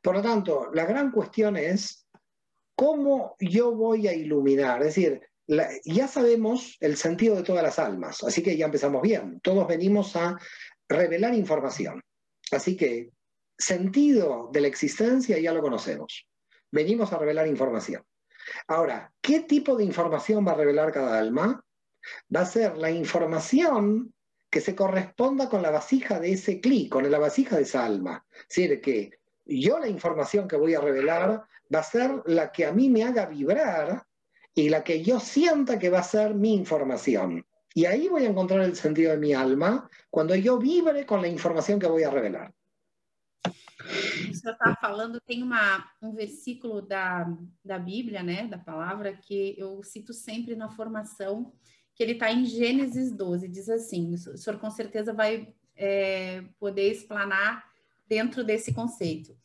Por 0.00 0.14
lo 0.14 0.22
tanto, 0.22 0.70
la 0.72 0.84
gran 0.84 1.10
cuestión 1.10 1.56
es 1.56 2.06
cómo 2.76 3.34
yo 3.40 3.74
voy 3.74 4.06
a 4.06 4.14
iluminar, 4.14 4.80
es 4.82 4.94
decir, 4.94 5.20
ya 5.46 6.08
sabemos 6.08 6.76
el 6.80 6.96
sentido 6.96 7.36
de 7.36 7.42
todas 7.42 7.62
las 7.62 7.78
almas, 7.78 8.22
así 8.22 8.42
que 8.42 8.56
ya 8.56 8.66
empezamos 8.66 9.02
bien. 9.02 9.40
Todos 9.40 9.66
venimos 9.66 10.16
a 10.16 10.38
revelar 10.88 11.34
información. 11.34 12.00
Así 12.50 12.76
que 12.76 13.10
sentido 13.58 14.50
de 14.52 14.60
la 14.60 14.68
existencia 14.68 15.38
ya 15.38 15.52
lo 15.52 15.62
conocemos. 15.62 16.26
Venimos 16.70 17.12
a 17.12 17.18
revelar 17.18 17.46
información. 17.46 18.02
Ahora, 18.66 19.12
¿qué 19.20 19.40
tipo 19.40 19.76
de 19.76 19.84
información 19.84 20.46
va 20.46 20.52
a 20.52 20.56
revelar 20.56 20.92
cada 20.92 21.18
alma? 21.18 21.64
Va 22.34 22.40
a 22.40 22.46
ser 22.46 22.76
la 22.76 22.90
información 22.90 24.12
que 24.50 24.60
se 24.60 24.74
corresponda 24.74 25.48
con 25.48 25.62
la 25.62 25.70
vasija 25.70 26.20
de 26.20 26.32
ese 26.32 26.60
clic, 26.60 26.90
con 26.90 27.10
la 27.10 27.18
vasija 27.18 27.56
de 27.56 27.62
esa 27.62 27.84
alma. 27.84 28.24
Es 28.32 28.48
decir, 28.48 28.80
que 28.80 29.18
yo 29.44 29.78
la 29.78 29.88
información 29.88 30.46
que 30.46 30.56
voy 30.56 30.74
a 30.74 30.80
revelar 30.80 31.44
va 31.74 31.78
a 31.78 31.84
ser 31.84 32.22
la 32.26 32.52
que 32.52 32.66
a 32.66 32.72
mí 32.72 32.90
me 32.90 33.04
haga 33.04 33.26
vibrar 33.26 34.04
y 34.54 34.68
la 34.68 34.84
que 34.84 35.02
yo 35.02 35.18
sienta 35.20 35.78
que 35.78 35.90
va 35.90 36.00
a 36.00 36.04
ser 36.04 36.34
mi 36.34 36.54
información. 36.54 37.44
Y 37.74 37.86
ahí 37.86 38.08
voy 38.08 38.24
a 38.24 38.28
encontrar 38.28 38.60
el 38.60 38.76
sentido 38.76 39.12
de 39.12 39.16
mi 39.16 39.32
alma 39.32 39.88
cuando 40.10 40.34
yo 40.34 40.58
vibre 40.58 41.06
con 41.06 41.22
la 41.22 41.28
información 41.28 41.80
que 41.80 41.86
voy 41.86 42.02
a 42.02 42.10
revelar. 42.10 42.52
Você 44.30 44.50
estava 44.50 44.76
falando, 44.80 45.20
tem 45.20 45.42
uma, 45.42 45.84
um 46.00 46.12
versículo 46.12 46.80
da, 46.80 47.26
da 47.64 47.78
Bíblia, 47.78 48.22
né, 48.22 48.46
da 48.46 48.58
palavra, 48.58 49.12
que 49.12 49.56
eu 49.58 49.82
cito 49.82 50.12
sempre 50.12 50.54
na 50.54 50.70
formação, 50.70 51.52
que 51.94 52.02
ele 52.02 52.12
está 52.12 52.30
em 52.30 52.44
Gênesis 52.44 53.10
12, 53.12 53.48
diz 53.48 53.68
assim, 53.68 54.14
o 54.14 54.16
senhor 54.16 54.58
com 54.60 54.70
certeza 54.70 55.12
vai 55.12 55.52
é, 55.76 56.44
poder 56.58 56.90
explanar 56.90 57.64
dentro 58.06 58.44
desse 58.44 58.72
conceito. 58.72 59.36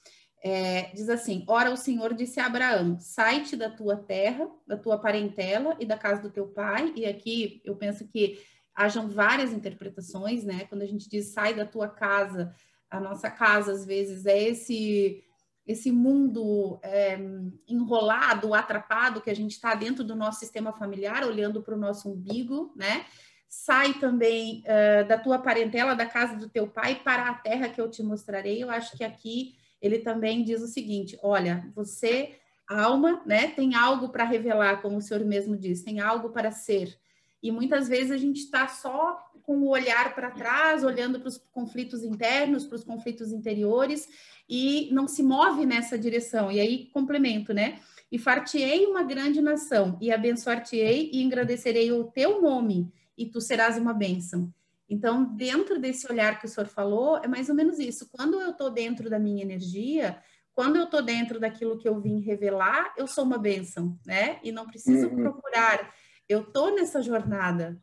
É, 0.44 0.92
diz 0.94 1.10
assim: 1.10 1.44
Ora, 1.48 1.72
o 1.72 1.78
Senhor 1.78 2.14
disse 2.14 2.40
a 2.40 2.46
Abraão: 2.46 3.00
sai-te 3.00 3.56
da 3.56 3.70
tua 3.70 3.96
terra, 3.96 4.50
da 4.66 4.78
tua 4.78 4.98
parentela 4.98 5.76
e 5.80 5.86
da 5.86 5.98
casa 5.98 6.22
do 6.22 6.30
teu 6.30 6.48
pai. 6.48 6.94
E 6.96 7.06
aqui 7.06 7.62
eu 7.66 7.76
penso 7.76 8.08
que 8.08 8.40
hajam 8.76 9.10
várias 9.10 9.52
interpretações, 9.52 10.44
né? 10.44 10.66
Quando 10.70 10.84
a 10.84 10.86
gente 10.88 11.10
diz 11.10 11.34
sai 11.34 11.54
da 11.54 11.66
tua 11.66 11.88
casa, 11.88 12.54
a 12.90 13.00
nossa 13.00 13.30
casa 13.30 13.72
às 13.72 13.86
vezes 13.86 14.26
é 14.26 14.42
esse 14.42 15.24
esse 15.66 15.92
mundo 15.92 16.80
é, 16.82 17.20
enrolado, 17.68 18.54
atrapado 18.54 19.20
que 19.20 19.30
a 19.30 19.36
gente 19.36 19.52
está 19.52 19.76
dentro 19.76 20.02
do 20.02 20.16
nosso 20.16 20.40
sistema 20.40 20.72
familiar, 20.72 21.26
olhando 21.26 21.62
para 21.62 21.76
o 21.76 21.78
nosso 21.78 22.10
umbigo, 22.10 22.72
né? 22.74 23.06
Sai 23.50 23.94
também 23.96 24.64
uh, 24.64 25.06
da 25.08 25.18
tua 25.18 25.40
parentela, 25.40 25.94
da 25.94 26.06
casa 26.06 26.38
do 26.38 26.48
teu 26.48 26.68
pai, 26.68 27.02
para 27.04 27.30
a 27.30 27.34
terra 27.34 27.68
que 27.68 27.82
eu 27.82 27.90
te 27.90 28.02
mostrarei. 28.02 28.64
Eu 28.64 28.70
acho 28.70 28.96
que 28.96 29.04
aqui 29.04 29.57
ele 29.82 30.00
também 30.00 30.44
diz 30.44 30.62
o 30.62 30.68
seguinte: 30.68 31.18
olha, 31.22 31.70
você, 31.76 32.36
alma, 32.68 33.22
né, 33.26 33.48
tem 33.48 33.76
algo 33.76 34.10
para 34.10 34.24
revelar, 34.24 34.82
como 34.82 34.98
o 34.98 35.02
senhor 35.02 35.24
mesmo 35.24 35.56
diz, 35.56 35.84
tem 35.84 36.00
algo 36.00 36.30
para 36.30 36.52
ser. 36.52 36.98
E 37.42 37.52
muitas 37.52 37.88
vezes 37.88 38.12
a 38.12 38.18
gente 38.18 38.40
está 38.40 38.68
só 38.68 39.24
com 39.44 39.60
o 39.60 39.70
olhar 39.70 40.14
para 40.14 40.30
trás, 40.30 40.84
olhando 40.84 41.22
para 41.22 41.30
os 41.30 41.38
conflitos 41.38 42.04
internos, 42.04 42.66
para 42.66 42.76
os 42.76 42.84
conflitos 42.84 43.32
interiores, 43.32 44.10
e 44.50 44.90
não 44.92 45.08
se 45.08 45.24
move 45.24 45.66
nessa 45.66 45.98
direção. 45.98 46.52
E 46.52 46.60
aí, 46.60 46.86
complemento, 46.88 47.54
né? 47.54 47.80
E 48.12 48.20
fartiei 48.20 48.86
uma 48.86 49.04
grande 49.04 49.42
nação, 49.42 49.98
e 50.02 50.12
abençoar-te-ei 50.12 51.12
e 51.14 51.24
engrandecerei 51.24 51.92
o 51.94 52.04
teu 52.06 52.42
nome, 52.42 52.92
e 53.18 53.26
tu 53.26 53.40
serás 53.40 53.78
uma 53.78 53.94
bênção. 53.94 54.54
Então, 54.90 55.36
dentro 55.36 55.80
desse 55.80 56.10
olhar 56.12 56.40
que 56.40 56.46
o 56.46 56.50
senhor 56.50 56.68
falou, 56.68 57.18
é 57.18 57.28
mais 57.28 57.50
ou 57.50 57.56
menos 57.56 57.78
isso. 57.80 58.10
Quando 58.10 58.40
eu 58.40 58.52
estou 58.52 58.70
dentro 58.70 59.10
da 59.10 59.20
minha 59.20 59.44
energia, 59.44 60.22
quando 60.54 60.78
eu 60.78 60.86
estou 60.86 61.02
dentro 61.02 61.40
daquilo 61.40 61.78
que 61.78 61.88
eu 61.88 62.00
vim 62.00 62.20
revelar, 62.20 62.94
eu 62.98 63.06
sou 63.06 63.24
uma 63.24 63.38
bênção, 63.38 64.00
né? 64.06 64.40
E 64.44 64.52
não 64.52 64.66
preciso 64.66 65.08
uhum. 65.08 65.16
procurar. 65.16 65.94
Eu 66.28 66.42
estou 66.42 66.74
nessa 66.74 67.02
jornada. 67.02 67.78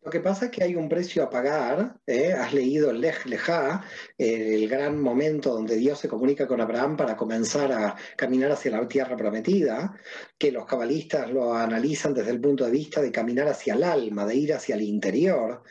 Lo 0.00 0.12
que 0.12 0.20
pasa 0.20 0.46
es 0.46 0.50
que 0.52 0.62
hay 0.62 0.76
un 0.76 0.88
precio 0.88 1.22
a 1.22 1.28
pagar. 1.28 2.00
¿eh? 2.06 2.32
Has 2.32 2.54
leído 2.54 2.92
Lech 2.92 3.26
Lejá, 3.26 3.82
el 4.16 4.68
gran 4.68 5.02
momento 5.02 5.52
donde 5.52 5.76
Dios 5.76 5.98
se 5.98 6.08
comunica 6.08 6.46
con 6.46 6.60
Abraham 6.60 6.96
para 6.96 7.16
comenzar 7.16 7.72
a 7.72 7.96
caminar 8.16 8.52
hacia 8.52 8.70
la 8.70 8.86
tierra 8.86 9.16
prometida, 9.16 9.94
que 10.38 10.52
los 10.52 10.66
cabalistas 10.66 11.30
lo 11.30 11.52
analizan 11.52 12.14
desde 12.14 12.30
el 12.30 12.40
punto 12.40 12.64
de 12.64 12.70
vista 12.70 13.02
de 13.02 13.10
caminar 13.10 13.48
hacia 13.48 13.74
el 13.74 13.82
alma, 13.82 14.24
de 14.24 14.36
ir 14.36 14.54
hacia 14.54 14.76
el 14.76 14.82
interior. 14.82 15.64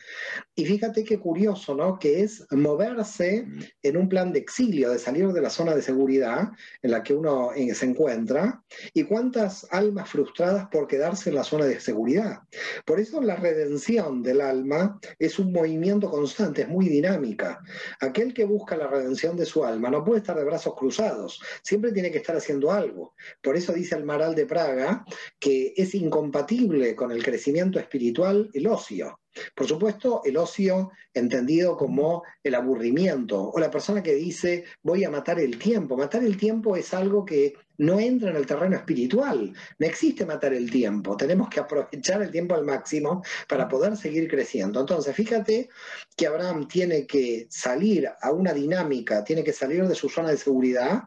Y 0.58 0.66
fíjate 0.66 1.04
qué 1.04 1.20
curioso, 1.20 1.76
¿no? 1.76 2.00
Que 2.00 2.22
es 2.24 2.44
moverse 2.50 3.46
en 3.80 3.96
un 3.96 4.08
plan 4.08 4.32
de 4.32 4.40
exilio, 4.40 4.90
de 4.90 4.98
salir 4.98 5.28
de 5.28 5.40
la 5.40 5.50
zona 5.50 5.72
de 5.72 5.82
seguridad 5.82 6.48
en 6.82 6.90
la 6.90 7.04
que 7.04 7.14
uno 7.14 7.52
eh, 7.54 7.72
se 7.76 7.86
encuentra, 7.86 8.64
y 8.92 9.04
cuántas 9.04 9.68
almas 9.70 10.10
frustradas 10.10 10.66
por 10.66 10.88
quedarse 10.88 11.30
en 11.30 11.36
la 11.36 11.44
zona 11.44 11.66
de 11.66 11.78
seguridad. 11.78 12.40
Por 12.84 12.98
eso 12.98 13.20
la 13.20 13.36
redención 13.36 14.20
del 14.20 14.40
alma 14.40 14.98
es 15.20 15.38
un 15.38 15.52
movimiento 15.52 16.10
constante, 16.10 16.62
es 16.62 16.68
muy 16.68 16.88
dinámica. 16.88 17.62
Aquel 18.00 18.34
que 18.34 18.44
busca 18.44 18.76
la 18.76 18.88
redención 18.88 19.36
de 19.36 19.46
su 19.46 19.64
alma 19.64 19.90
no 19.90 20.04
puede 20.04 20.18
estar 20.18 20.36
de 20.36 20.44
brazos 20.44 20.74
cruzados, 20.74 21.40
siempre 21.62 21.92
tiene 21.92 22.10
que 22.10 22.18
estar 22.18 22.36
haciendo 22.36 22.72
algo. 22.72 23.14
Por 23.40 23.56
eso 23.56 23.72
dice 23.72 23.94
el 23.94 24.02
Maral 24.02 24.34
de 24.34 24.46
Praga 24.46 25.04
que 25.38 25.72
es 25.76 25.94
incompatible 25.94 26.96
con 26.96 27.12
el 27.12 27.22
crecimiento 27.22 27.78
espiritual 27.78 28.50
el 28.52 28.66
ocio. 28.66 29.20
Por 29.54 29.66
supuesto, 29.66 30.22
el 30.24 30.36
ocio 30.36 30.90
entendido 31.14 31.76
como 31.76 32.22
el 32.42 32.54
aburrimiento 32.54 33.50
o 33.50 33.58
la 33.58 33.70
persona 33.70 34.02
que 34.02 34.14
dice 34.14 34.64
voy 34.82 35.04
a 35.04 35.10
matar 35.10 35.40
el 35.40 35.58
tiempo. 35.58 35.96
Matar 35.96 36.24
el 36.24 36.36
tiempo 36.36 36.76
es 36.76 36.94
algo 36.94 37.24
que 37.24 37.54
no 37.78 38.00
entra 38.00 38.30
en 38.30 38.36
el 38.36 38.46
terreno 38.46 38.76
espiritual. 38.76 39.52
No 39.78 39.86
existe 39.86 40.26
matar 40.26 40.52
el 40.52 40.70
tiempo. 40.70 41.16
Tenemos 41.16 41.48
que 41.48 41.60
aprovechar 41.60 42.22
el 42.22 42.30
tiempo 42.30 42.54
al 42.54 42.64
máximo 42.64 43.22
para 43.48 43.68
poder 43.68 43.96
seguir 43.96 44.28
creciendo. 44.28 44.80
Entonces, 44.80 45.14
fíjate 45.14 45.68
que 46.16 46.26
Abraham 46.26 46.66
tiene 46.68 47.06
que 47.06 47.46
salir 47.48 48.08
a 48.20 48.32
una 48.32 48.52
dinámica, 48.52 49.24
tiene 49.24 49.44
que 49.44 49.52
salir 49.52 49.86
de 49.86 49.94
su 49.94 50.08
zona 50.08 50.30
de 50.30 50.36
seguridad 50.36 51.04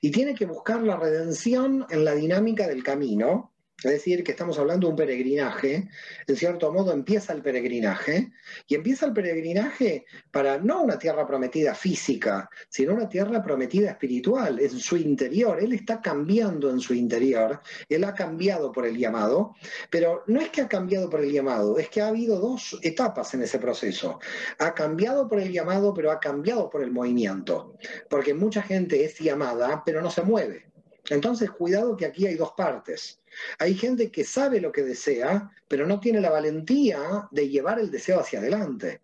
y 0.00 0.10
tiene 0.10 0.34
que 0.34 0.46
buscar 0.46 0.82
la 0.82 0.96
redención 0.96 1.86
en 1.90 2.04
la 2.04 2.14
dinámica 2.14 2.66
del 2.68 2.82
camino 2.82 3.49
es 3.82 3.90
decir, 3.90 4.22
que 4.22 4.32
estamos 4.32 4.58
hablando 4.58 4.86
de 4.86 4.90
un 4.90 4.96
peregrinaje, 4.96 5.88
en 6.26 6.36
cierto 6.36 6.72
modo 6.72 6.92
empieza 6.92 7.32
el 7.32 7.42
peregrinaje, 7.42 8.32
y 8.66 8.74
empieza 8.74 9.06
el 9.06 9.12
peregrinaje 9.12 10.04
para 10.30 10.58
no 10.58 10.82
una 10.82 10.98
tierra 10.98 11.26
prometida 11.26 11.74
física, 11.74 12.50
sino 12.68 12.94
una 12.94 13.08
tierra 13.08 13.42
prometida 13.42 13.90
espiritual, 13.90 14.60
en 14.60 14.78
su 14.78 14.96
interior. 14.96 15.62
Él 15.62 15.72
está 15.72 16.00
cambiando 16.00 16.70
en 16.70 16.80
su 16.80 16.94
interior, 16.94 17.60
él 17.88 18.04
ha 18.04 18.14
cambiado 18.14 18.70
por 18.70 18.86
el 18.86 18.98
llamado, 18.98 19.54
pero 19.88 20.24
no 20.26 20.40
es 20.40 20.50
que 20.50 20.60
ha 20.60 20.68
cambiado 20.68 21.08
por 21.08 21.20
el 21.20 21.32
llamado, 21.32 21.78
es 21.78 21.88
que 21.88 22.02
ha 22.02 22.08
habido 22.08 22.38
dos 22.38 22.78
etapas 22.82 23.32
en 23.34 23.42
ese 23.42 23.58
proceso. 23.58 24.18
Ha 24.58 24.74
cambiado 24.74 25.26
por 25.26 25.40
el 25.40 25.52
llamado, 25.52 25.94
pero 25.94 26.10
ha 26.10 26.20
cambiado 26.20 26.68
por 26.68 26.82
el 26.82 26.90
movimiento, 26.90 27.76
porque 28.08 28.34
mucha 28.34 28.62
gente 28.62 29.04
es 29.04 29.18
llamada, 29.18 29.82
pero 29.84 30.02
no 30.02 30.10
se 30.10 30.22
mueve. 30.22 30.69
Entonces, 31.10 31.50
cuidado 31.50 31.96
que 31.96 32.06
aquí 32.06 32.26
hay 32.26 32.36
dos 32.36 32.52
partes. 32.52 33.20
Hay 33.58 33.74
gente 33.74 34.10
que 34.10 34.24
sabe 34.24 34.60
lo 34.60 34.72
que 34.72 34.82
desea, 34.82 35.50
pero 35.68 35.86
no 35.86 36.00
tiene 36.00 36.20
la 36.20 36.30
valentía 36.30 37.28
de 37.30 37.48
llevar 37.48 37.78
el 37.80 37.90
deseo 37.90 38.20
hacia 38.20 38.38
adelante. 38.38 39.00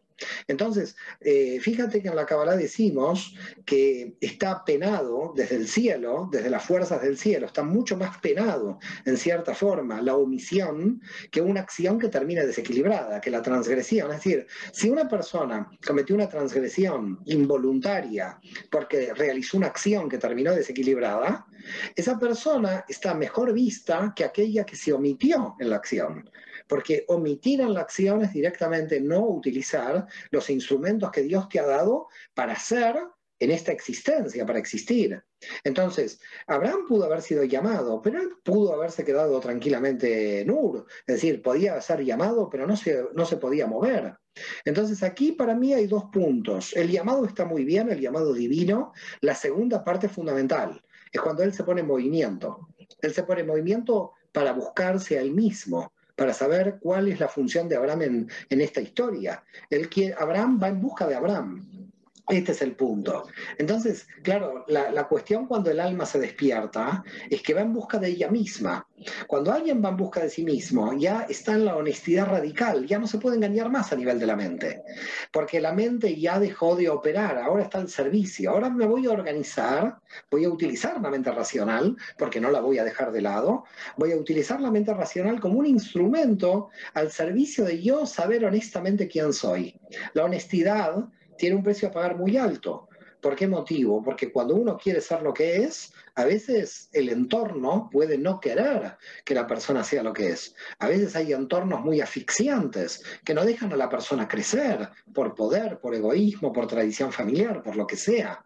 Entonces, 0.49 0.97
eh, 1.21 1.59
fíjate 1.61 2.01
que 2.03 2.09
en 2.09 2.17
la 2.17 2.27
Kabbalah 2.27 2.57
decimos 2.57 3.35
que 3.65 4.17
está 4.21 4.65
penado 4.65 5.33
desde 5.37 5.57
el 5.57 5.69
cielo, 5.69 6.29
desde 6.33 6.51
las 6.51 6.65
fuerzas 6.65 7.03
del 7.03 7.19
cielo, 7.19 7.47
está 7.47 7.63
mucho 7.63 7.97
más 7.97 8.19
penado, 8.19 8.79
en 9.05 9.17
cierta 9.17 9.55
forma, 9.55 10.01
la 10.01 10.17
omisión 10.17 11.01
que 11.31 11.41
una 11.41 11.61
acción 11.61 11.99
que 11.99 12.09
termina 12.09 12.45
desequilibrada, 12.45 13.21
que 13.21 13.31
la 13.31 13.43
transgresión. 13.43 14.11
Es 14.11 14.19
decir, 14.19 14.47
si 14.73 14.89
una 14.89 15.09
persona 15.09 15.71
cometió 15.87 16.15
una 16.15 16.29
transgresión 16.29 17.21
involuntaria 17.27 18.39
porque 18.71 19.13
realizó 19.15 19.57
una 19.57 19.67
acción 19.69 20.09
que 20.09 20.19
terminó 20.19 20.55
desequilibrada, 20.55 21.47
esa 21.95 22.19
persona 22.19 22.85
está 22.89 23.15
mejor 23.15 23.53
vista 23.53 24.13
que 24.15 24.25
aquella 24.25 24.65
que 24.65 24.77
se 24.77 24.93
omitió 24.93 25.57
en 25.59 25.71
la 25.71 25.77
acción. 25.77 26.31
Porque 26.67 27.05
omitir 27.09 27.61
en 27.61 27.75
la 27.75 27.81
acción 27.81 28.23
es 28.23 28.33
directamente 28.33 29.01
no 29.01 29.27
utilizar 29.27 30.07
los 30.31 30.51
instrumentos 30.51 31.11
que 31.11 31.23
Dios 31.23 31.49
te 31.49 31.61
ha 31.61 31.67
dado 31.67 32.09
para 32.35 32.55
hacer 32.55 32.97
en 33.39 33.51
esta 33.51 33.73
existencia, 33.73 34.47
para 34.47 34.59
existir. 34.59 35.23
Entonces, 35.63 36.21
Abraham 36.47 36.87
pudo 36.89 37.05
haber 37.05 37.21
sido 37.21 37.45
llamado, 37.45 38.01
pero 38.01 38.21
él 38.21 38.31
pudo 38.43 38.73
haberse 38.73 39.05
quedado 39.05 39.39
tranquilamente 39.41 40.41
en 40.41 40.51
Ur. 40.51 40.87
Es 41.07 41.17
decir, 41.17 41.43
podía 41.43 41.81
ser 41.81 42.03
llamado, 42.05 42.49
pero 42.49 42.67
no 42.67 42.77
se, 42.77 43.05
no 43.15 43.27
se 43.27 43.37
podía 43.37 43.67
mover. 43.67 44.17
Entonces, 44.65 45.03
aquí 45.03 45.33
para 45.33 45.55
mí 45.55 45.75
hay 45.75 45.87
dos 45.87 46.05
puntos. 46.13 46.75
El 46.75 46.91
llamado 46.91 47.25
está 47.27 47.45
muy 47.45 47.65
bien, 47.65 47.91
el 47.91 48.01
llamado 48.01 48.33
divino. 48.33 48.93
La 49.21 49.35
segunda 49.35 49.85
parte 49.85 50.09
fundamental 50.09 50.83
es 51.13 51.21
cuando 51.21 51.43
él 51.43 51.53
se 51.53 51.65
pone 51.65 51.83
en 51.83 51.87
movimiento. 51.87 52.69
Él 53.01 53.13
se 53.13 53.23
pone 53.23 53.43
en 53.43 53.47
movimiento 53.47 54.13
para 54.33 54.53
buscarse 54.53 55.19
a 55.19 55.23
él 55.23 55.33
mismo, 55.33 55.93
para 56.17 56.33
saber 56.33 56.79
cuál 56.81 57.09
es 57.09 57.21
la 57.21 57.29
función 57.29 57.69
de 57.69 57.77
Abraham 57.77 58.03
en, 58.03 58.31
en 58.49 58.61
esta 58.61 58.81
historia. 58.81 59.45
Él 59.71 59.89
quiere, 59.89 60.15
Abraham 60.19 60.59
va 60.61 60.69
en 60.69 60.81
busca 60.81 61.07
de 61.07 61.15
Abraham. 61.15 61.86
Este 62.29 62.53
es 62.53 62.63
el 62.63 62.75
punto. 62.75 63.29
Entonces, 63.57 64.09
claro, 64.23 64.65
la, 64.67 65.07
cuestión 65.07 65.47
cuando 65.47 65.71
el 65.71 65.79
alma 65.79 66.05
se 66.07 66.19
despierta 66.19 67.05
es 67.31 67.41
que 67.41 67.55
va 67.55 67.61
en 67.61 67.73
busca 67.73 67.99
de 67.99 68.09
ella 68.09 68.29
misma. 68.29 68.85
Cuando 69.29 69.53
alguien 69.53 69.85
va 69.85 69.91
en 69.91 69.97
busca 69.97 70.21
de 70.21 70.31
sí 70.31 70.43
mismo, 70.43 70.93
ya 70.99 71.27
está 71.29 71.53
en 71.53 71.65
la 71.65 71.77
honestidad 71.77 72.27
radical, 72.27 72.85
ya 72.85 72.99
no 72.99 73.07
se 73.07 73.19
puede 73.19 73.37
engañar 73.37 73.71
más 73.71 73.93
a 73.93 73.97
nivel 73.97 74.19
de 74.19 74.27
la 74.27 74.35
mente, 74.35 74.83
porque 75.31 75.61
la 75.61 75.73
mente 75.73 76.19
ya 76.19 76.41
dejó 76.41 76.75
de 76.75 76.89
operar, 76.89 77.39
ahora 77.39 77.63
está 77.63 77.79
al 77.79 77.89
servicio, 77.89 78.51
ahora 78.51 78.71
me 78.71 78.87
voy 78.87 79.07
a 79.07 79.13
organizar, 79.13 79.99
voy 80.31 80.45
a 80.45 80.49
utilizar 80.49 81.01
la 81.01 81.11
mente 81.11 81.31
racional, 81.31 81.97
porque 82.19 82.41
no 82.41 82.51
la 82.51 82.61
voy 82.61 82.79
a 82.79 82.85
dejar 82.85 83.13
de 83.13 83.21
lado, 83.21 83.65
voy 83.97 84.13
a 84.13 84.17
utilizar 84.17 84.61
la 84.61 84.71
mente 84.71 84.93
racional 84.95 85.39
como 85.39 85.59
un 85.59 85.67
instrumento 85.67 86.71
al 86.95 87.13
servicio 87.13 87.65
de 87.65 87.81
yo 87.81 88.07
saber 88.07 88.45
honestamente 88.45 89.07
quién 89.07 89.33
soy. 89.33 89.79
La 90.15 90.25
honestidad 90.25 91.07
tiene 91.37 91.57
un 91.57 91.63
precio 91.63 91.89
a 91.89 91.93
pagar 91.93 92.17
muy 92.17 92.37
alto. 92.37 92.89
¿Por 93.21 93.35
qué 93.35 93.49
motivo? 93.49 94.03
Porque 94.03 94.31
cuando 94.31 94.55
uno 94.55 94.77
quiere 94.77 95.01
ser 95.01 95.23
lo 95.23 95.35
que 95.35 95.57
es, 95.57 95.93
a 96.15 96.25
veces 96.25 96.89
el 96.93 97.09
entorno 97.09 97.89
puede 97.91 98.19
no 98.19 98.39
querer 98.41 98.97
que 99.25 99.35
la 99.35 99.47
persona 99.47 99.83
sea 99.83 100.03
lo 100.03 100.13
que 100.13 100.29
es. 100.29 100.55
A 100.79 100.89
veces 100.89 101.17
hay 101.17 101.33
entornos 101.33 101.81
muy 101.81 102.01
asfixiantes 102.01 103.03
que 103.25 103.35
no 103.35 103.45
dejan 103.45 103.73
a 103.73 103.77
la 103.77 103.89
persona 103.89 104.29
crecer 104.29 104.89
por 105.13 105.35
poder, 105.35 105.81
por 105.81 105.95
egoísmo, 105.95 106.53
por 106.53 106.67
tradición 106.67 107.11
familiar, 107.11 107.63
por 107.63 107.77
lo 107.77 107.87
que 107.87 107.97
sea. 107.97 108.45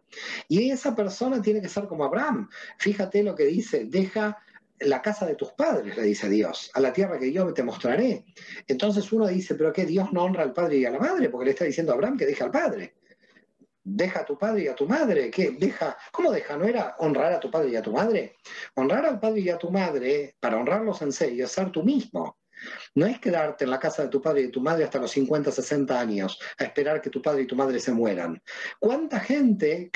Y 0.49 0.70
esa 0.70 0.95
persona 0.95 1.43
tiene 1.43 1.61
que 1.61 1.68
ser 1.68 1.86
como 1.86 2.05
Abraham. 2.05 2.49
Fíjate 2.78 3.22
lo 3.22 3.34
que 3.34 3.45
dice, 3.45 3.84
deja 3.84 4.38
la 4.80 5.02
casa 5.02 5.26
de 5.26 5.34
tus 5.34 5.52
padres, 5.52 5.96
le 5.96 6.02
dice 6.02 6.28
Dios, 6.28 6.70
a 6.74 6.80
la 6.80 6.92
tierra 6.92 7.18
que 7.18 7.32
yo 7.32 7.52
te 7.52 7.62
mostraré. 7.62 8.24
Entonces 8.66 9.12
uno 9.12 9.26
dice, 9.26 9.54
pero 9.54 9.72
¿qué 9.72 9.84
Dios 9.84 10.12
no 10.12 10.24
honra 10.24 10.42
al 10.42 10.52
padre 10.52 10.78
y 10.78 10.84
a 10.84 10.90
la 10.90 10.98
madre? 10.98 11.28
Porque 11.28 11.46
le 11.46 11.50
está 11.52 11.64
diciendo 11.64 11.92
a 11.92 11.94
Abraham 11.96 12.16
que 12.16 12.26
deja 12.26 12.44
al 12.44 12.50
padre. 12.50 12.96
Deja 13.82 14.20
a 14.20 14.24
tu 14.24 14.38
padre 14.38 14.64
y 14.64 14.68
a 14.68 14.74
tu 14.74 14.86
madre. 14.86 15.30
¿Qué? 15.30 15.50
Deja, 15.58 15.96
¿Cómo 16.12 16.30
deja? 16.30 16.56
¿No 16.56 16.64
era 16.64 16.96
honrar 16.98 17.32
a 17.32 17.40
tu 17.40 17.50
padre 17.50 17.70
y 17.70 17.76
a 17.76 17.82
tu 17.82 17.92
madre? 17.92 18.36
Honrar 18.74 19.04
al 19.06 19.20
padre 19.20 19.40
y 19.40 19.48
a 19.50 19.58
tu 19.58 19.70
madre, 19.70 20.36
para 20.40 20.58
honrarlos 20.58 21.02
en 21.02 21.12
serio, 21.12 21.44
es 21.44 21.52
ser 21.52 21.70
tú 21.70 21.82
mismo. 21.82 22.38
No 22.94 23.06
es 23.06 23.18
quedarte 23.18 23.64
en 23.64 23.70
la 23.70 23.78
casa 23.78 24.02
de 24.02 24.08
tu 24.08 24.20
padre 24.20 24.42
y 24.42 24.44
de 24.44 24.50
tu 24.50 24.60
madre 24.60 24.84
hasta 24.84 24.98
los 24.98 25.10
50, 25.10 25.50
60 25.50 25.98
años, 25.98 26.38
a 26.58 26.64
esperar 26.64 27.00
que 27.00 27.10
tu 27.10 27.22
padre 27.22 27.42
y 27.42 27.46
tu 27.46 27.56
madre 27.56 27.80
se 27.80 27.92
mueran. 27.92 28.42
¿Cuánta 28.78 29.20
gente 29.20 29.90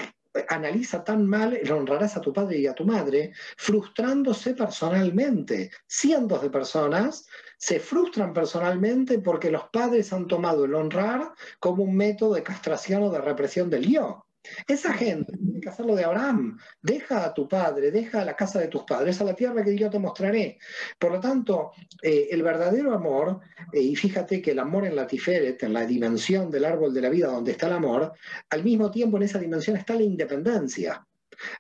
analiza 0.49 1.05
tan 1.05 1.27
mal 1.27 1.55
el 1.55 1.71
honrarás 1.71 2.17
a 2.17 2.21
tu 2.21 2.33
padre 2.33 2.59
y 2.59 2.67
a 2.67 2.75
tu 2.75 2.85
madre, 2.85 3.33
frustrándose 3.57 4.55
personalmente. 4.55 5.71
Cientos 5.87 6.43
de 6.43 6.51
personas 6.51 7.27
se 7.59 7.81
frustran 7.81 8.33
personalmente 8.33 9.19
porque 9.19 9.51
los 9.51 9.69
padres 9.71 10.13
han 10.13 10.27
tomado 10.27 10.65
el 10.65 10.75
honrar 10.75 11.33
como 11.61 11.85
un 11.85 11.97
método 11.97 12.35
de 12.35 12.43
castración 12.43 13.03
o 13.05 13.11
de 13.11 13.21
represión 13.21 13.71
del 13.71 13.87
yo. 13.87 14.27
Esa 14.67 14.93
gente 14.93 15.37
tiene 15.37 15.61
que 15.61 15.69
hacer 15.69 15.87
de 15.87 16.05
Abraham. 16.05 16.59
Deja 16.83 17.25
a 17.25 17.35
tu 17.35 17.49
padre, 17.49 17.91
deja 17.91 18.25
la 18.25 18.35
casa 18.35 18.61
de 18.61 18.69
tus 18.69 18.83
padres, 18.85 19.21
a 19.21 19.25
la 19.25 19.35
tierra 19.35 19.65
que 19.65 19.77
yo 19.77 19.91
te 19.91 19.99
mostraré. 19.99 20.59
Por 20.99 21.13
lo 21.13 21.21
tanto, 21.21 21.73
eh, 22.03 22.29
el 22.31 22.43
verdadero 22.43 22.93
amor, 22.93 23.41
eh, 23.73 23.81
y 23.81 23.97
fíjate 23.97 24.41
que 24.43 24.53
el 24.53 24.59
amor 24.59 24.87
en 24.87 24.97
la 24.97 25.07
Tiferet, 25.07 25.63
en 25.63 25.73
la 25.73 25.87
dimensión 25.87 26.51
del 26.51 26.65
árbol 26.65 26.93
de 26.93 27.01
la 27.01 27.11
vida 27.11 27.29
donde 27.29 27.53
está 27.53 27.67
el 27.67 27.75
amor, 27.75 28.13
al 28.51 28.65
mismo 28.65 28.91
tiempo 28.91 29.17
en 29.17 29.25
esa 29.25 29.39
dimensión 29.39 29.77
está 29.77 29.95
la 29.95 30.03
independencia. 30.03 31.07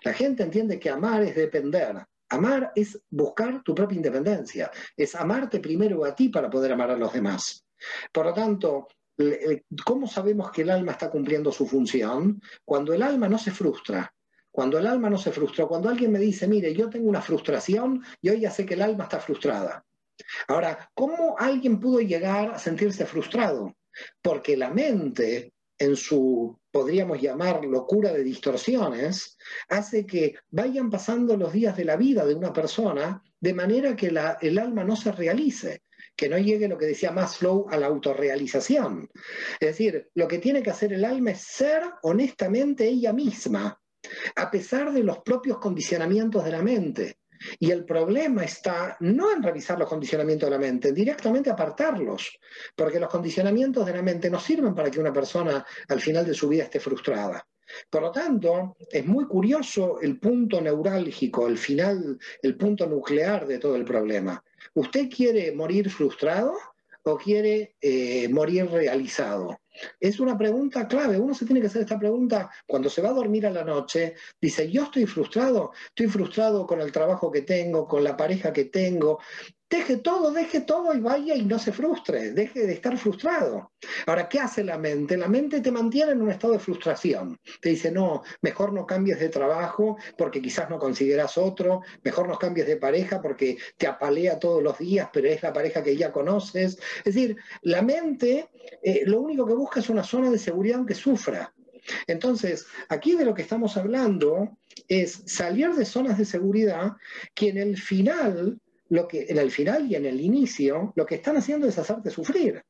La 0.02 0.12
gente 0.12 0.42
entiende 0.42 0.78
que 0.78 0.90
amar 0.90 1.22
es 1.22 1.34
depender. 1.34 1.96
Amar 2.28 2.72
es 2.74 2.98
buscar 3.10 3.62
tu 3.62 3.74
propia 3.74 3.96
independencia, 3.96 4.70
es 4.96 5.14
amarte 5.14 5.60
primero 5.60 6.04
a 6.04 6.14
ti 6.14 6.30
para 6.30 6.50
poder 6.50 6.72
amar 6.72 6.90
a 6.90 6.96
los 6.96 7.12
demás. 7.12 7.64
Por 8.10 8.26
lo 8.26 8.32
tanto, 8.32 8.88
¿Cómo 9.84 10.06
sabemos 10.06 10.50
que 10.50 10.62
el 10.62 10.70
alma 10.70 10.92
está 10.92 11.10
cumpliendo 11.10 11.52
su 11.52 11.66
función? 11.66 12.40
Cuando 12.64 12.92
el 12.92 13.02
alma 13.02 13.28
no 13.28 13.38
se 13.38 13.50
frustra. 13.50 14.12
Cuando 14.50 14.78
el 14.78 14.86
alma 14.86 15.10
no 15.10 15.18
se 15.18 15.32
frustra, 15.32 15.66
cuando 15.66 15.88
alguien 15.88 16.12
me 16.12 16.20
dice, 16.20 16.46
mire, 16.46 16.72
yo 16.74 16.88
tengo 16.88 17.08
una 17.08 17.20
frustración 17.20 18.04
y 18.20 18.28
hoy 18.28 18.40
ya 18.40 18.52
sé 18.52 18.64
que 18.64 18.74
el 18.74 18.82
alma 18.82 19.04
está 19.04 19.18
frustrada. 19.18 19.84
Ahora, 20.46 20.90
¿cómo 20.94 21.34
alguien 21.36 21.80
pudo 21.80 22.00
llegar 22.00 22.52
a 22.54 22.58
sentirse 22.58 23.04
frustrado? 23.04 23.74
Porque 24.22 24.56
la 24.56 24.70
mente, 24.70 25.52
en 25.76 25.96
su, 25.96 26.56
podríamos 26.70 27.20
llamar, 27.20 27.64
locura 27.64 28.12
de 28.12 28.22
distorsiones, 28.22 29.36
hace 29.68 30.06
que 30.06 30.36
vayan 30.50 30.88
pasando 30.88 31.36
los 31.36 31.52
días 31.52 31.76
de 31.76 31.84
la 31.84 31.96
vida 31.96 32.24
de 32.24 32.36
una 32.36 32.52
persona 32.52 33.20
de 33.40 33.54
manera 33.54 33.96
que 33.96 34.06
el 34.06 34.58
alma 34.58 34.84
no 34.84 34.94
se 34.94 35.10
realice 35.10 35.83
que 36.16 36.28
no 36.28 36.38
llegue 36.38 36.68
lo 36.68 36.78
que 36.78 36.86
decía 36.86 37.10
Maslow 37.10 37.66
a 37.70 37.76
la 37.76 37.86
autorrealización. 37.86 39.10
Es 39.60 39.68
decir, 39.68 40.10
lo 40.14 40.28
que 40.28 40.38
tiene 40.38 40.62
que 40.62 40.70
hacer 40.70 40.92
el 40.92 41.04
alma 41.04 41.32
es 41.32 41.42
ser 41.42 41.82
honestamente 42.02 42.86
ella 42.86 43.12
misma, 43.12 43.80
a 44.36 44.50
pesar 44.50 44.92
de 44.92 45.02
los 45.02 45.18
propios 45.20 45.58
condicionamientos 45.58 46.44
de 46.44 46.50
la 46.52 46.62
mente. 46.62 47.18
Y 47.58 47.70
el 47.70 47.84
problema 47.84 48.44
está 48.44 48.96
no 49.00 49.32
en 49.32 49.42
revisar 49.42 49.78
los 49.78 49.88
condicionamientos 49.88 50.48
de 50.48 50.56
la 50.56 50.60
mente, 50.60 50.92
directamente 50.92 51.50
apartarlos, 51.50 52.38
porque 52.74 53.00
los 53.00 53.10
condicionamientos 53.10 53.84
de 53.84 53.92
la 53.92 54.02
mente 54.02 54.30
no 54.30 54.40
sirven 54.40 54.74
para 54.74 54.90
que 54.90 55.00
una 55.00 55.12
persona 55.12 55.64
al 55.88 56.00
final 56.00 56.24
de 56.24 56.34
su 56.34 56.48
vida 56.48 56.64
esté 56.64 56.80
frustrada. 56.80 57.46
Por 57.90 58.02
lo 58.02 58.12
tanto, 58.12 58.76
es 58.90 59.04
muy 59.06 59.26
curioso 59.26 60.00
el 60.00 60.18
punto 60.18 60.60
neurálgico, 60.60 61.48
el 61.48 61.58
final, 61.58 62.18
el 62.42 62.56
punto 62.56 62.86
nuclear 62.86 63.46
de 63.46 63.58
todo 63.58 63.76
el 63.76 63.84
problema. 63.84 64.42
¿Usted 64.72 65.08
quiere 65.08 65.52
morir 65.52 65.90
frustrado 65.90 66.54
o 67.02 67.16
quiere 67.18 67.76
eh, 67.80 68.28
morir 68.28 68.70
realizado? 68.70 69.58
Es 70.00 70.20
una 70.20 70.38
pregunta 70.38 70.86
clave. 70.86 71.18
Uno 71.18 71.34
se 71.34 71.44
tiene 71.44 71.60
que 71.60 71.66
hacer 71.66 71.82
esta 71.82 71.98
pregunta 71.98 72.50
cuando 72.66 72.88
se 72.88 73.02
va 73.02 73.10
a 73.10 73.14
dormir 73.14 73.46
a 73.46 73.50
la 73.50 73.64
noche. 73.64 74.14
Dice, 74.40 74.70
yo 74.70 74.84
estoy 74.84 75.06
frustrado, 75.06 75.72
estoy 75.88 76.06
frustrado 76.06 76.66
con 76.66 76.80
el 76.80 76.92
trabajo 76.92 77.30
que 77.30 77.42
tengo, 77.42 77.86
con 77.86 78.04
la 78.04 78.16
pareja 78.16 78.52
que 78.52 78.66
tengo, 78.66 79.18
Deje 79.74 79.96
todo, 79.96 80.30
deje 80.30 80.60
todo 80.60 80.94
y 80.94 81.00
vaya 81.00 81.34
y 81.34 81.44
no 81.44 81.58
se 81.58 81.72
frustre, 81.72 82.30
deje 82.30 82.64
de 82.64 82.74
estar 82.74 82.96
frustrado. 82.96 83.72
Ahora, 84.06 84.28
¿qué 84.28 84.38
hace 84.38 84.62
la 84.62 84.78
mente? 84.78 85.16
La 85.16 85.26
mente 85.26 85.60
te 85.60 85.72
mantiene 85.72 86.12
en 86.12 86.22
un 86.22 86.30
estado 86.30 86.52
de 86.52 86.60
frustración. 86.60 87.40
Te 87.60 87.70
dice, 87.70 87.90
no, 87.90 88.22
mejor 88.40 88.72
no 88.72 88.86
cambies 88.86 89.18
de 89.18 89.30
trabajo 89.30 89.96
porque 90.16 90.40
quizás 90.40 90.70
no 90.70 90.78
consideras 90.78 91.36
otro, 91.36 91.82
mejor 92.04 92.28
no 92.28 92.38
cambies 92.38 92.68
de 92.68 92.76
pareja 92.76 93.20
porque 93.20 93.58
te 93.76 93.88
apalea 93.88 94.38
todos 94.38 94.62
los 94.62 94.78
días, 94.78 95.08
pero 95.12 95.26
es 95.26 95.42
la 95.42 95.52
pareja 95.52 95.82
que 95.82 95.96
ya 95.96 96.12
conoces. 96.12 96.78
Es 96.98 97.12
decir, 97.12 97.36
la 97.62 97.82
mente 97.82 98.50
eh, 98.80 99.02
lo 99.06 99.22
único 99.22 99.44
que 99.44 99.54
busca 99.54 99.80
es 99.80 99.88
una 99.88 100.04
zona 100.04 100.30
de 100.30 100.38
seguridad 100.38 100.76
aunque 100.76 100.94
sufra. 100.94 101.52
Entonces, 102.06 102.64
aquí 102.88 103.16
de 103.16 103.24
lo 103.24 103.34
que 103.34 103.42
estamos 103.42 103.76
hablando 103.76 104.56
es 104.86 105.24
salir 105.26 105.70
de 105.74 105.84
zonas 105.84 106.16
de 106.16 106.24
seguridad 106.24 106.92
que 107.34 107.48
en 107.48 107.58
el 107.58 107.76
final 107.76 108.60
lo 108.88 109.08
que 109.08 109.26
en 109.28 109.38
el 109.38 109.50
final 109.50 109.90
y 109.90 109.94
en 109.94 110.06
el 110.06 110.20
inicio, 110.20 110.92
lo 110.96 111.06
que 111.06 111.16
están 111.16 111.36
haciendo 111.36 111.66
es 111.66 111.78
hacerte 111.78 112.10
sufrir. 112.10 112.62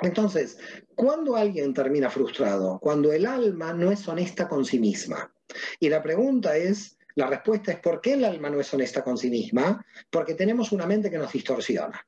Entonces, 0.00 0.58
¿cuándo 0.94 1.36
alguien 1.36 1.74
termina 1.74 2.10
frustrado? 2.10 2.78
Cuando 2.80 3.12
el 3.12 3.26
alma 3.26 3.72
no 3.72 3.90
es 3.90 4.06
honesta 4.08 4.48
con 4.48 4.64
sí 4.64 4.78
misma. 4.78 5.32
Y 5.78 5.88
la 5.88 6.02
pregunta 6.02 6.56
es, 6.56 6.96
la 7.14 7.26
respuesta 7.26 7.72
es 7.72 7.80
¿por 7.80 8.00
qué 8.00 8.14
el 8.14 8.24
alma 8.24 8.48
no 8.48 8.60
es 8.60 8.72
honesta 8.72 9.04
con 9.04 9.18
sí 9.18 9.30
misma? 9.30 9.84
Porque 10.10 10.34
tenemos 10.34 10.72
una 10.72 10.86
mente 10.86 11.10
que 11.10 11.18
nos 11.18 11.32
distorsiona. 11.32 12.04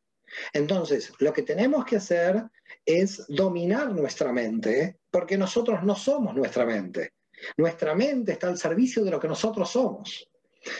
Entonces, 0.52 1.12
lo 1.18 1.32
que 1.32 1.42
tenemos 1.42 1.84
que 1.84 1.96
hacer 1.96 2.42
es 2.84 3.24
dominar 3.28 3.92
nuestra 3.92 4.32
mente, 4.32 4.98
porque 5.10 5.38
nosotros 5.38 5.82
no 5.84 5.94
somos 5.94 6.34
nuestra 6.34 6.64
mente. 6.64 7.12
Nuestra 7.56 7.94
mente 7.94 8.32
está 8.32 8.48
al 8.48 8.58
servicio 8.58 9.04
de 9.04 9.10
lo 9.10 9.20
que 9.20 9.28
nosotros 9.28 9.70
somos. 9.70 10.28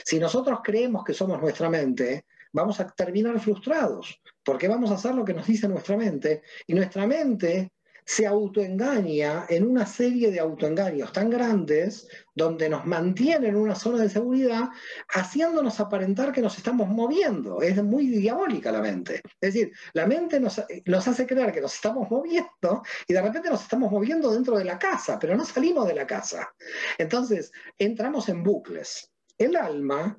Si 0.03 0.19
nosotros 0.19 0.59
creemos 0.63 1.03
que 1.03 1.13
somos 1.13 1.39
nuestra 1.39 1.69
mente, 1.69 2.25
vamos 2.55 2.79
a 2.79 2.87
terminar 2.87 3.37
frustrados, 3.39 4.21
porque 4.43 4.69
vamos 4.69 4.89
a 4.89 4.95
hacer 4.95 5.13
lo 5.13 5.25
que 5.25 5.33
nos 5.33 5.45
dice 5.45 5.67
nuestra 5.67 5.97
mente, 5.97 6.41
y 6.65 6.73
nuestra 6.73 7.05
mente 7.05 7.73
se 8.07 8.27
autoengaña 8.27 9.45
en 9.49 9.67
una 9.67 9.85
serie 9.87 10.29
de 10.29 10.39
autoengaños 10.39 11.11
tan 11.11 11.29
grandes 11.29 12.07
donde 12.35 12.69
nos 12.69 12.85
mantiene 12.85 13.47
en 13.47 13.55
una 13.55 13.73
zona 13.73 14.03
de 14.03 14.09
seguridad 14.09 14.69
haciéndonos 15.09 15.79
aparentar 15.79 16.31
que 16.31 16.41
nos 16.41 16.55
estamos 16.55 16.87
moviendo. 16.87 17.63
Es 17.63 17.81
muy 17.83 18.07
diabólica 18.07 18.71
la 18.71 18.81
mente. 18.81 19.21
Es 19.41 19.53
decir, 19.53 19.71
la 19.93 20.05
mente 20.05 20.39
nos, 20.39 20.61
nos 20.85 21.07
hace 21.07 21.25
creer 21.25 21.51
que 21.51 21.61
nos 21.61 21.73
estamos 21.73 22.07
moviendo 22.11 22.83
y 23.07 23.13
de 23.13 23.21
repente 23.21 23.49
nos 23.49 23.63
estamos 23.63 23.91
moviendo 23.91 24.31
dentro 24.31 24.55
de 24.55 24.65
la 24.65 24.77
casa, 24.77 25.17
pero 25.19 25.35
no 25.35 25.43
salimos 25.43 25.87
de 25.87 25.95
la 25.95 26.05
casa. 26.05 26.53
Entonces, 26.99 27.51
entramos 27.79 28.29
en 28.29 28.43
bucles. 28.43 29.11
El 29.35 29.55
alma 29.55 30.15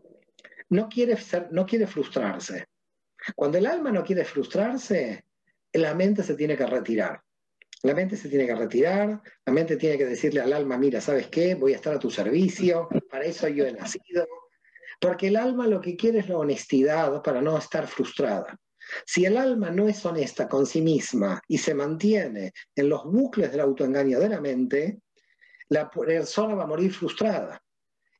no 0.70 0.88
quiere, 0.88 1.16
no 1.50 1.66
quiere 1.66 1.86
frustrarse. 1.86 2.66
Cuando 3.34 3.58
el 3.58 3.66
alma 3.66 3.90
no 3.90 4.04
quiere 4.04 4.24
frustrarse, 4.24 5.24
la 5.72 5.94
mente 5.94 6.22
se 6.22 6.34
tiene 6.34 6.56
que 6.56 6.66
retirar. 6.66 7.20
La 7.82 7.94
mente 7.94 8.16
se 8.16 8.28
tiene 8.28 8.46
que 8.46 8.54
retirar, 8.54 9.22
la 9.44 9.52
mente 9.52 9.76
tiene 9.76 9.98
que 9.98 10.06
decirle 10.06 10.40
al 10.40 10.52
alma, 10.52 10.78
mira, 10.78 11.00
¿sabes 11.00 11.28
qué? 11.28 11.54
Voy 11.54 11.72
a 11.72 11.76
estar 11.76 11.94
a 11.94 11.98
tu 11.98 12.10
servicio, 12.10 12.88
para 13.10 13.24
eso 13.24 13.46
yo 13.48 13.66
he 13.66 13.72
nacido. 13.72 14.26
Porque 14.98 15.28
el 15.28 15.36
alma 15.36 15.66
lo 15.66 15.80
que 15.80 15.96
quiere 15.96 16.20
es 16.20 16.28
la 16.28 16.38
honestidad 16.38 17.22
para 17.22 17.42
no 17.42 17.58
estar 17.58 17.86
frustrada. 17.86 18.58
Si 19.04 19.24
el 19.24 19.36
alma 19.36 19.70
no 19.70 19.88
es 19.88 20.04
honesta 20.06 20.48
con 20.48 20.64
sí 20.64 20.80
misma 20.80 21.40
y 21.48 21.58
se 21.58 21.74
mantiene 21.74 22.52
en 22.74 22.88
los 22.88 23.04
bucles 23.04 23.50
del 23.50 23.60
autoengaño 23.60 24.18
de 24.20 24.28
la 24.28 24.40
mente, 24.40 25.00
la 25.68 25.90
persona 25.90 26.54
va 26.54 26.64
a 26.64 26.68
morir 26.68 26.92
frustrada. 26.92 27.60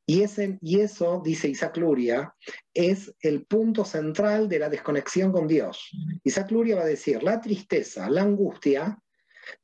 Y, 0.08 0.22
eso, 0.22 1.20
dice 1.24 1.48
Isaac 1.48 1.76
Luria, 1.78 2.32
es 2.72 3.12
el 3.20 3.44
punto 3.44 3.84
central 3.84 4.48
de 4.48 4.60
la 4.60 4.68
desconexión 4.68 5.32
con 5.32 5.48
Dios. 5.48 5.90
Isaac 6.22 6.52
Luria 6.52 6.76
va 6.76 6.82
a 6.82 6.86
decir, 6.86 7.24
la 7.24 7.40
tristeza, 7.40 8.08
la 8.08 8.22
angustia, 8.22 8.98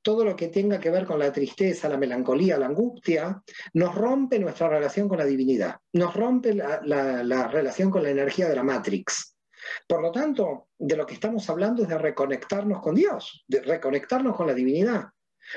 todo 0.03 0.25
lo 0.25 0.35
que 0.35 0.49
tenga 0.49 0.81
que 0.81 0.91
ver 0.91 1.07
con 1.07 1.21
la 1.21 1.33
tristeza, 1.33 1.89
la 1.89 1.97
melancolía, 1.97 2.59
la 2.59 2.67
angustia, 2.67 3.41
nos 3.75 3.95
rompe 3.95 4.41
nuestra 4.41 4.69
relación 4.69 5.09
con 5.09 5.19
la 5.19 5.25
divinidad, 5.25 5.77
nos 5.93 6.15
rompe 6.15 6.55
la, 6.55 6.81
la 6.83 7.49
relación 7.49 7.91
con 7.91 8.03
la 8.03 8.11
energía 8.11 8.49
de 8.49 8.57
la 8.57 8.65
Matrix. 8.65 9.37
Por 9.87 10.03
lo 10.03 10.11
tanto, 10.11 10.71
de 10.77 10.97
lo 10.97 11.07
que 11.07 11.15
estamos 11.15 11.49
hablando 11.49 11.85
es 11.85 11.89
de 11.89 11.99
reconectarnos 11.99 12.81
con 12.81 12.97
Dios, 12.97 13.45
de 13.47 13.61
reconectarnos 13.61 14.37
con 14.37 14.49
la 14.49 14.55
divinidad. 14.55 15.05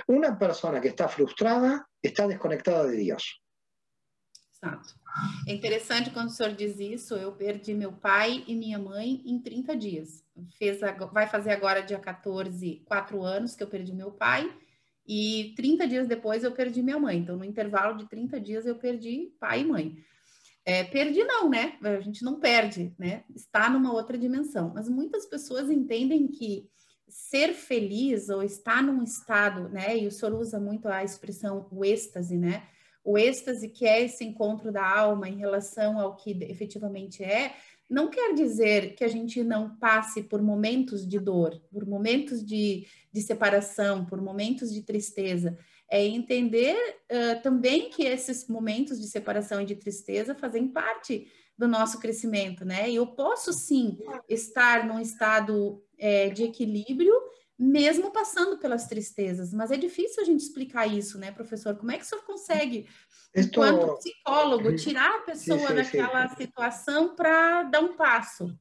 Una 0.08 0.38
persona 0.38 0.80
que 0.80 0.90
está 0.90 1.08
frustrada 1.08 1.88
está 2.02 2.28
desconectada 2.28 2.86
de 2.86 2.98
Dios. 2.98 3.42
Exato. 4.66 4.96
É 5.48 5.54
interessante 5.54 6.10
quando 6.10 6.28
o 6.28 6.32
senhor 6.32 6.54
diz 6.54 6.80
isso, 6.80 7.16
eu 7.16 7.32
perdi 7.32 7.74
meu 7.74 7.94
pai 7.94 8.44
e 8.48 8.56
minha 8.56 8.78
mãe 8.78 9.22
em 9.26 9.40
30 9.40 9.76
dias. 9.76 10.24
Fez, 10.58 10.80
vai 11.14 11.28
fazer 11.28 11.52
agora, 11.52 11.82
dia 11.82 12.00
14, 12.00 12.84
quatro 12.86 13.24
anos 13.24 13.56
que 13.56 13.64
eu 13.64 13.68
perdi 13.68 13.94
meu 13.94 14.12
pai, 14.12 14.52
e 15.08 15.54
30 15.56 15.88
dias 15.88 16.08
depois 16.08 16.44
eu 16.44 16.52
perdi 16.52 16.82
minha 16.82 17.00
mãe. 17.00 17.18
Então, 17.18 17.38
no 17.38 17.46
intervalo 17.46 17.96
de 17.98 18.10
30 18.10 18.40
dias, 18.40 18.66
eu 18.66 18.76
perdi 18.76 19.34
pai 19.40 19.62
e 19.62 19.66
mãe. 19.66 19.98
É, 20.66 20.84
perdi 20.84 21.24
não, 21.24 21.48
né? 21.48 21.78
A 21.84 22.02
gente 22.02 22.24
não 22.24 22.40
perde, 22.40 22.94
né? 22.98 23.24
Está 23.36 23.70
numa 23.70 23.94
outra 23.94 24.18
dimensão. 24.18 24.72
Mas 24.74 24.90
muitas 24.90 25.26
pessoas 25.28 25.70
entendem 25.70 26.28
que 26.28 26.68
ser 27.08 27.54
feliz 27.54 28.30
ou 28.30 28.42
estar 28.42 28.82
num 28.82 29.04
estado, 29.04 29.70
né? 29.70 29.96
E 29.96 30.08
o 30.08 30.12
senhor 30.12 30.34
usa 30.34 30.60
muito 30.60 30.88
a 30.88 31.04
expressão 31.04 31.68
o 31.72 31.86
êxtase, 31.86 32.36
né? 32.36 32.68
O 33.06 33.18
êxtase 33.20 33.70
que 33.70 33.86
é 33.86 34.04
esse 34.04 34.26
encontro 34.26 34.72
da 34.72 34.84
alma 34.84 35.30
em 35.30 35.38
relação 35.38 36.00
ao 36.00 36.16
que 36.16 36.32
efetivamente 36.42 37.24
é, 37.24 37.56
não 37.88 38.10
quer 38.10 38.34
dizer 38.34 38.96
que 38.96 39.04
a 39.04 39.08
gente 39.08 39.44
não 39.44 39.78
passe 39.78 40.24
por 40.24 40.42
momentos 40.42 41.08
de 41.08 41.20
dor, 41.20 41.62
por 41.72 41.86
momentos 41.86 42.44
de, 42.44 42.88
de 43.14 43.22
separação, 43.22 44.04
por 44.04 44.20
momentos 44.20 44.74
de 44.74 44.82
tristeza. 44.82 45.56
É 45.88 46.04
entender 46.04 46.76
uh, 46.76 47.42
também 47.44 47.92
que 47.92 48.04
esses 48.04 48.48
momentos 48.48 49.00
de 49.00 49.08
separação 49.08 49.62
e 49.62 49.66
de 49.66 49.76
tristeza 49.76 50.34
fazem 50.34 50.68
parte 50.68 51.28
do 51.56 51.68
nosso 51.68 52.00
crescimento, 52.00 52.66
né? 52.66 52.90
E 52.90 52.96
eu 52.96 53.06
posso 53.06 53.54
sim 53.54 54.00
estar 54.28 54.88
num 54.88 55.00
estado 55.00 55.82
é, 55.98 56.30
de 56.30 56.44
equilíbrio 56.44 57.14
mesmo 57.58 58.12
passando 58.12 58.58
pelas 58.58 58.88
tristezas. 58.88 59.54
Mas 59.54 59.72
é 59.72 59.78
difícil 59.78 60.22
a 60.22 60.26
gente 60.26 60.42
explicar 60.42 60.88
isso, 60.88 61.18
né, 61.18 61.32
professor? 61.32 61.76
Como 61.76 61.92
é 61.92 61.98
que 61.98 62.04
o 62.04 62.08
senhor 62.08 62.24
consegue, 62.24 62.88
Esto... 63.34 63.60
enquanto 63.60 63.98
psicólogo, 63.98 64.76
tirar 64.76 65.16
a 65.16 65.22
pessoa 65.22 65.60
sí, 65.60 65.68
sí, 65.68 65.74
daquela 65.74 66.30
sí. 66.30 66.36
situação 66.38 67.16
para 67.16 67.64
dar 67.64 67.82
um 67.82 67.96
passo? 67.96 68.54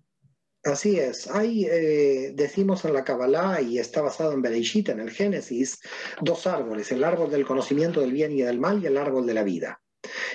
Así 0.65 0.99
es. 0.99 1.29
Hay, 1.31 1.67
eh, 1.67 2.33
decimos 2.35 2.87
en 2.87 2.95
la 2.95 3.05
Kabbalah, 3.05 3.61
y 3.61 3.79
está 3.79 4.01
basado 4.01 4.33
en 4.33 4.41
Bereshit, 4.41 4.89
en 4.89 5.01
el 5.01 5.11
Génesis, 5.11 5.79
dos 6.23 6.47
árboles, 6.47 6.91
el 6.91 7.05
árbol 7.05 7.31
del 7.31 7.45
conocimiento 7.45 8.01
del 8.01 8.13
bien 8.13 8.33
y 8.33 8.41
del 8.41 8.59
mal 8.59 8.83
y 8.83 8.87
el 8.87 8.97
árbol 8.97 9.27
de 9.27 9.35
la 9.35 9.43
vida. 9.43 9.84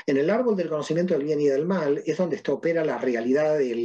En 0.05 0.17
el 0.17 0.29
árbol 0.29 0.55
del 0.55 0.69
conocimiento 0.69 1.13
del 1.13 1.23
bien 1.23 1.39
y 1.39 1.47
del 1.47 1.65
mal 1.65 2.01
es 2.05 2.17
donde 2.17 2.41
opera 2.47 2.83
la 2.83 2.97
realidad 2.97 3.57
de 3.57 3.75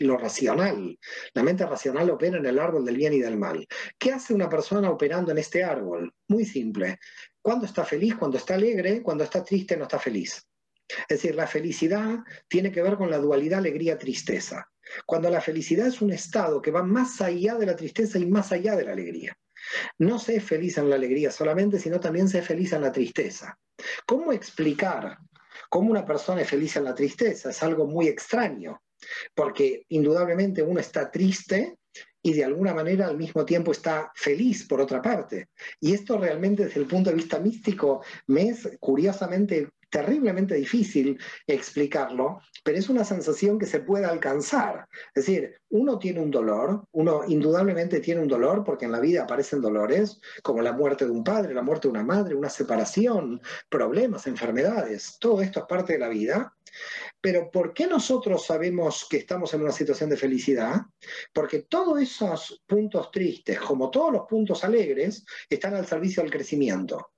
lo 0.00 0.16
racional. 0.16 0.98
La 1.32 1.42
mente 1.42 1.66
racional 1.66 2.10
opera 2.10 2.38
en 2.38 2.46
el 2.46 2.58
árbol 2.58 2.84
del 2.84 2.96
bien 2.96 3.12
y 3.14 3.20
del 3.20 3.36
mal. 3.36 3.66
¿Qué 3.98 4.12
hace 4.12 4.34
una 4.34 4.48
persona 4.48 4.90
operando 4.90 5.32
en 5.32 5.38
este 5.38 5.64
árbol? 5.64 6.12
Muy 6.28 6.44
simple. 6.44 6.98
Cuando 7.40 7.66
está 7.66 7.84
feliz, 7.84 8.14
cuando 8.16 8.38
está 8.38 8.54
alegre, 8.54 9.02
cuando 9.02 9.24
está 9.24 9.42
triste, 9.42 9.76
no 9.76 9.84
está 9.84 9.98
feliz. 9.98 10.42
Es 11.08 11.22
decir, 11.22 11.34
la 11.34 11.46
felicidad 11.46 12.18
tiene 12.48 12.70
que 12.70 12.82
ver 12.82 12.96
con 12.96 13.10
la 13.10 13.18
dualidad 13.18 13.60
alegría-tristeza. 13.60 14.68
Cuando 15.06 15.30
la 15.30 15.40
felicidad 15.40 15.86
es 15.86 16.02
un 16.02 16.12
estado 16.12 16.60
que 16.60 16.70
va 16.70 16.82
más 16.82 17.20
allá 17.20 17.54
de 17.54 17.66
la 17.66 17.76
tristeza 17.76 18.18
y 18.18 18.26
más 18.26 18.52
allá 18.52 18.76
de 18.76 18.84
la 18.84 18.92
alegría. 18.92 19.36
No 19.98 20.18
se 20.18 20.36
es 20.36 20.44
feliz 20.44 20.78
en 20.78 20.90
la 20.90 20.96
alegría 20.96 21.30
solamente, 21.30 21.78
sino 21.78 22.00
también 22.00 22.28
se 22.28 22.38
es 22.38 22.46
feliz 22.46 22.72
en 22.72 22.82
la 22.82 22.92
tristeza. 22.92 23.58
¿Cómo 24.06 24.32
explicar 24.32 25.18
cómo 25.68 25.90
una 25.90 26.04
persona 26.04 26.42
es 26.42 26.48
feliz 26.48 26.76
en 26.76 26.84
la 26.84 26.94
tristeza? 26.94 27.50
Es 27.50 27.62
algo 27.62 27.86
muy 27.86 28.08
extraño, 28.08 28.82
porque 29.34 29.84
indudablemente 29.88 30.62
uno 30.62 30.80
está 30.80 31.10
triste 31.10 31.76
y 32.22 32.32
de 32.32 32.44
alguna 32.44 32.72
manera 32.72 33.06
al 33.06 33.18
mismo 33.18 33.44
tiempo 33.44 33.72
está 33.72 34.10
feliz 34.14 34.66
por 34.66 34.80
otra 34.80 35.02
parte. 35.02 35.48
Y 35.78 35.92
esto 35.92 36.16
realmente 36.16 36.64
desde 36.64 36.80
el 36.80 36.86
punto 36.86 37.10
de 37.10 37.16
vista 37.16 37.38
místico 37.38 38.02
me 38.28 38.48
es 38.48 38.68
curiosamente 38.80 39.68
terriblemente 39.94 40.56
difícil 40.56 41.16
explicarlo, 41.46 42.40
pero 42.64 42.76
es 42.76 42.88
una 42.88 43.04
sensación 43.04 43.60
que 43.60 43.66
se 43.66 43.78
puede 43.78 44.04
alcanzar. 44.04 44.88
Es 45.14 45.24
decir, 45.24 45.54
uno 45.70 46.00
tiene 46.00 46.18
un 46.18 46.32
dolor, 46.32 46.82
uno 46.90 47.22
indudablemente 47.28 48.00
tiene 48.00 48.20
un 48.20 48.26
dolor 48.26 48.64
porque 48.64 48.86
en 48.86 48.90
la 48.90 48.98
vida 48.98 49.22
aparecen 49.22 49.60
dolores 49.60 50.20
como 50.42 50.62
la 50.62 50.72
muerte 50.72 51.04
de 51.04 51.12
un 51.12 51.22
padre, 51.22 51.54
la 51.54 51.62
muerte 51.62 51.86
de 51.86 51.92
una 51.92 52.02
madre, 52.02 52.34
una 52.34 52.50
separación, 52.50 53.40
problemas, 53.68 54.26
enfermedades, 54.26 55.16
todo 55.20 55.40
esto 55.40 55.60
es 55.60 55.66
parte 55.66 55.92
de 55.92 56.00
la 56.00 56.08
vida. 56.08 56.52
Pero 57.20 57.52
¿por 57.52 57.72
qué 57.72 57.86
nosotros 57.86 58.44
sabemos 58.44 59.06
que 59.08 59.18
estamos 59.18 59.54
en 59.54 59.62
una 59.62 59.70
situación 59.70 60.10
de 60.10 60.16
felicidad? 60.16 60.80
Porque 61.32 61.62
todos 61.62 62.00
esos 62.00 62.64
puntos 62.66 63.12
tristes, 63.12 63.60
como 63.60 63.92
todos 63.92 64.12
los 64.12 64.22
puntos 64.28 64.64
alegres, 64.64 65.24
están 65.48 65.76
al 65.76 65.86
servicio 65.86 66.20
del 66.20 66.32
crecimiento. 66.32 67.12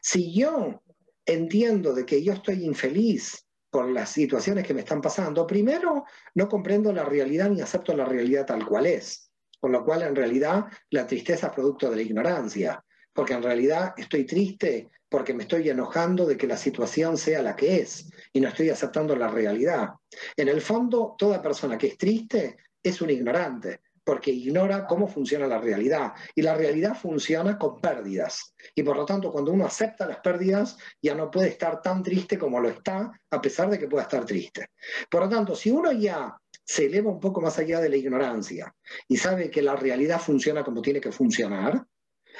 Si 0.00 0.32
yo 0.32 0.82
entiendo 1.26 1.92
de 1.92 2.06
que 2.06 2.22
yo 2.22 2.32
estoy 2.32 2.64
infeliz 2.64 3.46
por 3.68 3.90
las 3.90 4.10
situaciones 4.10 4.66
que 4.66 4.72
me 4.72 4.80
están 4.80 5.02
pasando, 5.02 5.46
primero 5.46 6.04
no 6.34 6.48
comprendo 6.48 6.92
la 6.92 7.04
realidad 7.04 7.50
ni 7.50 7.60
acepto 7.60 7.94
la 7.94 8.06
realidad 8.06 8.46
tal 8.46 8.64
cual 8.64 8.86
es, 8.86 9.30
con 9.60 9.72
lo 9.72 9.84
cual 9.84 10.02
en 10.02 10.16
realidad 10.16 10.64
la 10.90 11.06
tristeza 11.06 11.48
es 11.48 11.52
producto 11.52 11.90
de 11.90 11.96
la 11.96 12.02
ignorancia, 12.02 12.82
porque 13.12 13.34
en 13.34 13.42
realidad 13.42 13.92
estoy 13.96 14.24
triste 14.24 14.88
porque 15.08 15.34
me 15.34 15.44
estoy 15.44 15.68
enojando 15.68 16.26
de 16.26 16.36
que 16.36 16.46
la 16.46 16.56
situación 16.56 17.16
sea 17.16 17.42
la 17.42 17.54
que 17.54 17.76
es 17.76 18.10
y 18.32 18.40
no 18.40 18.48
estoy 18.48 18.70
aceptando 18.70 19.14
la 19.14 19.28
realidad. 19.28 19.90
En 20.36 20.48
el 20.48 20.60
fondo, 20.60 21.14
toda 21.16 21.42
persona 21.42 21.78
que 21.78 21.88
es 21.88 21.98
triste 21.98 22.56
es 22.82 23.00
un 23.00 23.10
ignorante, 23.10 23.80
porque 24.06 24.30
ignora 24.30 24.86
cómo 24.86 25.08
funciona 25.08 25.48
la 25.48 25.58
realidad. 25.58 26.12
Y 26.32 26.40
la 26.40 26.54
realidad 26.54 26.96
funciona 26.96 27.58
con 27.58 27.80
pérdidas. 27.80 28.54
Y 28.72 28.84
por 28.84 28.96
lo 28.96 29.04
tanto, 29.04 29.32
cuando 29.32 29.50
uno 29.50 29.66
acepta 29.66 30.06
las 30.06 30.18
pérdidas, 30.18 30.78
ya 31.02 31.16
no 31.16 31.28
puede 31.28 31.48
estar 31.48 31.82
tan 31.82 32.04
triste 32.04 32.38
como 32.38 32.60
lo 32.60 32.68
está, 32.68 33.10
a 33.28 33.40
pesar 33.40 33.68
de 33.68 33.80
que 33.80 33.88
pueda 33.88 34.04
estar 34.04 34.24
triste. 34.24 34.68
Por 35.10 35.22
lo 35.22 35.28
tanto, 35.28 35.56
si 35.56 35.72
uno 35.72 35.90
ya 35.90 36.36
se 36.64 36.86
eleva 36.86 37.10
un 37.10 37.18
poco 37.18 37.40
más 37.40 37.58
allá 37.58 37.80
de 37.80 37.88
la 37.88 37.96
ignorancia 37.96 38.72
y 39.08 39.16
sabe 39.16 39.50
que 39.50 39.60
la 39.60 39.74
realidad 39.74 40.20
funciona 40.20 40.62
como 40.62 40.82
tiene 40.82 41.00
que 41.00 41.10
funcionar, 41.10 41.84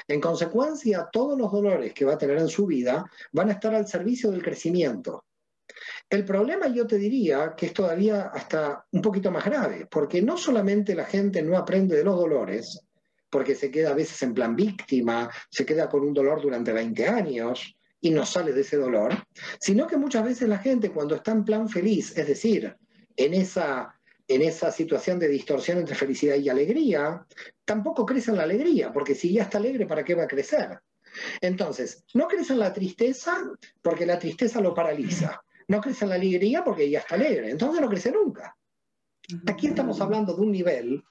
en 0.07 0.21
consecuencia, 0.21 1.09
todos 1.11 1.37
los 1.37 1.51
dolores 1.51 1.93
que 1.93 2.05
va 2.05 2.13
a 2.13 2.17
tener 2.17 2.37
en 2.37 2.47
su 2.47 2.65
vida 2.65 3.11
van 3.33 3.49
a 3.49 3.53
estar 3.53 3.75
al 3.75 3.87
servicio 3.87 4.31
del 4.31 4.41
crecimiento. 4.41 5.25
El 6.09 6.23
problema 6.23 6.67
yo 6.67 6.87
te 6.87 6.97
diría 6.97 7.53
que 7.55 7.67
es 7.67 7.73
todavía 7.73 8.31
hasta 8.33 8.85
un 8.91 9.01
poquito 9.01 9.31
más 9.31 9.45
grave, 9.45 9.87
porque 9.89 10.21
no 10.21 10.37
solamente 10.37 10.95
la 10.95 11.05
gente 11.05 11.41
no 11.41 11.57
aprende 11.57 11.97
de 11.97 12.03
los 12.03 12.15
dolores, 12.15 12.81
porque 13.29 13.55
se 13.55 13.69
queda 13.69 13.91
a 13.91 13.95
veces 13.95 14.21
en 14.23 14.33
plan 14.33 14.55
víctima, 14.55 15.29
se 15.49 15.65
queda 15.65 15.89
con 15.89 16.01
un 16.01 16.13
dolor 16.13 16.41
durante 16.41 16.71
20 16.71 17.07
años 17.07 17.75
y 17.99 18.11
no 18.11 18.25
sale 18.25 18.53
de 18.53 18.61
ese 18.61 18.77
dolor, 18.77 19.13
sino 19.59 19.85
que 19.87 19.97
muchas 19.97 20.23
veces 20.23 20.47
la 20.47 20.59
gente 20.59 20.91
cuando 20.91 21.15
está 21.15 21.31
en 21.31 21.43
plan 21.43 21.67
feliz, 21.67 22.17
es 22.17 22.27
decir, 22.27 22.75
en 23.15 23.33
esa, 23.33 23.99
en 24.27 24.41
esa 24.43 24.71
situación 24.71 25.19
de 25.19 25.27
distorsión 25.27 25.79
entre 25.79 25.95
felicidad 25.95 26.35
y 26.35 26.47
alegría, 26.47 27.25
tampoco 27.65 28.05
crece 28.05 28.31
en 28.31 28.37
la 28.37 28.43
alegría, 28.43 28.93
porque 28.93 29.15
si 29.15 29.33
ya 29.33 29.43
está 29.43 29.57
alegre, 29.57 29.87
¿para 29.87 30.05
qué 30.05 30.15
va 30.15 30.23
a 30.23 30.27
crecer? 30.27 30.79
Entonces, 31.41 32.03
no 32.13 32.27
crece 32.27 32.53
en 32.53 32.59
la 32.59 32.71
tristeza 32.71 33.37
porque 33.81 34.05
la 34.05 34.19
tristeza 34.19 34.61
lo 34.61 34.73
paraliza 34.73 35.41
no 35.67 35.81
crece 35.81 36.05
la 36.05 36.15
alegría 36.15 36.63
porque 36.63 36.89
ya 36.89 36.99
está 36.99 37.15
alegre, 37.15 37.49
entonces 37.49 37.81
no 37.81 37.89
crece 37.89 38.11
nunca. 38.11 38.55
Aquí 39.47 39.67
estamos 39.67 39.99
hablando 39.99 40.33
de 40.33 40.41
un 40.41 40.51
nivel 40.51 41.03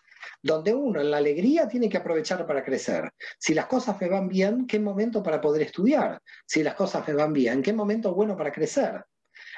donde 0.43 0.75
uno 0.75 1.01
en 1.01 1.11
la 1.11 1.19
alegría 1.19 1.69
tiene 1.69 1.89
que 1.89 1.99
aprovechar 1.99 2.47
para 2.47 2.65
crecer. 2.65 3.13
Si 3.39 3.55
las 3.55 3.67
cosas 3.67 4.01
me 4.01 4.09
van 4.09 4.29
bien, 4.29 4.67
¿qué 4.67 4.79
momento 4.79 5.23
para 5.23 5.41
poder 5.41 5.63
estudiar? 5.63 6.21
Si 6.47 6.63
las 6.63 6.75
cosas 6.75 7.07
me 7.07 7.15
van 7.15 7.33
bien, 7.33 7.63
¿qué 7.63 7.73
momento 7.73 8.15
bueno 8.15 8.37
para 8.37 8.53
crecer? 8.53 9.05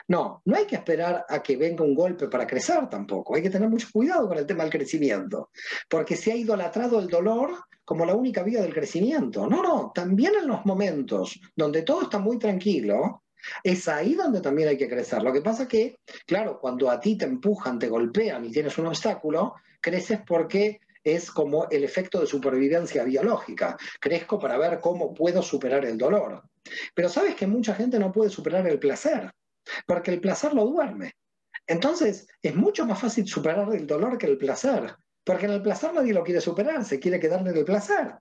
No, 0.09 0.42
no 0.44 0.57
hay 0.57 0.66
que 0.66 0.76
esperar 0.76 1.24
a 1.28 1.42
que 1.42 1.57
venga 1.57 1.84
un 1.84 1.94
golpe 1.94 2.28
para 2.28 2.46
crecer 2.46 2.88
tampoco. 2.88 3.36
Hay 3.36 3.42
que 3.42 3.51
tener 3.51 3.68
mucho 3.68 3.88
cuidado 3.92 4.26
con 4.28 4.38
el 4.38 4.46
tema 4.46 4.64
del 4.64 4.72
crecimiento, 4.72 5.51
porque 5.88 6.16
se 6.16 6.32
ha 6.32 6.36
idolatrado 6.36 6.99
el 6.99 7.09
dolor 7.09 7.51
como 7.84 8.05
la 8.05 8.14
única 8.14 8.42
vía 8.42 8.62
del 8.62 8.74
crecimiento. 8.74 9.46
No, 9.46 9.62
no, 9.62 9.92
también 9.94 10.32
en 10.40 10.49
los 10.49 10.64
momentos 10.66 11.38
donde 11.55 11.82
todo 11.82 12.03
está 12.03 12.18
muy 12.18 12.38
tranquilo, 12.38 13.22
es 13.62 13.89
ahí 13.89 14.14
donde 14.14 14.41
también 14.41 14.68
hay 14.68 14.76
que 14.76 14.89
crecer. 14.89 15.22
Lo 15.22 15.32
que 15.32 15.41
pasa 15.41 15.68
que, 15.68 15.99
claro, 16.26 16.59
cuando 16.61 16.91
a 16.91 17.01
ti 17.01 17.16
te 17.16 17.24
empujan, 17.24 17.78
te 17.78 17.89
golpean 17.89 18.45
y 18.45 18.51
tienes 18.51 18.76
un 18.78 18.86
obstáculo, 18.86 19.55
creces 19.80 20.20
porque 20.26 20.80
es 21.05 21.30
como 21.30 21.68
el 21.70 21.84
efecto 21.84 22.20
de 22.20 22.26
supervivencia 22.26 23.05
biológica. 23.05 23.76
Crezco 24.01 24.39
para 24.39 24.59
ver 24.59 24.80
cómo 24.80 25.14
puedo 25.14 25.43
superar 25.43 25.84
el 25.84 25.97
dolor. 25.97 26.43
Pero 26.95 27.09
sabes 27.09 27.34
que 27.34 27.47
mucha 27.47 27.74
gente 27.74 27.99
no 27.99 28.12
puede 28.12 28.30
superar 28.30 28.66
el 28.66 28.78
placer, 28.78 29.32
porque 29.86 30.11
el 30.11 30.20
placer 30.20 30.55
lo 30.55 30.66
duerme. 30.66 31.12
Entonces, 31.66 32.26
es 32.43 32.55
mucho 32.55 32.86
más 32.86 33.01
fácil 33.01 33.26
superar 33.26 33.68
el 33.74 33.86
dolor 33.86 34.18
que 34.18 34.26
el 34.26 34.39
placer, 34.39 34.95
porque 35.24 35.47
en 35.47 35.53
el 35.53 35.62
placer 35.62 35.93
nadie 35.93 36.14
lo 36.14 36.24
quiere 36.24 36.41
superar, 36.41 36.84
se 36.84 36.99
quiere 36.99 37.20
quedar 37.20 37.41
en 37.41 37.57
el 37.57 37.64
placer. 37.64 38.14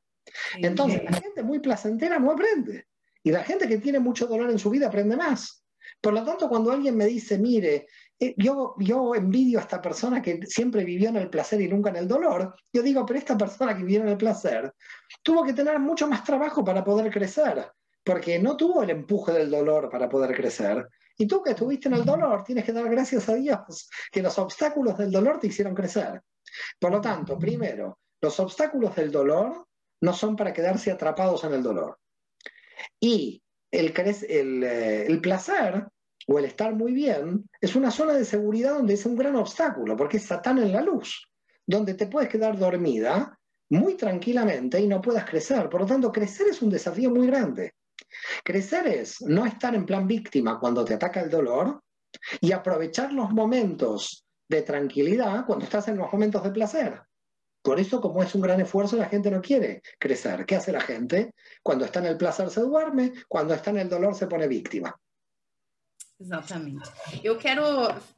Entonces, 0.57 1.03
la 1.03 1.13
gente 1.13 1.43
muy 1.43 1.59
placentera 1.59 2.19
no 2.19 2.31
aprende. 2.31 2.85
Y 3.23 3.31
la 3.31 3.43
gente 3.43 3.67
que 3.67 3.77
tiene 3.77 3.99
mucho 3.99 4.27
dolor 4.27 4.49
en 4.49 4.59
su 4.59 4.69
vida 4.69 4.87
aprende 4.87 5.15
más. 5.15 5.63
Por 6.01 6.13
lo 6.13 6.23
tanto, 6.23 6.47
cuando 6.47 6.71
alguien 6.71 6.95
me 6.95 7.05
dice, 7.05 7.37
mire, 7.37 7.87
eh, 8.19 8.33
yo, 8.37 8.75
yo 8.79 9.15
envidio 9.15 9.59
a 9.59 9.61
esta 9.61 9.81
persona 9.81 10.21
que 10.21 10.45
siempre 10.45 10.83
vivió 10.83 11.09
en 11.09 11.17
el 11.17 11.29
placer 11.29 11.61
y 11.61 11.67
nunca 11.67 11.89
en 11.89 11.97
el 11.97 12.07
dolor, 12.07 12.55
yo 12.71 12.81
digo, 12.81 13.05
pero 13.05 13.19
esta 13.19 13.37
persona 13.37 13.75
que 13.75 13.83
vivió 13.83 14.01
en 14.01 14.09
el 14.09 14.17
placer 14.17 14.73
tuvo 15.23 15.43
que 15.43 15.53
tener 15.53 15.79
mucho 15.79 16.07
más 16.07 16.23
trabajo 16.23 16.63
para 16.63 16.83
poder 16.83 17.11
crecer, 17.11 17.71
porque 18.03 18.39
no 18.39 18.55
tuvo 18.55 18.83
el 18.83 18.89
empuje 18.91 19.33
del 19.33 19.49
dolor 19.49 19.89
para 19.89 20.07
poder 20.07 20.35
crecer. 20.35 20.87
Y 21.17 21.25
tú 21.25 21.41
que 21.41 21.51
estuviste 21.51 21.87
en 21.87 21.95
el 21.95 22.05
dolor, 22.05 22.43
tienes 22.43 22.63
que 22.63 22.73
dar 22.73 22.89
gracias 22.89 23.27
a 23.29 23.35
Dios 23.35 23.89
que 24.11 24.21
los 24.21 24.37
obstáculos 24.37 24.97
del 24.97 25.11
dolor 25.11 25.39
te 25.39 25.47
hicieron 25.47 25.73
crecer. 25.73 26.21
Por 26.79 26.91
lo 26.91 27.01
tanto, 27.01 27.37
primero, 27.37 27.99
los 28.21 28.39
obstáculos 28.39 28.95
del 28.95 29.11
dolor 29.11 29.67
no 30.01 30.13
son 30.13 30.35
para 30.35 30.53
quedarse 30.53 30.91
atrapados 30.91 31.43
en 31.43 31.53
el 31.53 31.63
dolor. 31.63 31.97
Y 32.99 33.41
el, 33.71 33.93
eh, 33.97 35.05
el, 35.07 35.21
placer 35.21 35.87
o 36.27 36.39
el 36.39 36.45
estar 36.45 36.73
muy 36.73 36.93
bien 36.93 37.49
es 37.59 37.75
una 37.75 37.91
zona 37.91 38.13
de 38.13 38.25
seguridad 38.25 38.75
donde 38.75 38.93
es 38.93 39.05
un 39.05 39.15
gran 39.15 39.35
obstáculo, 39.35 39.95
porque 39.95 40.17
es 40.17 40.23
Satán 40.23 40.57
en 40.59 40.71
la 40.71 40.81
luz, 40.81 41.27
donde 41.65 41.93
te 41.93 42.07
puedes 42.07 42.29
quedar 42.29 42.57
dormida 42.57 43.37
muy 43.69 43.95
tranquilamente 43.95 44.79
y 44.79 44.87
no 44.87 45.01
puedas 45.01 45.25
crecer. 45.25 45.69
Por 45.69 45.81
lo 45.81 45.87
tanto, 45.87 46.11
crecer 46.11 46.47
es 46.47 46.61
un 46.61 46.69
desafío 46.69 47.09
muy 47.09 47.27
grande. 47.27 47.73
Crecer 48.43 48.87
es 48.87 49.21
no 49.21 49.45
estar 49.45 49.75
en 49.75 49.85
plan 49.85 50.07
víctima 50.07 50.59
cuando 50.59 50.85
te 50.85 50.93
ataca 50.93 51.21
el 51.21 51.29
dolor 51.29 51.81
y 52.39 52.51
aprovechar 52.51 53.11
los 53.11 53.31
momentos 53.31 54.25
de 54.49 54.61
tranquilidad 54.61 55.45
cuando 55.45 55.65
estás 55.65 55.87
en 55.89 55.97
los 55.97 56.11
momentos 56.11 56.43
de 56.43 56.51
placer. 56.51 57.01
Por 57.67 57.81
eso, 57.81 57.99
como 57.99 58.23
es 58.23 58.33
un 58.33 58.39
gran 58.39 58.61
esfuerzo, 58.61 58.95
la 58.95 59.09
gente 59.09 59.29
no 59.29 59.41
quiere 59.41 59.81
crecer. 59.99 60.45
¿Qué 60.45 60.55
hace 60.55 60.71
la 60.71 60.79
gente? 60.79 61.33
Cuando 61.61 61.83
está 61.83 61.99
en 61.99 62.05
el 62.05 62.15
placer 62.15 62.49
se 62.49 62.61
duerme, 62.61 63.11
cuando 63.27 63.53
está 63.53 63.71
en 63.71 63.79
el 63.79 63.89
dolor 63.89 64.15
se 64.15 64.25
pone 64.25 64.47
víctima. 64.47 64.97
Exatamente. 66.17 66.89
Eu 67.21 67.37
quero, 67.37 67.61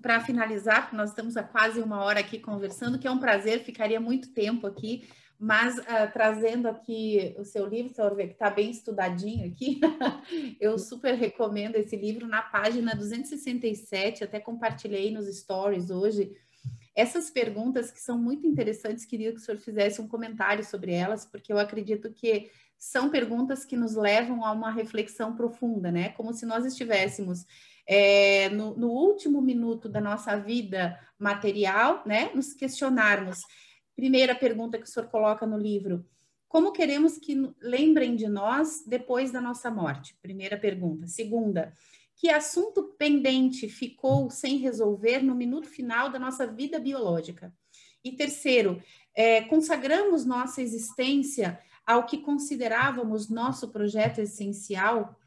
para 0.04 0.22
finalizar, 0.22 0.94
nós 0.94 1.10
estamos 1.10 1.36
há 1.36 1.42
quase 1.42 1.80
uma 1.80 2.04
hora 2.04 2.20
aqui 2.20 2.38
conversando, 2.38 3.00
que 3.00 3.08
é 3.08 3.12
um 3.12 3.18
prazer, 3.20 3.64
ficaria 3.64 4.00
muito 4.00 4.32
tempo 4.36 4.68
aqui, 4.68 5.10
Mas 5.42 5.78
uh, 5.78 6.12
trazendo 6.12 6.68
aqui 6.68 7.34
o 7.38 7.46
seu 7.46 7.66
livro, 7.66 7.94
senhor 7.94 8.14
que 8.14 8.24
está 8.24 8.50
bem 8.50 8.70
estudadinho 8.70 9.48
aqui, 9.48 9.80
eu 10.60 10.78
super 10.78 11.16
recomendo 11.16 11.78
esse 11.78 11.96
livro 11.96 12.28
na 12.28 12.42
página 12.42 12.94
267, 12.94 14.26
até 14.26 14.38
compartilhei 14.42 15.10
nos 15.12 15.34
stories 15.34 15.90
hoje. 15.90 16.36
Essas 17.00 17.30
perguntas 17.30 17.92
que 17.92 18.00
são 18.00 18.18
muito 18.18 18.46
interessantes, 18.46 19.06
queria 19.06 19.32
que 19.32 19.38
o 19.38 19.42
senhor 19.42 19.58
fizesse 19.60 20.02
um 20.02 20.08
comentário 20.08 20.64
sobre 20.64 20.92
elas, 20.92 21.26
porque 21.26 21.52
eu 21.52 21.60
acredito 21.60 22.12
que 22.12 22.50
são 22.78 23.10
perguntas 23.10 23.66
que 23.66 23.76
nos 23.76 23.96
levam 23.96 24.46
a 24.46 24.52
uma 24.52 24.72
reflexão 24.72 25.36
profunda, 25.36 25.92
né? 25.92 26.10
Como 26.10 26.34
se 26.34 26.46
nós 26.46 26.66
estivéssemos 26.66 27.46
é, 27.88 28.50
no, 28.50 28.76
no 28.76 28.90
último 28.90 29.42
minuto 29.42 29.90
da 29.90 30.00
nossa 30.00 30.36
vida 30.38 31.00
material, 31.18 32.04
né? 32.06 32.32
Nos 32.34 32.54
questionarmos 32.54 33.44
Primeira 34.00 34.34
pergunta 34.34 34.78
que 34.78 34.86
o 34.86 34.88
senhor 34.88 35.10
coloca 35.10 35.46
no 35.46 35.58
livro: 35.58 36.06
como 36.48 36.72
queremos 36.72 37.18
que 37.18 37.36
lembrem 37.62 38.16
de 38.16 38.30
nós 38.30 38.82
depois 38.88 39.30
da 39.30 39.42
nossa 39.42 39.70
morte? 39.70 40.16
Primeira 40.22 40.58
pergunta. 40.58 41.06
Segunda, 41.06 41.74
que 42.20 42.30
assunto 42.30 42.84
pendente 42.98 43.70
ficou 43.70 44.30
sem 44.30 44.58
resolver 44.58 45.24
no 45.24 45.34
minuto 45.34 45.70
final 45.70 46.10
da 46.10 46.20
nossa 46.20 46.46
vida 46.46 46.78
biológica? 46.78 47.54
E 48.04 48.12
terceiro, 48.12 48.84
é, 49.16 49.42
consagramos 49.44 50.26
nossa 50.26 50.62
existência 50.62 51.58
ao 51.88 52.06
que 52.06 52.18
considerávamos 52.18 53.30
nosso 53.30 53.70
projeto 53.70 54.20
essencial? 54.20 55.18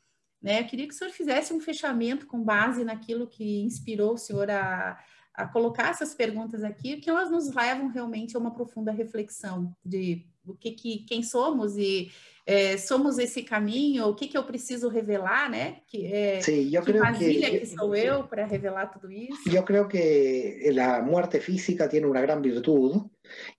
Né? 0.40 0.60
Eu 0.60 0.66
queria 0.66 0.86
que 0.86 0.92
o 0.92 0.96
senhor 0.96 1.10
fizesse 1.10 1.54
um 1.54 1.60
fechamento 1.60 2.26
com 2.26 2.44
base 2.44 2.84
naquilo 2.84 3.26
que 3.26 3.62
inspirou 3.62 4.12
o 4.12 4.18
senhor 4.18 4.50
a, 4.50 5.02
a 5.32 5.46
colocar 5.46 5.88
essas 5.88 6.14
perguntas 6.14 6.62
aqui, 6.62 6.98
que 6.98 7.08
elas 7.08 7.30
nos 7.30 7.54
levam 7.54 7.88
realmente 7.88 8.36
a 8.36 8.38
uma 8.38 8.52
profunda 8.52 8.92
reflexão 8.92 9.74
de 9.82 10.26
o 10.46 10.54
que, 10.54 10.72
que 10.72 11.04
quem 11.06 11.22
somos 11.22 11.76
e 11.76 12.10
é, 12.44 12.76
somos 12.76 13.18
esse 13.18 13.42
caminho, 13.42 14.06
o 14.06 14.14
que, 14.14 14.26
que 14.26 14.36
eu 14.36 14.44
preciso 14.44 14.88
revelar, 14.88 15.48
né? 15.48 15.82
Que, 15.86 16.06
é, 16.06 16.40
sí, 16.40 16.70
yo 16.70 16.82
que 16.82 16.92
creo 16.92 17.02
que, 17.16 17.60
que 17.60 17.66
sou 17.66 17.94
eu 17.94 18.24
para 18.24 18.46
revelar 18.46 18.90
tudo 18.90 19.10
isso. 19.10 19.48
Yo 19.48 19.64
creo 19.64 19.86
que 19.86 20.70
la 20.72 21.02
muerte 21.02 21.40
física 21.40 21.88
tiene 21.88 22.06
una 22.06 22.20
gran 22.20 22.42
virtud 22.42 23.06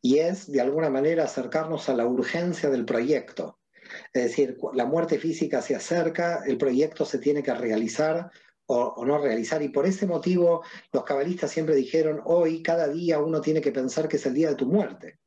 y 0.01 0.17
es 0.19 0.51
de 0.51 0.59
alguna 0.59 0.89
manera 0.89 1.23
acercarnos 1.23 1.87
a 1.87 1.95
la 1.95 2.05
urgencia 2.05 2.69
del 2.69 2.83
proyecto. 2.83 3.59
Es 4.11 4.23
decir, 4.23 4.57
la 4.73 4.85
muerte 4.85 5.17
física 5.17 5.61
se 5.61 5.75
acerca, 5.75 6.43
el 6.45 6.57
proyecto 6.57 7.05
se 7.05 7.19
tiene 7.19 7.43
que 7.43 7.53
realizar 7.53 8.31
o, 8.65 9.05
no 9.05 9.17
realizar. 9.19 9.61
Y 9.61 9.69
por 9.69 9.85
ese 9.85 10.07
motivo 10.07 10.63
los 10.91 11.03
cabalistas 11.03 11.51
siempre 11.51 11.75
dijeron, 11.75 12.21
hoy 12.25 12.61
cada 12.61 12.87
día 12.87 13.19
uno 13.19 13.39
tiene 13.39 13.61
que 13.61 13.71
pensar 13.71 14.09
que 14.09 14.17
es 14.17 14.25
el 14.25 14.33
día 14.33 14.49
de 14.49 14.55
tu 14.55 14.65
muerte 14.65 15.19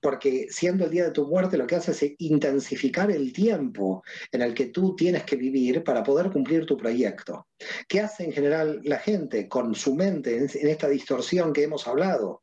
porque 0.00 0.46
siendo 0.50 0.84
el 0.84 0.90
día 0.90 1.04
de 1.04 1.10
tu 1.10 1.26
muerte 1.26 1.56
lo 1.56 1.66
que 1.66 1.76
hace 1.76 1.92
es 1.92 2.14
intensificar 2.18 3.10
el 3.10 3.32
tiempo 3.32 4.02
en 4.30 4.42
el 4.42 4.54
que 4.54 4.66
tú 4.66 4.94
tienes 4.96 5.24
que 5.24 5.36
vivir 5.36 5.84
para 5.84 6.02
poder 6.02 6.30
cumplir 6.30 6.66
tu 6.66 6.76
proyecto. 6.76 7.46
¿Qué 7.88 8.00
hace 8.00 8.24
en 8.24 8.32
general 8.32 8.80
la 8.84 8.98
gente 8.98 9.48
con 9.48 9.74
su 9.74 9.94
mente 9.94 10.36
en 10.36 10.68
esta 10.68 10.88
distorsión 10.88 11.52
que 11.52 11.64
hemos 11.64 11.86
hablado? 11.86 12.42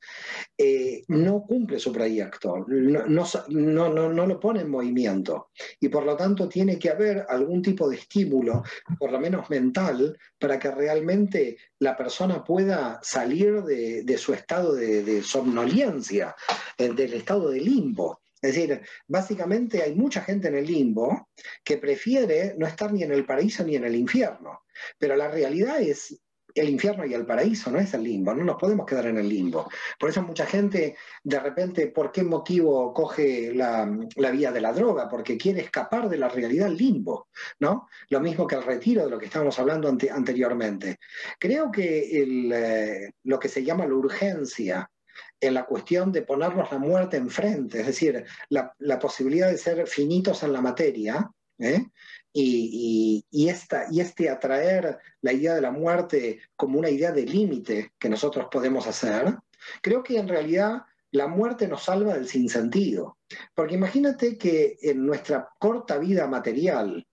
Eh, 0.57 1.03
no 1.07 1.43
cumple 1.43 1.79
su 1.79 1.91
proyecto, 1.91 2.65
no, 2.67 4.27
lo 4.27 4.39
pone 4.39 4.61
en 4.61 4.69
movimiento 4.69 5.49
y 5.79 5.89
por 5.89 6.05
lo 6.05 6.15
tanto 6.15 6.47
tiene 6.47 6.77
que 6.77 6.89
haber 6.89 7.25
algún 7.29 7.61
tipo 7.61 7.89
de 7.89 7.97
estímulo, 7.97 8.63
por 8.97 9.11
lo 9.11 9.19
menos 9.19 9.49
mental, 9.49 10.17
para 10.37 10.59
que 10.59 10.71
realmente 10.71 11.57
la 11.79 11.95
persona 11.95 12.43
pueda 12.43 12.99
salir 13.01 13.63
de, 13.63 14.17
su 14.17 14.33
estado 14.33 14.73
de, 14.73 15.03
de 15.03 15.23
somnolencia, 15.23 16.35
del 16.77 17.13
estado 17.13 17.49
de 17.49 17.61
limbo. 17.61 18.21
Es 18.41 18.55
decir, 18.55 18.81
básicamente 19.07 19.83
hay 19.83 19.95
mucha 19.95 20.21
gente 20.21 20.47
en 20.47 20.55
el 20.55 20.65
limbo 20.65 21.29
que 21.63 21.77
prefiere 21.77 22.55
no 22.57 22.65
estar 22.65 22.91
ni 22.93 23.03
en 23.03 23.11
el 23.11 23.25
paraíso 23.25 23.63
ni 23.63 23.75
en 23.75 23.85
el 23.85 23.95
infierno. 23.95 24.63
Pero 24.97 25.15
la 25.15 25.29
realidad 25.29 25.81
es 25.81 26.19
el 26.55 26.69
infierno 26.69 27.05
y 27.05 27.13
el 27.13 27.25
paraíso, 27.25 27.71
no 27.71 27.79
es 27.79 27.93
el 27.93 28.03
limbo, 28.03 28.33
no 28.33 28.43
nos 28.43 28.57
podemos 28.57 28.85
quedar 28.85 29.07
en 29.07 29.17
el 29.17 29.29
limbo. 29.29 29.69
Por 29.99 30.09
eso 30.09 30.21
mucha 30.21 30.45
gente, 30.45 30.95
de 31.23 31.39
repente, 31.39 31.87
¿por 31.87 32.11
qué 32.11 32.23
motivo 32.23 32.93
coge 32.93 33.53
la, 33.53 33.85
vía 34.31 34.51
de 34.51 34.61
la 34.61 34.73
droga? 34.73 35.07
Porque 35.07 35.37
quiere 35.37 35.61
escapar 35.61 36.09
de 36.09 36.17
la 36.17 36.29
realidad 36.29 36.69
limbo, 36.69 37.27
¿no? 37.59 37.87
Lo 38.09 38.19
mismo 38.19 38.47
que 38.47 38.55
el 38.55 38.63
retiro 38.63 39.03
de 39.03 39.11
lo 39.11 39.19
que 39.19 39.25
estábamos 39.25 39.57
hablando 39.59 39.89
anteriormente. 39.89 40.97
Creo 41.39 41.71
que 41.71 42.21
eh, 42.21 43.11
lo 43.23 43.39
que 43.39 43.49
se 43.49 43.63
llama 43.63 43.85
la 43.85 43.95
urgencia 43.95 44.89
en 45.41 45.53
la 45.53 45.65
cuestión 45.65 46.11
de 46.11 46.21
ponernos 46.21 46.71
la 46.71 46.77
muerte 46.77 47.17
enfrente, 47.17 47.81
es 47.81 47.87
decir, 47.87 48.25
la, 48.49 48.99
posibilidad 48.99 49.49
de 49.49 49.57
ser 49.57 49.87
finitos 49.87 50.43
en 50.43 50.53
la 50.53 50.61
materia, 50.61 51.31
¿eh? 51.57 51.85
y, 52.33 53.47
esta, 53.49 53.85
y 53.89 54.01
este 54.01 54.29
atraer 54.29 54.99
la 55.21 55.33
idea 55.33 55.55
de 55.55 55.61
la 55.61 55.71
muerte 55.71 56.41
como 56.55 56.79
una 56.79 56.89
idea 56.89 57.11
de 57.11 57.25
límite 57.25 57.93
que 57.97 58.09
nosotros 58.09 58.47
podemos 58.51 58.87
hacer, 58.87 59.35
creo 59.81 60.03
que 60.03 60.17
en 60.17 60.27
realidad 60.27 60.83
la 61.11 61.27
muerte 61.27 61.67
nos 61.67 61.83
salva 61.83 62.13
del 62.13 62.27
sinsentido. 62.27 63.17
Porque 63.53 63.75
imagínate 63.75 64.37
que 64.37 64.77
en 64.81 65.05
nuestra 65.05 65.49
corta 65.59 65.97
vida 65.97 66.27
material, 66.27 67.05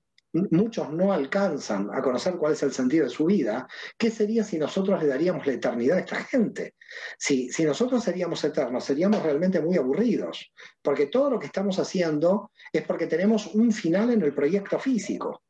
muchos 0.50 0.92
no 0.92 1.12
alcanzan 1.12 1.88
a 1.92 2.02
conocer 2.02 2.36
cuál 2.36 2.52
es 2.52 2.62
el 2.62 2.72
sentido 2.72 3.04
de 3.04 3.10
su 3.10 3.26
vida, 3.26 3.68
¿qué 3.96 4.10
sería 4.10 4.44
si 4.44 4.58
nosotros 4.58 5.02
le 5.02 5.08
daríamos 5.08 5.46
la 5.46 5.54
eternidad 5.54 5.98
a 5.98 6.00
esta 6.00 6.16
gente? 6.16 6.74
Si, 7.18 7.50
si 7.50 7.64
nosotros 7.64 8.02
seríamos 8.02 8.42
eternos, 8.44 8.84
seríamos 8.84 9.22
realmente 9.22 9.60
muy 9.60 9.76
aburridos, 9.76 10.52
porque 10.82 11.06
todo 11.06 11.30
lo 11.30 11.38
que 11.38 11.46
estamos 11.46 11.78
haciendo 11.78 12.50
es 12.72 12.82
porque 12.82 13.06
tenemos 13.06 13.54
un 13.54 13.72
final 13.72 14.10
en 14.10 14.22
el 14.22 14.34
proyecto 14.34 14.78
físico. 14.78 15.42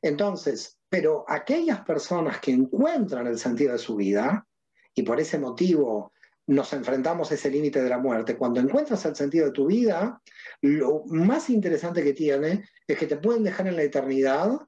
Entonces, 0.00 0.78
pero 0.88 1.24
aquellas 1.28 1.80
personas 1.80 2.40
que 2.40 2.52
encuentran 2.52 3.26
el 3.26 3.38
sentido 3.38 3.72
de 3.72 3.78
su 3.78 3.96
vida, 3.96 4.46
y 4.94 5.02
por 5.02 5.20
ese 5.20 5.38
motivo 5.38 6.12
nos 6.46 6.72
enfrentamos 6.72 7.30
a 7.30 7.34
ese 7.34 7.50
límite 7.50 7.82
de 7.82 7.88
la 7.88 7.98
muerte. 7.98 8.36
Cuando 8.36 8.60
encuentras 8.60 9.04
el 9.06 9.16
sentido 9.16 9.46
de 9.46 9.52
tu 9.52 9.66
vida, 9.66 10.20
lo 10.60 11.04
más 11.06 11.50
interesante 11.50 12.04
que 12.04 12.12
tiene 12.12 12.64
es 12.86 12.98
que 12.98 13.06
te 13.06 13.16
pueden 13.16 13.44
dejar 13.44 13.66
en 13.66 13.76
la 13.76 13.82
eternidad 13.82 14.58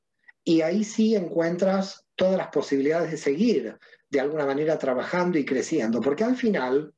y 0.45 0.61
ahí 0.63 0.85
sí 0.85 1.15
encuentras 1.15 2.07
todas 2.15 2.39
las 2.39 2.49
posibilidades 2.49 3.11
de 3.11 3.17
seguir 3.17 3.79
de 4.09 4.21
alguna 4.21 4.47
manera 4.47 4.79
trabajando 4.79 5.39
y 5.39 5.45
creciendo, 5.45 6.01
porque 6.01 6.25
al 6.25 6.37
final 6.37 6.93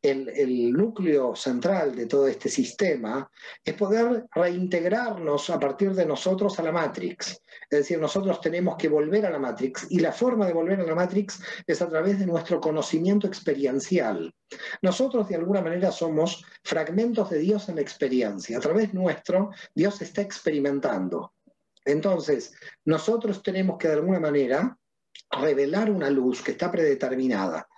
el, 0.00 0.72
núcleo 0.72 1.34
central 1.34 1.94
de 1.94 2.06
todo 2.06 2.28
este 2.28 2.48
sistema 2.48 3.28
es 3.64 3.74
poder 3.74 4.26
reintegrarnos 4.32 5.50
a 5.50 5.58
partir 5.58 5.92
de 5.92 6.06
nosotros 6.06 6.58
a 6.58 6.62
la 6.62 6.72
Matrix. 6.72 7.40
Es 7.70 7.78
decir, 7.80 7.98
nosotros 7.98 8.40
tenemos 8.40 8.76
que 8.76 8.88
volver 8.88 9.26
a 9.26 9.30
la 9.30 9.38
Matrix 9.38 9.86
y 9.90 9.98
la 10.00 10.12
forma 10.12 10.46
de 10.46 10.52
volver 10.52 10.80
a 10.80 10.84
la 10.84 10.94
Matrix 10.94 11.40
es 11.66 11.82
a 11.82 11.88
través 11.88 12.18
de 12.18 12.26
nuestro 12.26 12.60
conocimiento 12.60 13.26
experiencial. 13.26 14.32
Nosotros 14.82 15.28
de 15.28 15.36
alguna 15.36 15.62
manera 15.62 15.90
somos 15.90 16.44
fragmentos 16.62 17.30
de 17.30 17.38
Dios 17.38 17.68
en 17.68 17.76
la 17.76 17.82
experiencia. 17.82 18.58
A 18.58 18.60
través 18.60 18.94
nuestro, 18.94 19.50
Dios 19.74 20.00
está 20.02 20.22
experimentando. 20.22 21.32
Entonces, 21.84 22.54
nosotros 22.84 23.42
tenemos 23.42 23.78
que 23.78 23.88
de 23.88 23.94
alguna 23.94 24.20
manera 24.20 24.78
revelar 25.30 25.90
una 25.90 26.10
luz 26.10 26.42
que 26.42 26.52
está 26.52 26.70
predeterminada. 26.70 27.68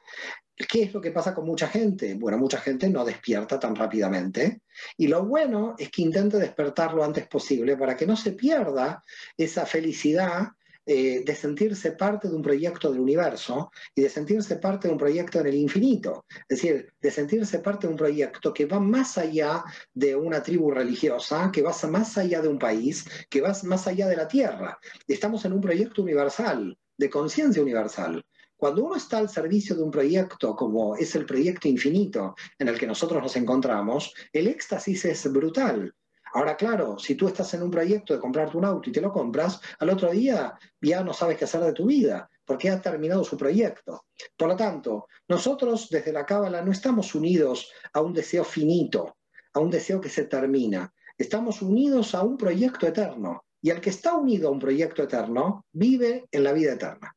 ¿Qué 0.56 0.84
es 0.84 0.94
lo 0.94 1.00
que 1.00 1.10
pasa 1.10 1.34
con 1.34 1.46
mucha 1.46 1.66
gente? 1.66 2.14
Bueno, 2.14 2.38
mucha 2.38 2.58
gente 2.58 2.88
no 2.88 3.04
despierta 3.04 3.58
tan 3.58 3.74
rápidamente 3.74 4.62
y 4.96 5.08
lo 5.08 5.24
bueno 5.24 5.74
es 5.76 5.90
que 5.90 6.02
intente 6.02 6.38
despertar 6.38 6.94
lo 6.94 7.02
antes 7.02 7.26
posible 7.26 7.76
para 7.76 7.96
que 7.96 8.06
no 8.06 8.16
se 8.16 8.32
pierda 8.32 9.02
esa 9.36 9.66
felicidad 9.66 10.48
eh, 10.86 11.22
de 11.24 11.34
sentirse 11.34 11.92
parte 11.92 12.28
de 12.28 12.36
un 12.36 12.42
proyecto 12.42 12.92
del 12.92 13.00
universo 13.00 13.72
y 13.94 14.02
de 14.02 14.10
sentirse 14.10 14.56
parte 14.56 14.86
de 14.86 14.92
un 14.92 14.98
proyecto 14.98 15.40
en 15.40 15.46
el 15.46 15.54
infinito. 15.54 16.26
Es 16.46 16.60
decir, 16.60 16.92
de 17.00 17.10
sentirse 17.10 17.58
parte 17.60 17.86
de 17.86 17.92
un 17.92 17.98
proyecto 17.98 18.52
que 18.52 18.66
va 18.66 18.78
más 18.78 19.16
allá 19.16 19.64
de 19.92 20.14
una 20.14 20.42
tribu 20.42 20.70
religiosa, 20.70 21.50
que 21.50 21.62
va 21.62 21.74
más 21.88 22.18
allá 22.18 22.42
de 22.42 22.48
un 22.48 22.58
país, 22.58 23.06
que 23.30 23.40
va 23.40 23.56
más 23.64 23.86
allá 23.86 24.06
de 24.06 24.16
la 24.16 24.28
Tierra. 24.28 24.78
Estamos 25.08 25.44
en 25.46 25.54
un 25.54 25.60
proyecto 25.62 26.02
universal 26.02 26.76
de 26.96 27.10
conciencia 27.10 27.62
universal. 27.62 28.24
Cuando 28.56 28.84
uno 28.84 28.96
está 28.96 29.18
al 29.18 29.28
servicio 29.28 29.74
de 29.76 29.82
un 29.82 29.90
proyecto 29.90 30.54
como 30.54 30.96
es 30.96 31.14
el 31.14 31.26
proyecto 31.26 31.68
infinito 31.68 32.34
en 32.58 32.68
el 32.68 32.78
que 32.78 32.86
nosotros 32.86 33.22
nos 33.22 33.36
encontramos, 33.36 34.14
el 34.32 34.46
éxtasis 34.46 35.04
es 35.04 35.32
brutal. 35.32 35.94
Ahora, 36.34 36.56
claro, 36.56 36.98
si 36.98 37.14
tú 37.14 37.28
estás 37.28 37.52
en 37.54 37.62
un 37.62 37.70
proyecto 37.70 38.12
de 38.12 38.20
comprarte 38.20 38.56
un 38.56 38.64
auto 38.64 38.90
y 38.90 38.92
te 38.92 39.00
lo 39.00 39.12
compras, 39.12 39.60
al 39.78 39.90
otro 39.90 40.10
día 40.10 40.58
ya 40.80 41.04
no 41.04 41.12
sabes 41.12 41.36
qué 41.36 41.44
hacer 41.44 41.60
de 41.60 41.72
tu 41.72 41.86
vida, 41.86 42.28
porque 42.44 42.70
ha 42.70 42.80
terminado 42.80 43.22
su 43.22 43.36
proyecto. 43.36 44.06
Por 44.36 44.48
lo 44.48 44.56
tanto, 44.56 45.06
nosotros 45.28 45.88
desde 45.90 46.12
la 46.12 46.26
Cábala 46.26 46.62
no 46.62 46.72
estamos 46.72 47.14
unidos 47.14 47.70
a 47.92 48.00
un 48.00 48.12
deseo 48.12 48.44
finito, 48.44 49.16
a 49.52 49.60
un 49.60 49.70
deseo 49.70 50.00
que 50.00 50.08
se 50.08 50.24
termina. 50.24 50.92
Estamos 51.16 51.62
unidos 51.62 52.14
a 52.14 52.22
un 52.22 52.36
proyecto 52.36 52.86
eterno. 52.86 53.44
Y 53.64 53.70
el 53.70 53.80
que 53.80 53.88
está 53.88 54.12
unido 54.12 54.48
a 54.48 54.50
un 54.50 54.58
proyecto 54.58 55.02
eterno 55.02 55.64
vive 55.72 56.26
en 56.30 56.44
la 56.44 56.52
vida 56.52 56.74
eterna. 56.74 57.16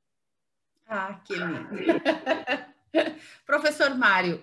Ah, 0.88 1.22
que 1.28 1.36
lindo. 1.36 1.68
Professor 3.46 3.94
Mário, 3.96 4.40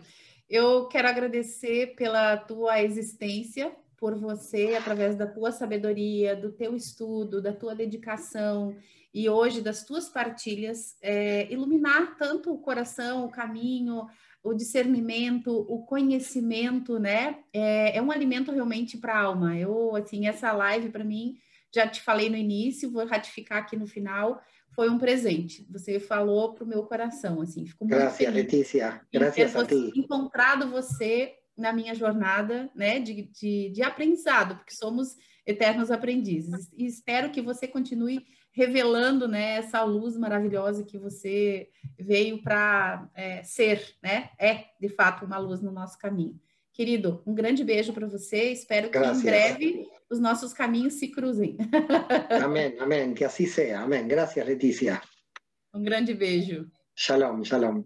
Eu 0.48 0.86
quero 0.88 1.09
agradecer 1.09 1.94
pela 1.96 2.36
tua 2.36 2.82
existência, 2.82 3.74
por 3.96 4.14
você, 4.14 4.76
através 4.76 5.16
da 5.16 5.26
tua 5.26 5.50
sabedoria, 5.50 6.36
do 6.36 6.52
teu 6.52 6.76
estudo, 6.76 7.40
da 7.40 7.52
tua 7.52 7.74
dedicação 7.74 8.76
e 9.12 9.28
hoje 9.28 9.62
das 9.62 9.84
tuas 9.84 10.09
partilhas, 10.09 10.96
é, 11.00 11.50
iluminar 11.50 12.16
tanto 12.18 12.52
o 12.52 12.59
coração, 12.59 13.24
o 13.24 13.30
caminho, 13.30 14.07
o 14.42 14.52
discernimento, 14.52 15.64
o 15.68 15.86
conhecimento, 15.86 16.98
né? 16.98 17.38
É, 17.52 17.96
é 17.96 18.02
um 18.02 18.11
alimento 18.11 18.52
realmente 18.52 18.98
para 18.98 19.14
a 19.14 19.22
alma. 19.22 19.57
Eu, 19.57 19.96
assim, 19.96 20.26
essa 20.26 20.52
live 20.52 20.90
para 20.90 21.05
mim, 21.05 21.38
já 21.75 21.89
te 21.89 22.01
falei 22.01 22.31
no 22.31 22.37
início, 22.37 22.91
vou 22.91 23.07
ratificar 23.07 23.59
aqui 23.59 23.77
no 23.77 23.87
final, 23.87 24.41
foi 24.75 24.89
um 24.89 24.99
presente. 24.99 25.66
Você 25.70 25.99
falou 25.99 26.55
para 26.55 26.64
o 26.64 26.66
meu 26.66 26.83
coração, 26.85 27.41
assim, 27.41 27.66
fico 27.66 27.85
muito 27.85 27.99
Gracias, 27.99 28.16
feliz. 28.16 28.35
Letícia. 28.35 29.01
Gracias 29.12 29.57
a 29.57 29.64
ti. 29.64 29.93
Encontrado 29.97 30.70
você 30.70 31.35
na 31.57 31.72
minha 31.72 31.95
jornada, 31.95 32.70
né, 32.75 32.99
de, 32.99 33.22
de, 33.22 33.70
de 33.70 33.83
aprendizado, 33.83 34.57
porque 34.57 34.75
somos 34.75 35.16
eternos 35.47 35.91
aprendizes. 35.91 36.70
E 36.77 36.87
espero 36.87 37.31
que 37.31 37.41
você 37.41 37.68
continue 37.68 38.25
revelando 38.51 39.27
né, 39.27 39.57
essa 39.57 39.83
luz 39.83 40.16
maravilhosa 40.16 40.85
que 40.85 40.99
você 40.99 41.68
veio 41.99 42.43
para 42.43 43.09
é, 43.14 43.43
ser, 43.43 43.97
né? 44.03 44.31
É, 44.39 44.66
de 44.81 44.89
fato, 44.89 45.25
uma 45.25 45.39
luz 45.39 45.61
no 45.61 45.72
nosso 45.72 45.99
caminho. 45.99 46.41
Querido, 46.75 47.22
um 47.25 47.33
grande 47.33 47.62
beijo 47.62 47.93
para 47.93 48.09
você. 48.09 48.51
Espero 48.51 48.91
que 48.91 48.99
Gracias. 48.99 49.20
em 49.20 49.25
breve 49.25 49.89
os 50.11 50.18
nossos 50.18 50.53
caminhos 50.53 50.95
se 50.95 51.07
cruzem. 51.07 51.57
Amém, 52.43 52.77
amém. 52.81 53.14
Que 53.14 53.25
assim 53.25 53.47
seja. 53.47 53.79
Amém. 53.79 54.09
Graças, 54.09 54.45
Letícia. 54.45 55.01
Um 55.72 55.85
grande 55.85 56.12
beijo. 56.12 56.68
Shalom, 56.97 57.45
shalom. 57.45 57.85